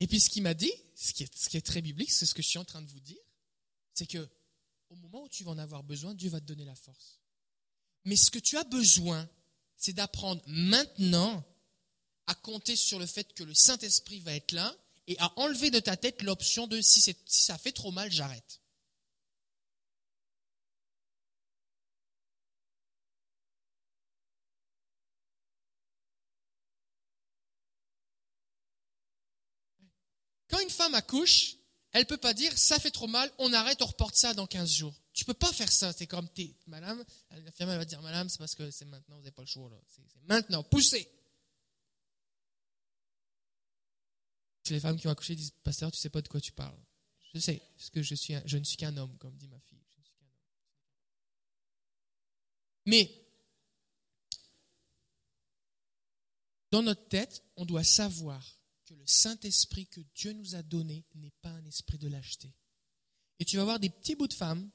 Et 0.00 0.06
puis 0.06 0.20
ce 0.20 0.28
qu'il 0.28 0.42
m'a 0.42 0.54
dit, 0.54 0.72
ce 0.94 1.12
qui, 1.12 1.22
est, 1.22 1.34
ce 1.34 1.48
qui 1.48 1.56
est 1.56 1.66
très 1.66 1.80
biblique, 1.80 2.10
c'est 2.10 2.26
ce 2.26 2.34
que 2.34 2.42
je 2.42 2.48
suis 2.48 2.58
en 2.58 2.64
train 2.64 2.82
de 2.82 2.88
vous 2.88 3.00
dire 3.00 3.22
c'est 3.94 4.06
que 4.06 4.28
au 4.88 4.96
moment 4.96 5.22
où 5.22 5.28
tu 5.28 5.44
vas 5.44 5.52
en 5.52 5.58
avoir 5.58 5.82
besoin, 5.82 6.14
Dieu 6.14 6.30
va 6.30 6.40
te 6.40 6.46
donner 6.46 6.64
la 6.64 6.74
force. 6.74 7.20
Mais 8.04 8.16
ce 8.16 8.30
que 8.30 8.38
tu 8.38 8.56
as 8.56 8.64
besoin, 8.64 9.28
c'est 9.76 9.92
d'apprendre 9.92 10.42
maintenant 10.46 11.44
à 12.26 12.34
compter 12.34 12.76
sur 12.76 12.98
le 12.98 13.06
fait 13.06 13.32
que 13.32 13.42
le 13.42 13.54
Saint-Esprit 13.54 14.20
va 14.20 14.34
être 14.34 14.52
là 14.52 14.76
et 15.12 15.16
à 15.20 15.32
enlever 15.36 15.70
de 15.70 15.80
ta 15.80 15.96
tête 15.96 16.22
l'option 16.22 16.66
de 16.66 16.80
si, 16.80 17.14
ça 17.26 17.58
fait 17.58 17.72
trop 17.72 17.90
mal, 17.90 18.10
j'arrête. 18.10 18.60
Quand 30.48 30.60
une 30.60 30.70
femme 30.70 30.94
accouche, 30.94 31.56
elle 31.92 32.06
peut 32.06 32.18
pas 32.18 32.34
dire 32.34 32.56
ça 32.56 32.78
fait 32.78 32.90
trop 32.90 33.06
mal, 33.06 33.30
on 33.38 33.52
arrête, 33.52 33.80
on 33.80 33.86
reporte 33.86 34.14
ça 34.14 34.34
dans 34.34 34.46
15 34.46 34.70
jours. 34.70 34.94
Tu 35.12 35.24
peux 35.24 35.34
pas 35.34 35.52
faire 35.52 35.70
ça. 35.70 35.92
C'est 35.92 36.06
comme 36.06 36.28
t'es, 36.28 36.54
madame, 36.66 37.02
l'infirmière 37.30 37.78
va 37.78 37.84
dire 37.84 38.02
madame, 38.02 38.28
c'est 38.28 38.38
parce 38.38 38.54
que 38.54 38.70
c'est 38.70 38.84
maintenant, 38.86 39.16
vous 39.16 39.22
n'avez 39.22 39.32
pas 39.32 39.42
le 39.42 39.48
choix 39.48 39.70
C'est, 39.88 40.02
maintenant, 40.28 40.62
poussez. 40.62 41.08
Les 44.72 44.80
femmes 44.80 44.98
qui 44.98 45.06
ont 45.06 45.10
accouché 45.10 45.34
disent 45.34 45.52
pasteur, 45.62 45.90
tu 45.92 45.98
sais 45.98 46.10
pas 46.10 46.22
de 46.22 46.28
quoi 46.28 46.40
tu 46.40 46.52
parles. 46.52 46.78
Je 47.34 47.38
sais, 47.38 47.62
parce 47.76 47.90
que 47.90 48.02
je 48.02 48.14
suis, 48.14 48.34
je 48.44 48.58
ne 48.58 48.64
suis 48.64 48.76
qu'un 48.76 48.96
homme, 48.96 49.16
comme 49.18 49.36
dit 49.36 49.48
ma 49.48 49.58
fille. 49.60 49.78
Mais 52.84 53.24
dans 56.72 56.82
notre 56.82 57.06
tête, 57.08 57.44
on 57.56 57.64
doit 57.64 57.84
savoir 57.84 58.62
le 58.94 59.06
Saint-Esprit 59.06 59.86
que 59.86 60.00
Dieu 60.14 60.32
nous 60.32 60.54
a 60.54 60.62
donné 60.62 61.04
n'est 61.14 61.32
pas 61.42 61.50
un 61.50 61.64
esprit 61.64 61.98
de 61.98 62.08
lâcheté. 62.08 62.52
Et 63.38 63.44
tu 63.44 63.56
vas 63.56 63.64
voir 63.64 63.80
des 63.80 63.90
petits 63.90 64.14
bouts 64.14 64.28
de 64.28 64.34
femmes, 64.34 64.70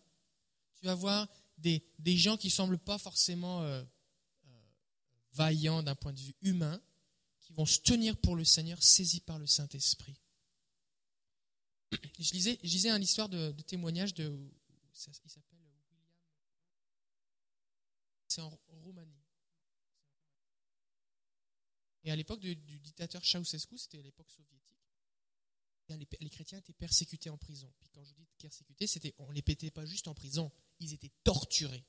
tu 0.75 0.85
vas 0.85 0.95
voir 0.95 1.27
des, 1.57 1.83
des 1.99 2.17
gens 2.17 2.37
qui 2.37 2.49
semblent 2.49 2.79
pas 2.79 2.97
forcément 2.97 3.61
euh, 3.63 3.83
euh, 4.47 4.61
vaillants 5.33 5.83
d'un 5.83 5.95
point 5.95 6.13
de 6.13 6.19
vue 6.19 6.35
humain, 6.41 6.81
qui 7.47 7.53
vont 7.53 7.65
se 7.65 7.79
tenir 7.79 8.17
pour 8.17 8.35
le 8.35 8.43
Seigneur, 8.43 8.83
saisis 8.83 9.21
par 9.21 9.39
le 9.39 9.47
Saint-Esprit. 9.47 10.19
je 12.19 12.33
lisais, 12.33 12.59
je 12.61 12.67
lisais 12.67 12.89
une 12.89 13.01
histoire 13.01 13.29
de, 13.29 13.51
témoignage 13.61 14.13
de. 14.13 14.37
il 14.93 15.13
s'appelle 15.29 15.57
William. 15.59 16.03
C'est 18.27 18.41
en 18.41 18.49
Roumanie. 18.67 19.23
Et 22.03 22.11
à 22.11 22.17
l'époque 22.17 22.41
du, 22.41 22.53
dictateur 22.55 23.23
Ceausescu, 23.23 23.77
c'était 23.77 24.01
l'époque 24.01 24.29
soviétique, 24.29 24.77
les 26.19 26.29
chrétiens 26.29 26.57
étaient 26.57 26.73
persécutés 26.73 27.29
en 27.29 27.37
prison. 27.37 27.73
Puis 27.79 27.89
quand 27.91 28.03
je 28.03 28.11
dis 28.11 28.27
persécutés, 28.39 28.87
c'était 28.87 29.15
on 29.19 29.31
les 29.31 29.41
pétait 29.41 29.71
pas 29.71 29.85
juste 29.85 30.09
en 30.09 30.13
prison, 30.13 30.51
ils 30.81 30.91
étaient 30.91 31.13
torturés. 31.23 31.85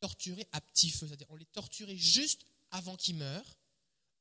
Torturés 0.00 0.48
à 0.52 0.62
petit 0.62 0.88
feu, 0.88 1.06
c'est-à-dire 1.06 1.30
on 1.30 1.36
les 1.36 1.44
torturait 1.44 1.96
juste 1.96 2.46
avant 2.70 2.96
qu'ils 2.96 3.16
meurent, 3.16 3.58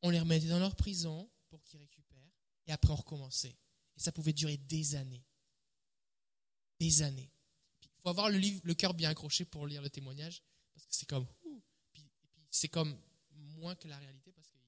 on 0.08 0.10
les 0.10 0.20
remettait 0.20 0.48
dans 0.48 0.60
leur 0.60 0.76
prison 0.76 1.30
pour 1.50 1.64
qu'ils 1.64 1.80
récupèrent, 1.80 2.32
et 2.66 2.72
après 2.72 2.92
on 2.92 2.96
recommençait. 2.96 3.58
Et 3.96 4.00
ça 4.00 4.12
pouvait 4.12 4.34
durer 4.34 4.58
des 4.58 4.96
années. 4.96 5.26
Des 6.80 7.02
années. 7.02 7.32
Il 7.82 8.02
faut 8.02 8.10
avoir 8.10 8.30
le, 8.30 8.74
cœur 8.74 8.94
bien 8.94 9.10
accroché 9.10 9.46
pour 9.46 9.68
lire 9.68 9.82
le 9.82 9.90
témoignage, 9.90 10.44
parce 10.74 10.86
que 10.86 10.96
c'est 10.96 11.08
comme. 11.08 11.28
c'est 12.50 12.70
comme 12.70 13.00
moins 13.30 13.76
que 13.76 13.88
la 13.88 13.98
réalité, 13.98 14.32
parce 14.32 14.48
qu'il 14.50 14.62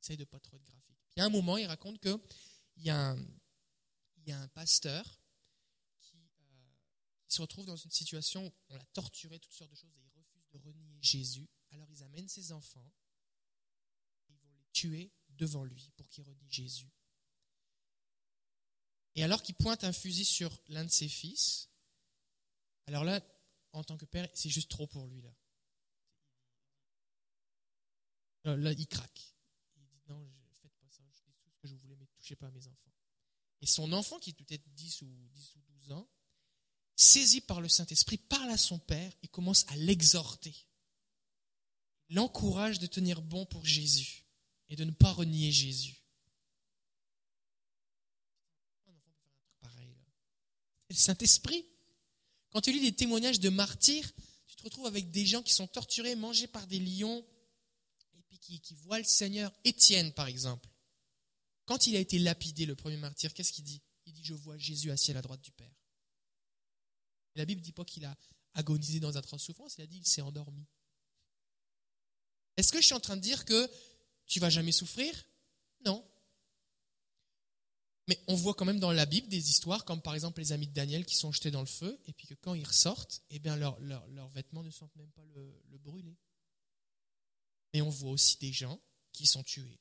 essaye 0.00 0.16
de 0.16 0.24
pas 0.24 0.40
trop 0.40 0.56
être 0.56 0.64
graphique. 0.64 0.98
Puis 1.10 1.20
à 1.20 1.26
un 1.26 1.30
moment, 1.30 1.56
il 1.56 1.66
raconte 1.66 2.00
qu'il 2.00 2.18
y, 2.78 2.90
a 2.90 3.10
un- 3.10 3.26
il 4.16 4.28
y 4.28 4.32
a 4.32 4.40
un 4.40 4.48
pasteur 4.48 5.20
qui, 6.00 6.16
euh, 6.40 6.74
qui 7.28 7.36
se 7.36 7.42
retrouve 7.42 7.66
dans 7.66 7.76
une 7.76 7.90
situation 7.90 8.46
où 8.46 8.52
on 8.70 8.76
l'a 8.76 8.84
torturé, 8.86 9.38
toutes 9.38 9.52
sortes 9.52 9.70
de 9.70 9.76
choses, 9.76 9.94
et 9.96 10.00
il 10.00 10.10
refuse 10.18 10.48
de 10.50 10.58
renier 10.58 10.98
Jésus. 11.02 11.48
Alors 11.70 11.88
ils 11.90 12.02
amènent 12.02 12.28
ses 12.28 12.50
enfants, 12.52 12.90
et 14.28 14.32
ils 14.32 14.38
vont 14.40 14.52
les 14.54 14.64
tuer 14.84 15.12
devant 15.30 15.64
lui 15.64 15.90
pour 15.96 16.08
qu'il 16.08 16.24
renie 16.24 16.50
Jésus. 16.50 16.90
Et 19.14 19.22
alors 19.22 19.42
qu'il 19.42 19.54
pointe 19.54 19.84
un 19.84 19.92
fusil 19.92 20.24
sur 20.24 20.60
l'un 20.68 20.84
de 20.84 20.90
ses 20.90 21.08
fils, 21.08 21.70
alors 22.86 23.04
là, 23.04 23.22
en 23.72 23.82
tant 23.82 23.96
que 23.96 24.04
père, 24.04 24.28
c'est 24.34 24.50
juste 24.50 24.70
trop 24.70 24.86
pour 24.86 25.06
lui. 25.06 25.22
Là, 25.22 25.34
Euh, 28.46 28.56
là 28.58 28.72
il 28.72 28.86
craque. 28.86 29.34
Il 29.76 29.86
dit 29.86 30.02
non, 30.06 30.22
je, 30.22 30.60
faites 30.60 30.74
pas 30.74 30.86
ça, 30.90 31.02
je 31.10 31.22
dis 31.22 31.34
tout 31.40 31.50
ce 31.50 31.56
que 31.56 31.66
je 31.66 31.76
voulais, 31.76 31.96
mais 31.96 32.06
touchez 32.08 32.36
pas 32.36 32.48
à 32.48 32.50
mes 32.50 32.66
enfants. 32.66 32.92
Et 33.62 33.66
son 33.66 33.90
enfant, 33.92 34.18
qui 34.18 34.30
est 34.30 34.34
peut-être 34.34 34.68
10 34.74 35.00
ou, 35.00 35.28
10 35.32 35.56
ou 35.56 35.60
12 35.60 35.92
ans, 35.92 36.10
saisi 36.94 37.40
par 37.40 37.62
le 37.62 37.70
Saint-Esprit, 37.70 38.18
parle 38.18 38.50
à 38.50 38.58
son 38.58 38.78
père 38.78 39.14
et 39.22 39.28
commence 39.28 39.64
à 39.68 39.76
l'exhorter. 39.76 40.54
L'encourage 42.10 42.80
de 42.80 42.86
tenir 42.86 43.22
bon 43.22 43.46
pour 43.46 43.64
Jésus 43.64 44.23
de 44.76 44.84
ne 44.84 44.90
pas 44.90 45.12
renier 45.12 45.52
Jésus. 45.52 45.96
Le 50.88 50.94
Saint-Esprit. 50.94 51.64
Quand 52.50 52.60
tu 52.60 52.72
lis 52.72 52.80
des 52.80 52.94
témoignages 52.94 53.40
de 53.40 53.48
martyrs, 53.48 54.08
tu 54.46 54.54
te 54.54 54.62
retrouves 54.62 54.86
avec 54.86 55.10
des 55.10 55.26
gens 55.26 55.42
qui 55.42 55.52
sont 55.52 55.66
torturés, 55.66 56.14
mangés 56.14 56.46
par 56.46 56.66
des 56.68 56.78
lions, 56.78 57.26
et 58.16 58.22
puis 58.28 58.38
qui, 58.38 58.74
voient 58.74 58.98
le 58.98 59.04
Seigneur. 59.04 59.52
Étienne, 59.64 60.12
par 60.12 60.28
exemple. 60.28 60.68
Quand 61.64 61.86
il 61.88 61.96
a 61.96 61.98
été 61.98 62.18
lapidé, 62.18 62.64
le 62.64 62.76
premier 62.76 62.96
martyr, 62.96 63.34
qu'est-ce 63.34 63.52
qu'il 63.52 63.64
dit? 63.64 63.82
Il 64.06 64.12
dit 64.12 64.22
Je 64.22 64.34
vois 64.34 64.56
Jésus 64.56 64.90
assis 64.90 65.10
à 65.10 65.14
la 65.14 65.22
droite 65.22 65.40
du 65.40 65.50
Père. 65.50 65.74
La 67.34 67.44
Bible 67.44 67.60
ne 67.60 67.64
dit 67.64 67.72
pas 67.72 67.84
qu'il 67.84 68.04
a 68.04 68.16
agonisé 68.54 69.00
dans 69.00 69.16
un 69.16 69.18
atroce 69.18 69.42
souffrance, 69.42 69.74
il 69.78 69.82
a 69.82 69.86
dit 69.86 69.98
il 69.98 70.06
s'est 70.06 70.20
endormi. 70.22 70.64
Est-ce 72.56 72.72
que 72.72 72.80
je 72.80 72.86
suis 72.86 72.94
en 72.94 73.00
train 73.00 73.16
de 73.16 73.22
dire 73.22 73.44
que 73.44 73.68
tu 74.26 74.40
vas 74.40 74.50
jamais 74.50 74.72
souffrir? 74.72 75.26
Non. 75.84 76.06
Mais 78.06 78.18
on 78.28 78.34
voit 78.34 78.54
quand 78.54 78.66
même 78.66 78.80
dans 78.80 78.92
la 78.92 79.06
Bible 79.06 79.28
des 79.28 79.48
histoires, 79.50 79.84
comme 79.84 80.02
par 80.02 80.14
exemple 80.14 80.40
les 80.40 80.52
amis 80.52 80.66
de 80.66 80.74
Daniel 80.74 81.06
qui 81.06 81.16
sont 81.16 81.32
jetés 81.32 81.50
dans 81.50 81.60
le 81.60 81.66
feu, 81.66 81.98
et 82.06 82.12
puis 82.12 82.26
que 82.26 82.34
quand 82.34 82.54
ils 82.54 82.66
ressortent, 82.66 83.22
eh 83.30 83.38
bien 83.38 83.56
leurs 83.56 84.28
vêtements 84.30 84.62
ne 84.62 84.70
sentent 84.70 84.94
même 84.96 85.10
pas 85.12 85.24
le, 85.34 85.62
le 85.70 85.78
brûler. 85.78 86.16
Mais 87.72 87.80
on 87.80 87.88
voit 87.88 88.10
aussi 88.10 88.36
des 88.38 88.52
gens 88.52 88.80
qui 89.12 89.26
sont 89.26 89.42
tués. 89.42 89.80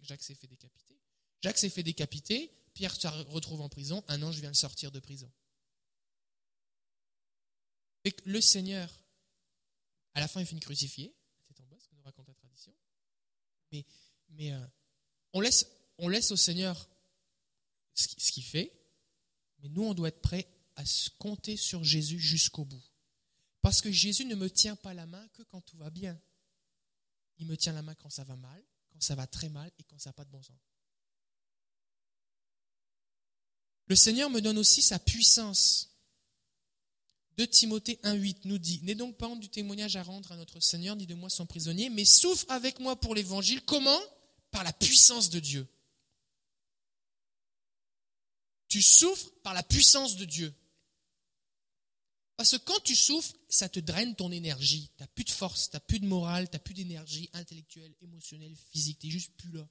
Jacques 0.00 0.22
s'est 0.22 0.34
fait 0.34 0.46
décapiter. 0.46 0.98
Jacques 1.42 1.58
s'est 1.58 1.70
fait 1.70 1.82
décapiter, 1.82 2.52
Pierre 2.72 2.94
se 2.94 3.08
retrouve 3.08 3.60
en 3.60 3.68
prison, 3.68 4.04
un 4.08 4.22
ange 4.22 4.38
vient 4.38 4.48
le 4.48 4.54
sortir 4.54 4.92
de 4.92 5.00
prison. 5.00 5.30
Et 8.04 8.14
le 8.24 8.40
Seigneur, 8.40 9.01
à 10.14 10.20
la 10.20 10.28
fin, 10.28 10.40
il 10.40 10.46
finit 10.46 10.60
crucifié, 10.60 11.14
c'est 11.48 11.60
en 11.60 11.66
bas 11.66 11.78
ce 11.80 11.88
que 11.88 11.94
nous 11.94 12.02
raconte 12.02 12.28
la 12.28 12.34
tradition. 12.34 12.74
Mais, 14.28 14.52
euh, 14.52 14.66
on, 15.32 15.40
laisse, 15.40 15.66
on 15.98 16.08
laisse 16.08 16.30
au 16.30 16.36
Seigneur 16.36 16.88
ce 17.94 18.08
qui- 18.08 18.20
ce 18.20 18.32
qu'il 18.32 18.44
fait, 18.44 18.72
mais 19.58 19.68
nous, 19.68 19.82
on 19.84 19.94
doit 19.94 20.08
être 20.08 20.20
prêt 20.20 20.46
à 20.76 20.84
se 20.84 21.10
compter 21.18 21.56
sur 21.56 21.84
Jésus 21.84 22.18
jusqu'au 22.18 22.64
bout. 22.64 22.82
Parce 23.60 23.80
que 23.80 23.92
Jésus 23.92 24.24
ne 24.24 24.34
me 24.34 24.50
tient 24.50 24.76
pas 24.76 24.92
la 24.94 25.06
main 25.06 25.26
que 25.28 25.42
quand 25.44 25.60
tout 25.60 25.76
va 25.76 25.90
bien. 25.90 26.20
Il 27.38 27.46
me 27.46 27.56
tient 27.56 27.72
la 27.72 27.82
main 27.82 27.94
quand 27.94 28.10
ça 28.10 28.24
va 28.24 28.36
mal, 28.36 28.62
quand 28.90 29.00
ça 29.02 29.14
va 29.14 29.26
très 29.26 29.48
mal 29.48 29.70
et 29.78 29.84
quand 29.84 29.98
ça 29.98 30.10
n'a 30.10 30.14
pas 30.14 30.24
de 30.24 30.30
bon 30.30 30.42
sens. 30.42 30.58
Le 33.86 33.96
Seigneur 33.96 34.30
me 34.30 34.40
donne 34.40 34.58
aussi 34.58 34.82
sa 34.82 34.98
puissance. 34.98 35.91
2 37.38 37.46
Timothée 37.46 37.98
1.8 38.04 38.40
nous 38.44 38.58
dit, 38.58 38.80
N'aie 38.82 38.94
donc 38.94 39.16
pas 39.16 39.28
honte 39.28 39.40
du 39.40 39.48
témoignage 39.48 39.96
à 39.96 40.02
rendre 40.02 40.30
à 40.32 40.36
notre 40.36 40.60
Seigneur, 40.60 40.96
ni 40.96 41.06
de 41.06 41.14
moi 41.14 41.30
son 41.30 41.46
prisonnier, 41.46 41.88
mais 41.88 42.04
souffre 42.04 42.44
avec 42.48 42.78
moi 42.78 42.96
pour 42.96 43.14
l'évangile. 43.14 43.62
Comment 43.62 44.00
Par 44.50 44.64
la 44.64 44.72
puissance 44.72 45.30
de 45.30 45.40
Dieu. 45.40 45.66
Tu 48.68 48.82
souffres 48.82 49.30
par 49.42 49.54
la 49.54 49.62
puissance 49.62 50.16
de 50.16 50.24
Dieu. 50.24 50.54
Parce 52.36 52.52
que 52.52 52.64
quand 52.64 52.80
tu 52.82 52.96
souffres, 52.96 53.34
ça 53.48 53.68
te 53.68 53.78
draine 53.78 54.16
ton 54.16 54.32
énergie. 54.32 54.90
Tu 54.96 55.02
n'as 55.02 55.06
plus 55.08 55.24
de 55.24 55.30
force, 55.30 55.70
tu 55.70 55.76
n'as 55.76 55.80
plus 55.80 56.00
de 56.00 56.06
morale, 56.06 56.48
tu 56.48 56.56
n'as 56.56 56.58
plus 56.58 56.74
d'énergie 56.74 57.30
intellectuelle, 57.34 57.94
émotionnelle, 58.00 58.54
physique. 58.70 58.98
Tu 58.98 59.06
n'es 59.06 59.12
juste 59.12 59.32
plus 59.36 59.52
là. 59.52 59.68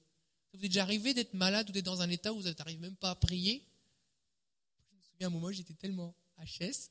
Ça 0.52 0.58
vous 0.58 0.64
est 0.64 0.68
déjà 0.68 0.82
arrivé 0.82 1.14
d'être 1.14 1.34
malade 1.34 1.68
ou 1.68 1.72
d'être 1.72 1.84
dans 1.84 2.00
un 2.00 2.10
état 2.10 2.32
où 2.32 2.40
vous 2.40 2.48
n'arrivez 2.48 2.78
même 2.78 2.96
pas 2.96 3.10
à 3.10 3.14
prier? 3.14 3.66
Je 4.78 4.96
me 4.96 5.02
souviens 5.02 5.26
à 5.26 5.30
un 5.30 5.32
moment, 5.32 5.50
j'étais 5.52 5.74
tellement 5.74 6.14
HS, 6.38 6.90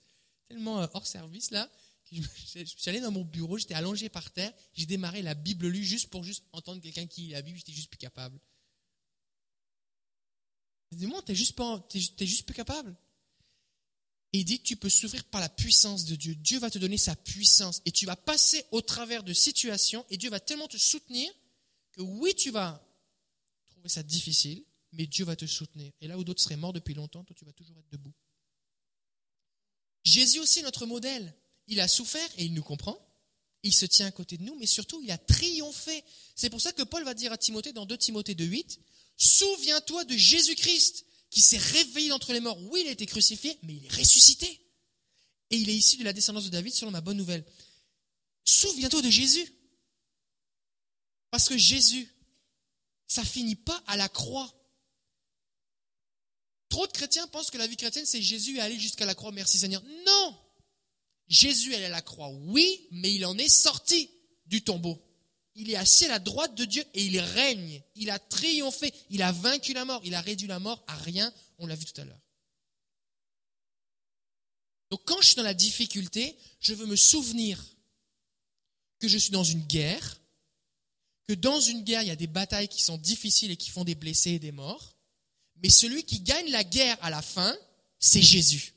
tellement 0.52 0.82
euh, 0.82 0.88
hors 0.94 1.08
service 1.08 1.52
là, 1.52 1.70
que 2.10 2.16
je, 2.56 2.66
suis 2.66 2.90
allé 2.90 3.00
dans 3.00 3.12
mon 3.12 3.24
bureau, 3.24 3.58
j'étais 3.58 3.74
allongé 3.74 4.10
par 4.10 4.32
terre, 4.32 4.54
j'ai 4.74 4.86
démarré 4.86 5.22
la 5.22 5.34
Bible 5.34 5.68
lue 5.68 5.84
juste 5.84 6.10
pour 6.10 6.24
juste 6.24 6.44
entendre 6.52 6.82
quelqu'un 6.82 7.08
qui 7.08 7.22
lit 7.22 7.30
la 7.30 7.42
Bible, 7.42 7.58
j'étais 7.58 7.72
juste 7.72 7.90
plus 7.90 7.98
capable. 7.98 8.40
T'es 11.26 11.36
juste 11.36 11.56
pas, 11.56 11.80
t'es, 11.90 12.00
t'es 12.18 12.26
juste 12.26 12.46
plus 12.46 12.54
capable. 12.54 12.96
Et 14.34 14.40
il 14.40 14.46
dit, 14.46 14.62
tu 14.62 14.76
peux 14.76 14.90
souffrir 14.90 15.24
par 15.26 15.42
la 15.42 15.50
puissance 15.50 16.06
de 16.06 16.16
Dieu. 16.16 16.36
Dieu 16.36 16.60
va 16.60 16.70
te 16.70 16.80
donner 16.80 16.98
sa 16.98 17.16
puissance 17.16 17.82
et 17.86 17.92
tu 17.92 18.06
vas 18.06 18.16
passer 18.16 18.66
au 18.72 18.82
travers 18.82 19.24
de 19.24 19.34
situations 19.34 20.06
et 20.10 20.18
Dieu 20.18 20.30
va 20.30 20.40
tellement 20.40 20.68
te 20.68 20.78
soutenir 20.78 21.32
que 21.92 22.02
oui, 22.02 22.34
tu 22.36 22.52
vas 22.52 22.86
trouver 23.70 23.90
ça 23.90 24.04
difficile, 24.04 24.64
mais 24.94 25.06
Dieu 25.06 25.26
va 25.26 25.36
te 25.36 25.46
soutenir. 25.46 25.92
Et 26.02 26.08
là 26.08 26.18
où 26.18 26.24
d'autres 26.24 26.42
seraient 26.42 26.56
morts 26.58 26.74
depuis 26.74 26.94
longtemps, 26.94 27.24
toi, 27.24 27.36
tu 27.38 27.46
vas 27.46 27.54
toujours 27.54 27.78
être 27.78 27.90
debout. 27.90 28.14
Jésus 30.12 30.40
aussi 30.40 30.62
notre 30.62 30.86
modèle. 30.86 31.34
Il 31.68 31.80
a 31.80 31.88
souffert 31.88 32.30
et 32.38 32.46
il 32.46 32.54
nous 32.54 32.64
comprend. 32.64 33.00
Il 33.64 33.74
se 33.74 33.86
tient 33.86 34.08
à 34.08 34.12
côté 34.12 34.38
de 34.38 34.44
nous, 34.44 34.56
mais 34.56 34.66
surtout, 34.66 35.02
il 35.02 35.12
a 35.12 35.18
triomphé. 35.18 36.04
C'est 36.36 36.50
pour 36.50 36.60
ça 36.60 36.74
que 36.74 36.84
Paul 36.84 37.04
va 37.04 37.14
dire 37.14 37.32
à 37.32 37.38
Timothée 37.38 37.74
dans 37.74 37.86
2 37.86 37.98
Timothée 37.98 38.34
2.8, 38.34 38.80
Souviens-toi 39.18 40.04
de 40.06 40.18
Jésus-Christ 40.18 41.06
qui 41.30 41.42
s'est 41.42 41.58
réveillé 41.58 42.10
d'entre 42.10 42.34
les 42.34 42.40
morts. 42.40 42.58
Oui, 42.72 42.82
il 42.84 42.88
a 42.88 42.92
été 42.92 43.06
crucifié, 43.06 43.58
mais 43.64 43.76
il 43.76 43.86
est 43.86 43.96
ressuscité. 43.96 44.48
Et 45.52 45.58
il 45.58 45.70
est 45.70 45.76
issu 45.76 45.98
de 45.98 46.04
la 46.04 46.12
descendance 46.12 46.46
de 46.46 46.50
David 46.50 46.74
selon 46.74 46.92
ma 46.92 47.02
bonne 47.02 47.18
nouvelle. 47.18 47.46
Souviens-toi 48.44 49.02
de 49.02 49.10
Jésus. 49.10 49.54
Parce 51.30 51.48
que 51.48 51.58
Jésus, 51.58 52.14
ça 53.08 53.24
finit 53.24 53.56
pas 53.56 53.82
à 53.88 53.96
la 53.96 54.10
croix. 54.10 54.52
Trop 56.72 56.88
de 56.88 56.92
chrétiens 56.94 57.28
pensent 57.28 57.52
que 57.52 57.58
la 57.58 57.68
vie 57.68 57.76
chrétienne, 57.76 58.06
c'est 58.06 58.22
Jésus 58.22 58.58
est 58.58 58.62
allé 58.62 58.80
jusqu'à 58.80 59.06
la 59.06 59.14
croix, 59.14 59.32
merci 59.34 59.60
Seigneur. 59.60 59.84
Non 60.08 60.38
Jésus 61.28 61.74
est 61.74 61.84
à 61.84 61.90
la 61.90 62.02
croix, 62.02 62.30
oui, 62.30 62.88
mais 62.92 63.14
il 63.14 63.26
en 63.26 63.38
est 63.38 63.50
sorti 63.50 64.10
du 64.46 64.64
tombeau. 64.64 65.00
Il 65.54 65.70
est 65.70 65.76
assis 65.76 66.06
à 66.06 66.10
la 66.10 66.20
droite 66.20 66.56
de 66.56 66.64
Dieu 66.64 66.84
et 66.94 67.06
il 67.06 67.20
règne. 67.20 67.84
Il 67.96 68.10
a 68.10 68.20
triomphé. 68.20 68.94
Il 69.10 69.22
a 69.22 69.34
vaincu 69.34 69.74
la 69.74 69.84
mort. 69.84 70.02
Il 70.06 70.16
a 70.16 70.22
réduit 70.22 70.48
la 70.48 70.60
mort 70.60 70.82
à 70.88 70.96
rien. 70.96 71.34
On 71.58 71.68
l'a 71.68 71.76
vu 71.76 71.84
tout 71.84 72.00
à 72.00 72.06
l'heure. 72.06 72.22
Donc 74.90 75.02
quand 75.06 75.22
je 75.22 75.28
suis 75.28 75.36
dans 75.36 75.44
la 75.44 75.54
difficulté, 75.54 76.38
je 76.62 76.74
veux 76.74 76.86
me 76.86 76.96
souvenir 76.96 77.62
que 79.00 79.10
je 79.10 79.18
suis 79.18 79.32
dans 79.32 79.44
une 79.44 79.66
guerre, 79.68 80.22
que 81.28 81.34
dans 81.34 81.60
une 81.60 81.84
guerre, 81.84 82.02
il 82.04 82.08
y 82.08 82.12
a 82.12 82.16
des 82.16 82.28
batailles 82.28 82.70
qui 82.70 82.82
sont 82.82 82.98
difficiles 82.98 83.52
et 83.52 83.58
qui 83.58 83.72
font 83.72 83.84
des 83.84 83.96
blessés 83.96 84.32
et 84.32 84.40
des 84.40 84.54
morts. 84.54 84.96
Mais 85.62 85.70
celui 85.70 86.04
qui 86.04 86.20
gagne 86.20 86.50
la 86.50 86.64
guerre 86.64 86.98
à 87.02 87.10
la 87.10 87.22
fin, 87.22 87.56
c'est 88.00 88.22
Jésus. 88.22 88.74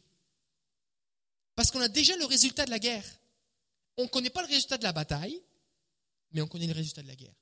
Parce 1.55 1.70
qu'on 1.70 1.80
a 1.80 1.89
déjà 1.89 2.16
le 2.16 2.26
résultat 2.26 2.66
de 2.66 2.70
la 2.70 2.78
guerre. 2.78 3.05
On 3.97 4.05
ne 4.05 4.09
connaît 4.09 4.30
pas 4.30 4.43
le 4.43 4.49
résultat 4.49 4.76
de 4.76 4.82
la 4.82 4.93
bataille, 4.93 5.41
mais 6.32 6.43
on 6.43 6.49
connaît 6.49 6.66
le 6.66 6.72
résultat 6.72 7.03
de 7.03 7.09
la 7.09 7.14
guerre. 7.14 7.35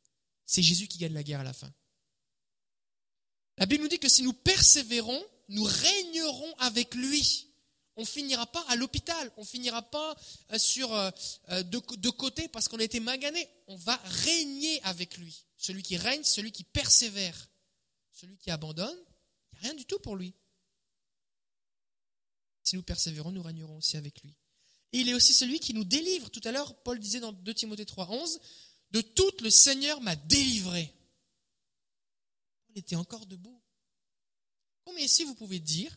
C'est 0.45 0.62
Jésus 0.62 0.86
qui 0.86 0.99
gagne 0.99 1.14
la 1.14 1.22
guerre 1.22 1.40
à 1.40 1.45
la 1.45 1.53
fin. 1.53 1.72
La 3.59 3.66
Bible 3.66 3.82
nous 3.82 3.88
dit 3.88 3.99
que 3.99 4.09
si 4.09 4.22
nous 4.22 4.32
persévérons, 4.32 5.22
nous 5.49 5.64
régnerons 5.64 6.55
avec 6.59 6.95
lui. 6.95 7.49
On 7.97 8.05
finira 8.05 8.47
pas 8.47 8.64
à 8.68 8.76
l'hôpital, 8.76 9.30
on 9.36 9.45
finira 9.45 9.82
pas 9.82 10.16
euh, 10.53 10.59
sur 10.59 10.93
euh, 10.95 11.11
euh, 11.51 11.62
de, 11.62 11.78
de 11.97 12.11
côté 12.11 12.49
parce 12.49 12.68
qu'on 12.68 12.78
a 12.78 12.84
été 12.84 13.01
magané. 13.01 13.47
On 13.66 13.76
va 13.76 13.97
régner 14.05 14.82
avec 14.82 15.18
lui. 15.18 15.45
Celui 15.59 15.82
qui 15.82 15.97
règne, 15.97 16.24
celui 16.24 16.53
qui 16.53 16.64
persévère. 16.64 17.49
Celui 18.12 18.36
qui 18.38 18.51
abandonne, 18.51 18.99
rien 19.62 19.74
du 19.74 19.86
tout 19.86 19.98
pour 19.98 20.16
lui. 20.16 20.34
Si 22.62 22.76
nous 22.76 22.82
persévérons, 22.82 23.32
nous 23.32 23.42
régnerons 23.42 23.76
aussi 23.78 23.96
avec 23.96 24.22
lui. 24.22 24.36
Et 24.92 25.00
il 25.00 25.08
est 25.08 25.14
aussi 25.14 25.32
celui 25.32 25.58
qui 25.58 25.72
nous 25.72 25.84
délivre. 25.84 26.30
Tout 26.30 26.42
à 26.44 26.52
l'heure, 26.52 26.80
Paul 26.82 26.98
disait 26.98 27.20
dans 27.20 27.32
2 27.32 27.54
Timothée 27.54 27.86
3, 27.86 28.10
11, 28.10 28.40
de 28.90 29.00
tout 29.00 29.32
le 29.42 29.50
Seigneur 29.50 30.00
m'a 30.00 30.16
délivré. 30.16 30.92
Il 32.70 32.78
était 32.78 32.96
encore 32.96 33.26
debout. 33.26 33.60
Combien 34.84 35.04
ici 35.04 35.24
vous 35.24 35.34
pouvez 35.34 35.60
dire 35.60 35.96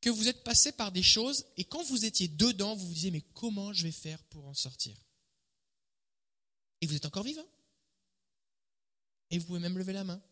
que 0.00 0.10
vous 0.10 0.28
êtes 0.28 0.44
passé 0.44 0.72
par 0.72 0.92
des 0.92 1.02
choses 1.02 1.46
et 1.56 1.64
quand 1.64 1.82
vous 1.84 2.04
étiez 2.04 2.28
dedans, 2.28 2.76
vous 2.76 2.86
vous 2.86 2.94
disiez 2.94 3.10
mais 3.10 3.22
comment 3.34 3.72
je 3.72 3.82
vais 3.82 3.92
faire 3.92 4.22
pour 4.24 4.46
en 4.46 4.54
sortir? 4.54 4.96
Et 6.80 6.86
vous 6.86 6.94
êtes 6.94 7.06
encore 7.06 7.24
vivant. 7.24 7.46
Et 9.30 9.38
vous 9.38 9.46
pouvez 9.46 9.58
même 9.58 9.78
lever 9.78 9.92
la 9.92 10.04
main. 10.04 10.22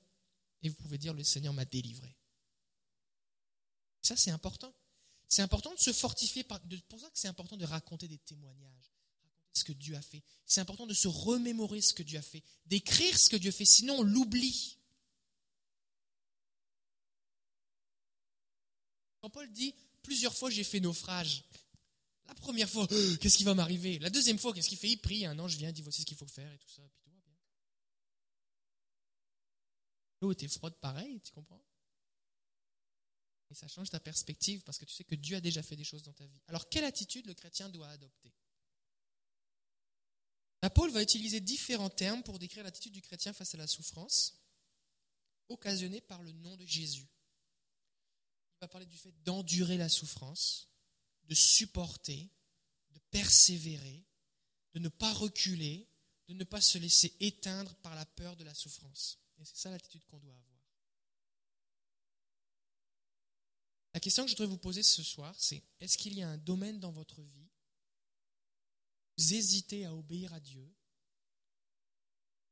Et 0.62 0.68
vous 0.68 0.76
pouvez 0.76 0.98
dire 0.98 1.14
le 1.14 1.24
Seigneur 1.24 1.52
m'a 1.52 1.64
délivré. 1.64 2.16
Ça 4.04 4.16
c'est 4.16 4.30
important. 4.30 4.72
C'est 5.28 5.42
important 5.42 5.74
de 5.74 5.80
se 5.80 5.92
fortifier. 5.92 6.46
C'est 6.48 6.82
pour 6.84 7.00
ça 7.00 7.08
que 7.08 7.18
c'est 7.18 7.28
important 7.28 7.56
de 7.56 7.64
raconter 7.64 8.06
des 8.06 8.18
témoignages, 8.18 8.92
raconter 9.16 9.50
ce 9.54 9.64
que 9.64 9.72
Dieu 9.72 9.96
a 9.96 10.02
fait. 10.02 10.22
C'est 10.44 10.60
important 10.60 10.86
de 10.86 10.94
se 10.94 11.08
remémorer 11.08 11.80
ce 11.80 11.94
que 11.94 12.02
Dieu 12.02 12.18
a 12.18 12.22
fait, 12.22 12.44
d'écrire 12.66 13.18
ce 13.18 13.30
que 13.30 13.36
Dieu 13.36 13.50
fait, 13.50 13.64
sinon 13.64 13.98
on 14.00 14.02
l'oublie. 14.02 14.78
Quand 19.22 19.30
Paul 19.30 19.50
dit 19.50 19.74
plusieurs 20.02 20.34
fois 20.34 20.50
j'ai 20.50 20.64
fait 20.64 20.80
naufrage, 20.80 21.42
la 22.26 22.34
première 22.34 22.68
fois, 22.68 22.86
qu'est-ce 23.20 23.38
qui 23.38 23.44
va 23.44 23.54
m'arriver? 23.54 23.98
La 24.00 24.10
deuxième 24.10 24.38
fois, 24.38 24.52
qu'est-ce 24.52 24.68
qu'il 24.68 24.78
fait? 24.78 24.90
Il 24.90 24.98
prie, 24.98 25.24
un 25.24 25.38
ange 25.38 25.56
vient, 25.56 25.72
dit 25.72 25.80
voici 25.80 26.02
ce 26.02 26.06
qu'il 26.06 26.16
faut 26.16 26.26
faire 26.26 26.52
et 26.52 26.58
tout 26.58 26.68
ça, 26.68 26.82
tout 26.82 27.10
va 27.10 27.20
bien. 27.24 27.34
L'eau 30.20 30.32
était 30.32 30.48
froide 30.48 30.74
pareil, 30.74 31.20
tu 31.22 31.32
comprends? 31.32 31.62
Et 33.50 33.54
ça 33.54 33.68
change 33.68 33.90
ta 33.90 34.00
perspective 34.00 34.62
parce 34.62 34.78
que 34.78 34.84
tu 34.84 34.94
sais 34.94 35.04
que 35.04 35.14
Dieu 35.14 35.36
a 35.36 35.40
déjà 35.40 35.62
fait 35.62 35.76
des 35.76 35.84
choses 35.84 36.02
dans 36.02 36.12
ta 36.12 36.26
vie. 36.26 36.40
Alors, 36.48 36.68
quelle 36.68 36.84
attitude 36.84 37.26
le 37.26 37.34
chrétien 37.34 37.68
doit 37.68 37.88
adopter? 37.88 38.32
Paul 40.74 40.90
va 40.90 41.02
utiliser 41.02 41.40
différents 41.40 41.90
termes 41.90 42.22
pour 42.22 42.38
décrire 42.38 42.64
l'attitude 42.64 42.92
du 42.92 43.02
chrétien 43.02 43.32
face 43.32 43.54
à 43.54 43.58
la 43.58 43.66
souffrance 43.66 44.40
occasionnée 45.48 46.00
par 46.00 46.22
le 46.22 46.32
nom 46.32 46.56
de 46.56 46.66
Jésus. 46.66 47.08
Il 48.56 48.60
va 48.60 48.68
parler 48.68 48.86
du 48.86 48.96
fait 48.96 49.12
d'endurer 49.24 49.76
la 49.76 49.88
souffrance, 49.88 50.68
de 51.24 51.34
supporter, 51.34 52.30
de 52.90 52.98
persévérer, 53.10 54.04
de 54.72 54.78
ne 54.78 54.88
pas 54.88 55.12
reculer, 55.12 55.88
de 56.28 56.34
ne 56.34 56.44
pas 56.44 56.60
se 56.60 56.78
laisser 56.78 57.14
éteindre 57.20 57.74
par 57.76 57.94
la 57.94 58.06
peur 58.06 58.36
de 58.36 58.44
la 58.44 58.54
souffrance. 58.54 59.18
Et 59.38 59.44
c'est 59.44 59.56
ça 59.56 59.70
l'attitude 59.70 60.04
qu'on 60.06 60.18
doit 60.18 60.34
avoir. 60.34 60.53
La 63.94 64.00
question 64.00 64.24
que 64.24 64.30
je 64.30 64.34
voudrais 64.34 64.48
vous 64.48 64.58
poser 64.58 64.82
ce 64.82 65.04
soir, 65.04 65.34
c'est 65.38 65.62
est-ce 65.78 65.96
qu'il 65.96 66.14
y 66.14 66.22
a 66.22 66.28
un 66.28 66.36
domaine 66.36 66.80
dans 66.80 66.90
votre 66.90 67.22
vie 67.22 67.48
où 69.16 69.22
vous 69.22 69.34
hésitez 69.34 69.86
à 69.86 69.94
obéir 69.94 70.34
à 70.34 70.40
Dieu 70.40 70.74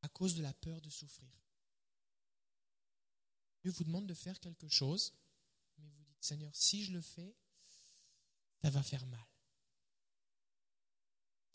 à 0.03 0.09
cause 0.09 0.37
de 0.37 0.43
la 0.43 0.55
peur 0.55 0.81
de 0.81 0.89
souffrir? 0.89 1.29
Dieu 3.63 3.73
vous 3.73 3.83
demande 3.85 4.07
de 4.07 4.15
faire 4.15 4.39
quelque 4.39 4.69
chose, 4.69 5.13
mais 5.79 5.89
vous 5.91 6.05
dites 6.05 6.23
Seigneur, 6.23 6.55
si 6.55 6.85
je 6.85 6.93
le 6.93 7.01
fais, 7.01 7.37
ça 8.63 8.71
va 8.71 8.83
faire 8.83 9.05
mal. 9.07 9.27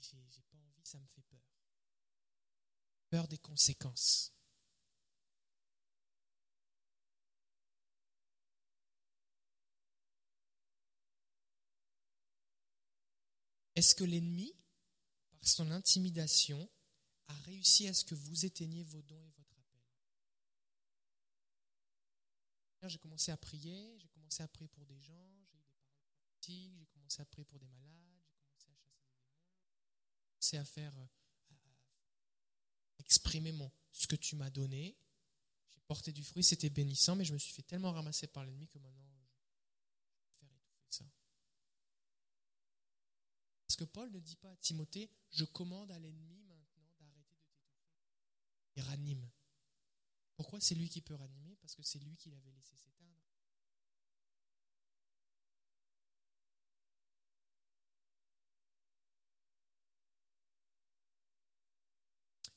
J'ai 0.02 0.42
pas 0.44 0.58
envie, 0.58 0.86
ça 0.86 1.00
me 1.00 1.08
fait 1.08 1.22
peur. 1.24 1.42
Peur 3.10 3.28
des 3.30 3.38
conséquences. 3.38 4.34
Est-ce 13.78 13.94
que 13.94 14.04
l'ennemi, 14.04 14.52
par 15.30 15.48
son 15.48 15.70
intimidation, 15.70 16.68
a 17.28 17.34
réussi 17.42 17.88
à 17.88 17.94
ce 17.94 18.04
que 18.04 18.16
vous 18.16 18.44
éteigniez 18.44 18.82
vos 18.82 19.04
dons 19.04 19.24
et 19.24 19.30
votre 19.38 19.54
appel? 19.60 19.84
J'ai 22.90 22.98
commencé 22.98 23.30
à 23.32 23.38
prier, 23.38 24.00
j'ai 24.00 24.08
commencé 24.08 24.42
à 24.42 24.48
prier 24.48 24.68
pour 24.70 24.84
des 24.88 25.00
gens, 25.00 25.14
j'ai 25.46 25.60
eu 25.60 25.62
des 25.62 25.62
paroles 25.68 26.74
j'ai 26.80 26.88
commencé 26.88 27.22
à 27.22 27.26
prier 27.26 27.46
pour 27.46 27.60
des 27.60 27.68
malades, 27.68 28.24
j'ai 28.24 28.34
commencé 28.34 28.72
à 28.72 28.74
chasser 28.80 28.98
des 29.04 29.20
démons, 29.20 29.78
j'ai 30.18 30.26
commencé 30.26 30.58
à 30.58 30.66
faire, 30.66 30.98
euh, 30.98 31.06
exprimer 32.98 33.54
ce 33.92 34.08
que 34.08 34.16
tu 34.16 34.36
m'as 34.36 34.50
donné. 34.50 34.98
J'ai 35.70 35.82
porté 35.82 36.12
du 36.12 36.24
fruit, 36.24 36.44
c'était 36.44 36.72
bénissant, 36.72 37.16
mais 37.16 37.26
je 37.26 37.34
me 37.34 37.38
suis 37.38 37.54
fait 37.54 37.62
tellement 37.62 37.92
ramasser 37.92 38.26
par 38.26 38.44
l'ennemi 38.44 38.68
que 38.68 38.80
maintenant 38.80 39.06
que 43.78 43.86
Paul 43.86 44.12
ne 44.12 44.20
dit 44.20 44.36
pas 44.36 44.50
à 44.50 44.56
Timothée, 44.58 45.10
je 45.30 45.46
commande 45.46 45.92
à 45.92 46.00
l'ennemi 46.00 46.44
maintenant 46.44 46.84
d'arrêter 47.00 47.06
de 47.06 47.12
t'étouffer. 47.12 47.72
Il 48.76 48.84
ranime. 48.84 49.30
Pourquoi 50.36 50.60
c'est 50.60 50.76
lui 50.76 50.90
qui 50.90 51.02
peut 51.02 51.16
ranimer? 51.16 51.56
Parce 51.62 51.76
que 51.76 51.84
c'est 51.84 52.00
lui 52.00 52.18
qui 52.18 52.30
l'avait 52.30 52.52
laissé 52.52 52.76
s'éteindre. 52.76 52.98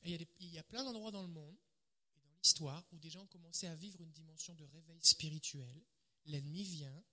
il, 0.03 0.11
y 0.13 0.15
a 0.15 0.27
il 0.41 0.49
y 0.49 0.59
a 0.59 0.63
plein 0.63 0.83
d'endroits 0.83 1.11
dans 1.11 1.23
le 1.23 1.29
monde 1.29 1.57
et 2.17 2.21
dans 2.21 2.33
l'histoire 2.33 2.85
où 2.93 2.99
des 2.99 3.11
gens 3.11 3.23
ont 3.23 3.27
commencé 3.27 3.67
à 3.67 3.75
vivre 3.75 4.01
une 4.01 4.13
dimension 4.13 4.55
de 4.55 4.65
réveil 4.65 4.99
spirituel. 5.03 5.85
L'ennemi 6.27 6.65
vient, 6.65 7.05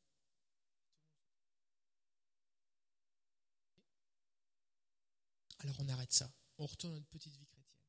alors 5.59 5.79
on 5.79 5.89
arrête 5.89 6.13
ça. 6.13 6.31
On 6.57 6.65
retourne 6.65 6.93
à 6.93 6.97
notre 6.97 7.09
petite 7.09 7.35
vie 7.35 7.45
chrétienne. 7.45 7.81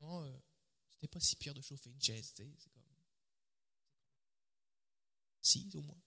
Non, 0.00 0.24
euh, 0.24 0.38
c'était 0.90 1.08
pas 1.08 1.20
si 1.20 1.36
pire 1.36 1.54
de 1.54 1.60
chauffer 1.60 1.90
une 1.90 2.02
chaise, 2.02 2.32
c'est 2.34 2.70
comme. 2.70 2.82
Si, 5.40 5.68
au 5.74 5.82
moins. 5.82 6.00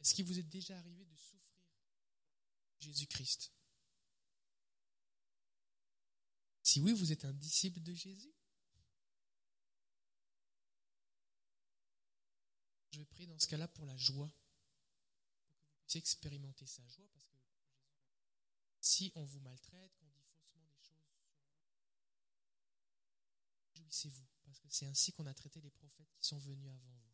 Est-ce 0.00 0.14
qu'il 0.14 0.24
vous 0.24 0.38
est 0.38 0.42
déjà 0.42 0.76
arrivé 0.78 1.04
de 1.04 1.16
souffrir 1.16 1.62
Jésus-Christ? 2.80 3.52
Si 6.62 6.80
oui, 6.80 6.92
vous 6.92 7.12
êtes 7.12 7.24
un 7.24 7.32
disciple 7.32 7.80
de 7.80 7.92
Jésus? 7.92 8.32
Je 12.90 12.98
vais 12.98 13.04
prier 13.04 13.26
dans 13.28 13.38
ce 13.38 13.46
cas-là 13.46 13.68
pour 13.68 13.86
la 13.86 13.96
joie, 13.96 14.28
pour 15.46 15.56
que 15.56 15.62
vous 15.62 15.70
puissiez 15.82 16.00
expérimenter 16.00 16.66
sa 16.66 16.86
joie, 16.88 17.06
parce 17.12 17.26
que 17.26 17.36
si 18.80 19.12
on 19.14 19.24
vous 19.24 19.40
maltraite, 19.40 19.94
qu'on 19.96 20.06
dit 20.08 20.24
faussement 20.34 20.66
des 20.66 20.80
choses 20.80 21.10
jouissez-vous, 23.74 24.26
parce 24.44 24.58
que 24.58 24.68
c'est 24.68 24.86
ainsi 24.86 25.12
qu'on 25.12 25.26
a 25.26 25.34
traité 25.34 25.60
les 25.60 25.70
prophètes 25.70 26.12
qui 26.18 26.26
sont 26.26 26.38
venus 26.38 26.70
avant 26.70 26.90
vous. 26.90 27.12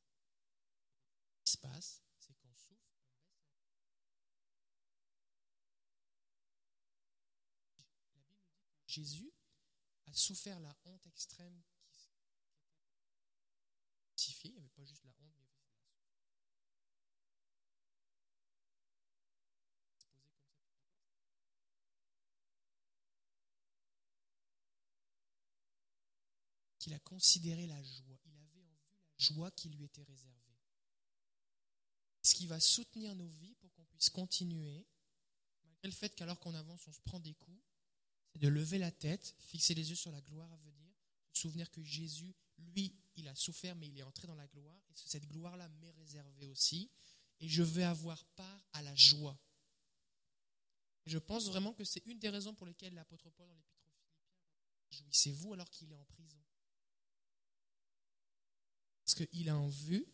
Ce 1.38 1.42
qui 1.44 1.52
se 1.52 1.58
passe, 1.58 2.02
c'est 2.18 2.34
qu'on 2.34 2.54
souffre, 2.54 2.90
Jésus 8.86 9.30
a 10.06 10.14
souffert 10.14 10.58
la 10.60 10.74
honte 10.86 11.06
extrême 11.06 11.62
qui 14.16 14.34
il 14.44 14.52
n'y 14.52 14.58
avait 14.58 14.68
pas 14.70 14.84
juste 14.84 15.04
la 15.04 15.10
honte, 15.10 15.34
mais 15.38 15.46
il 26.86 26.94
a 26.94 26.95
considéré 27.06 27.66
la 27.66 27.82
joie. 27.82 28.18
Il 28.26 28.32
avait 28.32 28.42
en 28.42 28.46
vue 28.46 28.62
la 28.64 29.24
joie 29.24 29.50
qui 29.52 29.70
lui 29.70 29.84
était 29.84 30.02
réservée. 30.02 30.34
Ce 32.22 32.34
qui 32.34 32.46
va 32.46 32.58
soutenir 32.58 33.14
nos 33.14 33.28
vies 33.28 33.54
pour 33.54 33.72
qu'on 33.72 33.84
puisse 33.84 34.10
continuer, 34.10 34.84
malgré 35.62 35.88
le 35.88 35.92
fait 35.92 36.14
qu'alors 36.14 36.40
qu'on 36.40 36.54
avance, 36.54 36.86
on 36.88 36.92
se 36.92 37.00
prend 37.00 37.20
des 37.20 37.34
coups, 37.34 37.62
c'est 38.32 38.40
de 38.40 38.48
lever 38.48 38.78
la 38.78 38.90
tête, 38.90 39.34
fixer 39.38 39.74
les 39.74 39.88
yeux 39.90 39.96
sur 39.96 40.10
la 40.10 40.20
gloire 40.20 40.52
à 40.52 40.56
venir, 40.56 40.92
souvenir 41.32 41.70
que 41.70 41.82
Jésus, 41.82 42.34
lui, 42.58 42.92
il 43.14 43.28
a 43.28 43.34
souffert, 43.36 43.76
mais 43.76 43.86
il 43.86 43.98
est 43.98 44.02
entré 44.02 44.26
dans 44.26 44.34
la 44.34 44.48
gloire, 44.48 44.80
et 44.90 44.94
cette 44.96 45.28
gloire-là 45.28 45.68
m'est 45.80 45.92
réservée 45.92 46.48
aussi, 46.48 46.90
et 47.38 47.48
je 47.48 47.62
veux 47.62 47.84
avoir 47.84 48.24
part 48.34 48.68
à 48.72 48.82
la 48.82 48.94
joie. 48.96 49.38
Je 51.04 51.18
pense 51.18 51.46
vraiment 51.46 51.72
que 51.72 51.84
c'est 51.84 52.04
une 52.06 52.18
des 52.18 52.30
raisons 52.30 52.54
pour 52.54 52.66
lesquelles 52.66 52.94
l'apôtre 52.94 53.30
Paul 53.30 53.46
dans 53.46 53.54
l'épître 53.54 53.86
aux 53.86 53.90
Philippiens 53.92 55.04
jouissez-vous 55.04 55.52
alors 55.52 55.70
qu'il 55.70 55.92
est 55.92 55.96
en 55.96 56.04
prison. 56.04 56.42
Parce 59.06 59.14
qu'il 59.14 59.48
a 59.48 59.56
en 59.56 59.68
vue 59.68 60.04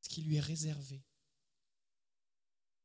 ce 0.00 0.08
qui 0.08 0.22
lui 0.22 0.36
est 0.36 0.40
réservé. 0.40 1.02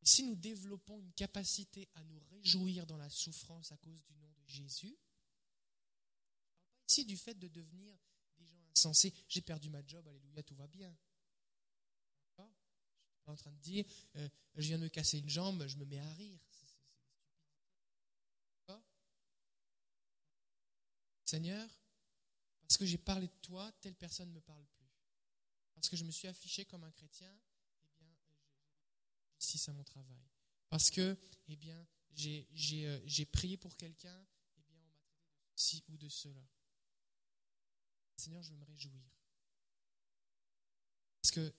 Si 0.01 0.23
nous 0.23 0.35
développons 0.35 0.99
une 0.99 1.13
capacité 1.13 1.87
à 1.93 2.03
nous 2.03 2.19
réjouir 2.31 2.87
dans 2.87 2.97
la 2.97 3.09
souffrance 3.11 3.71
à 3.71 3.77
cause 3.77 4.03
du 4.05 4.15
nom 4.15 4.31
de 4.31 4.47
Jésus, 4.47 4.97
ici 6.87 7.05
du 7.05 7.17
fait 7.17 7.35
de 7.35 7.47
devenir 7.47 7.95
des 8.39 8.47
gens 8.47 8.63
insensés. 8.71 9.13
J'ai 9.27 9.41
perdu 9.41 9.69
ma 9.69 9.85
job, 9.85 10.07
alléluia, 10.07 10.41
tout 10.41 10.55
va 10.55 10.67
bien. 10.67 10.89
Je 12.39 12.43
suis 12.43 13.23
pas 13.25 13.31
en 13.33 13.35
train 13.35 13.51
de 13.51 13.59
dire, 13.59 13.85
euh, 14.15 14.27
je 14.55 14.67
viens 14.69 14.79
de 14.79 14.83
me 14.85 14.89
casser 14.89 15.19
une 15.19 15.29
jambe, 15.29 15.67
je 15.67 15.77
me 15.77 15.85
mets 15.85 15.99
à 15.99 16.13
rire. 16.13 16.39
Seigneur, 21.25 21.78
parce 22.69 22.77
que 22.77 22.85
j'ai 22.85 22.99
parlé 22.99 23.25
de 23.25 23.33
toi, 23.41 23.71
telle 23.81 23.95
personne 23.95 24.29
ne 24.29 24.35
me 24.35 24.41
parle 24.41 24.63
plus. 24.63 24.85
Parce 25.73 25.89
que 25.89 25.97
je 25.97 26.03
me 26.03 26.11
suis 26.11 26.27
affiché 26.27 26.65
comme 26.65 26.83
un 26.83 26.91
chrétien, 26.91 27.35
eh 27.83 27.89
bien, 27.97 28.15
justice 29.39 29.67
à 29.69 29.73
mon 29.73 29.83
travail. 29.83 30.21
Parce 30.69 30.91
que, 30.91 31.17
eh 31.47 31.55
bien, 31.55 31.87
j'ai 32.13 32.85
euh, 32.85 33.25
prié 33.31 33.57
pour 33.57 33.75
quelqu'un, 33.75 34.23
eh 34.55 34.61
bien, 34.61 34.77
on 34.77 34.85
m'a 34.85 35.01
traité 35.55 35.79
de 35.79 35.91
ou 35.91 35.97
de 35.97 36.09
cela. 36.09 36.47
Seigneur, 38.17 38.43
je 38.43 38.51
veux 38.51 38.57
me 38.57 38.65
réjouir. 38.65 39.01
Parce 41.23 41.31
que 41.31 41.51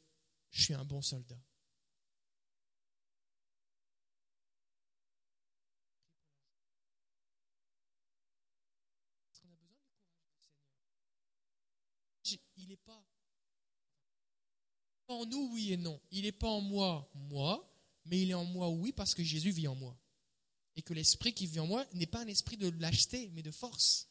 je 0.52 0.62
suis 0.62 0.74
un 0.74 0.84
bon 0.84 1.02
soldat. 1.02 1.42
Parce 9.26 9.40
qu'on 9.40 9.48
a 9.48 9.56
besoin 9.56 9.72
du 9.72 9.76
courage 9.76 10.12
du 10.12 10.30
Seigneur. 12.22 12.59
Il 12.70 12.74
n'est 12.74 12.76
pas 12.76 13.04
en 15.08 15.26
nous, 15.26 15.50
oui 15.52 15.72
et 15.72 15.76
non. 15.76 16.00
Il 16.12 16.22
n'est 16.22 16.30
pas 16.30 16.46
en 16.46 16.60
moi, 16.60 17.10
moi, 17.14 17.68
mais 18.04 18.22
il 18.22 18.30
est 18.30 18.34
en 18.34 18.44
moi, 18.44 18.68
oui, 18.68 18.92
parce 18.92 19.12
que 19.12 19.24
Jésus 19.24 19.50
vit 19.50 19.66
en 19.66 19.74
moi. 19.74 19.98
Et 20.76 20.82
que 20.82 20.94
l'esprit 20.94 21.34
qui 21.34 21.48
vit 21.48 21.58
en 21.58 21.66
moi 21.66 21.84
n'est 21.94 22.06
pas 22.06 22.22
un 22.22 22.28
esprit 22.28 22.56
de 22.56 22.68
lâcheté, 22.68 23.28
mais 23.30 23.42
de 23.42 23.50
force. 23.50 24.08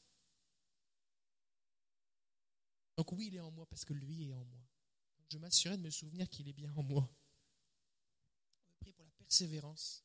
Donc 2.98 3.14
oui, 3.14 3.28
il 3.28 3.36
est 3.38 3.40
en 3.40 3.50
moi 3.52 3.66
parce 3.66 3.86
que 3.86 3.94
lui 3.94 4.28
est 4.28 4.34
en 4.34 4.44
moi. 4.44 4.68
je 5.30 5.38
m'assurais 5.38 5.78
de 5.78 5.82
me 5.82 5.90
souvenir 5.90 6.30
qu'il 6.30 6.50
est 6.50 6.54
bien 6.54 6.74
en 6.76 6.84
moi. 6.84 7.10
On 8.66 8.72
va 8.72 8.74
prier 8.78 8.92
pour 8.92 9.06
la 9.06 9.12
persévérance. 9.12 10.04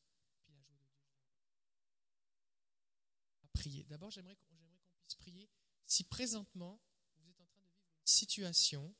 D'abord, 3.89 4.11
j'aimerais 4.11 4.37
qu'on 4.37 4.55
puisse 5.01 5.15
prier 5.15 5.49
si 5.85 6.05
présentement 6.05 6.79
vous 7.17 7.29
êtes 7.29 7.41
en 7.41 7.45
train 7.47 7.61
de 7.63 7.67
vivre 7.67 7.83
une 7.89 7.94
situation 8.05 8.95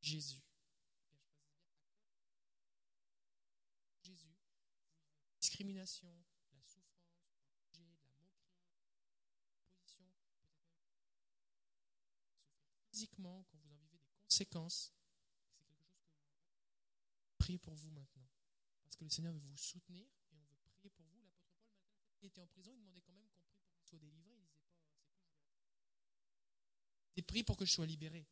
Jésus. 0.00 0.42
Jésus, 4.02 4.34
discrimination, 5.40 6.08
la 6.52 6.62
souffrance, 6.64 7.20
la 7.74 7.80
moquerie, 7.80 8.30
physiquement 12.90 13.44
quand 13.44 13.58
vous 13.58 13.72
en 13.72 13.76
vivez 13.76 13.98
des 13.98 14.00
conséquences. 14.24 14.92
C'est 15.42 15.54
quelque 15.54 15.74
chose 15.74 15.86
que 15.86 15.94
vous 17.28 17.36
priez 17.38 17.58
pour 17.58 17.74
vous 17.74 17.90
maintenant. 17.90 18.28
Parce 18.84 18.96
que 18.96 19.04
le 19.04 19.10
Seigneur 19.10 19.32
veut 19.32 19.40
vous 19.40 19.56
soutenir 19.56 20.06
et 20.32 20.36
on 20.36 20.44
veut 20.44 20.56
prier 20.74 20.90
pour 20.90 21.06
vous. 21.06 21.20
L'apôtre 21.22 21.56
Paul, 21.66 21.90
malgré 21.90 22.16
qu'il 22.16 22.26
était 22.28 22.40
en 22.40 22.46
prison, 22.46 22.72
il 22.72 22.78
demandait 22.78 23.02
quand 23.02 23.12
même 23.12 23.28
qu'on 23.28 23.42
prie 23.42 23.60
pour 23.60 23.76
qu'il 23.76 23.86
soit 23.86 23.98
délivré. 23.98 24.29
C'est 27.20 27.26
je 27.26 27.42
pour 27.42 27.58
que 27.58 27.66
je 27.66 27.72
sois 27.72 27.84
libéré. 27.84 28.26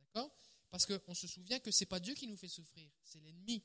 D'accord? 0.00 0.28
Parce 0.68 0.86
qu'on 0.86 1.14
se 1.14 1.28
souvient 1.28 1.60
que 1.60 1.70
ce 1.70 1.84
n'est 1.84 1.86
pas 1.86 2.00
Dieu 2.00 2.14
qui 2.14 2.26
nous 2.26 2.36
fait 2.36 2.48
souffrir, 2.48 2.90
c'est 3.04 3.20
l'ennemi. 3.20 3.62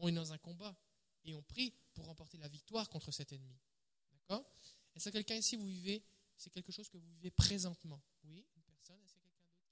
On 0.00 0.08
est 0.08 0.12
dans 0.12 0.32
un 0.32 0.38
combat 0.38 0.76
et 1.24 1.32
on 1.34 1.42
prie 1.44 1.72
pour 1.94 2.06
remporter 2.06 2.36
la 2.36 2.48
victoire 2.48 2.88
contre 2.88 3.12
cet 3.12 3.32
ennemi. 3.32 3.56
D'accord? 4.10 4.44
Est-ce 4.96 5.04
que 5.04 5.12
quelqu'un 5.12 5.36
ici, 5.36 5.54
vous 5.54 5.66
vivez, 5.66 6.02
c'est 6.36 6.50
quelque 6.50 6.72
chose 6.72 6.88
que 6.88 6.98
vous 6.98 7.06
vivez 7.06 7.30
présentement? 7.30 8.02
Oui, 8.24 8.44
une 8.56 8.62
personne 8.64 9.00
Est-ce 9.00 9.04
a 9.04 9.20
quelqu'un 9.20 9.30
d'autre 9.30 9.62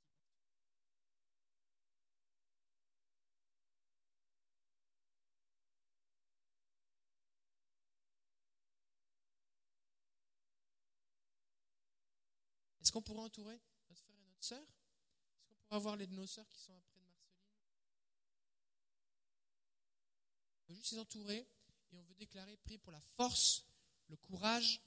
Est-ce 12.81 12.93
qu'on 12.93 13.03
pourrait 13.03 13.23
entourer? 13.23 13.61
Notre 14.37 14.47
frère 14.47 14.59
et 14.59 14.63
notre 14.63 14.67
sœur 14.67 14.67
on 15.71 15.75
va 15.75 15.79
voir 15.79 15.97
les 15.97 16.07
de 16.07 16.15
nos 16.15 16.27
sœurs 16.27 16.49
qui 16.49 16.59
sont 16.59 16.77
après 16.77 17.01
de 17.01 17.05
Marceline? 17.05 17.43
On 20.69 20.73
veut 20.73 20.75
juste 20.77 20.93
les 20.93 20.99
entourer 20.99 21.49
et 21.93 21.97
on 21.97 22.03
veut 22.03 22.15
déclarer, 22.15 22.57
prier 22.59 22.79
pour 22.79 22.93
la 22.93 23.01
force, 23.17 23.65
le 24.09 24.17
courage, 24.17 24.81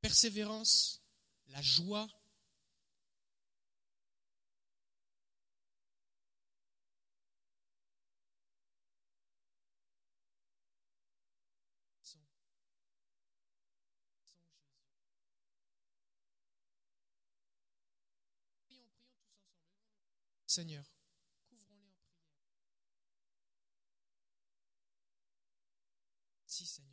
persévérance, 0.00 1.02
la 1.48 1.62
joie. 1.62 2.08
Seigneur. 20.56 20.90
Couvrons-les 21.50 21.84
en 21.84 21.92
prière. 21.92 22.32
Si, 26.46 26.64
Seigneur. 26.64 26.85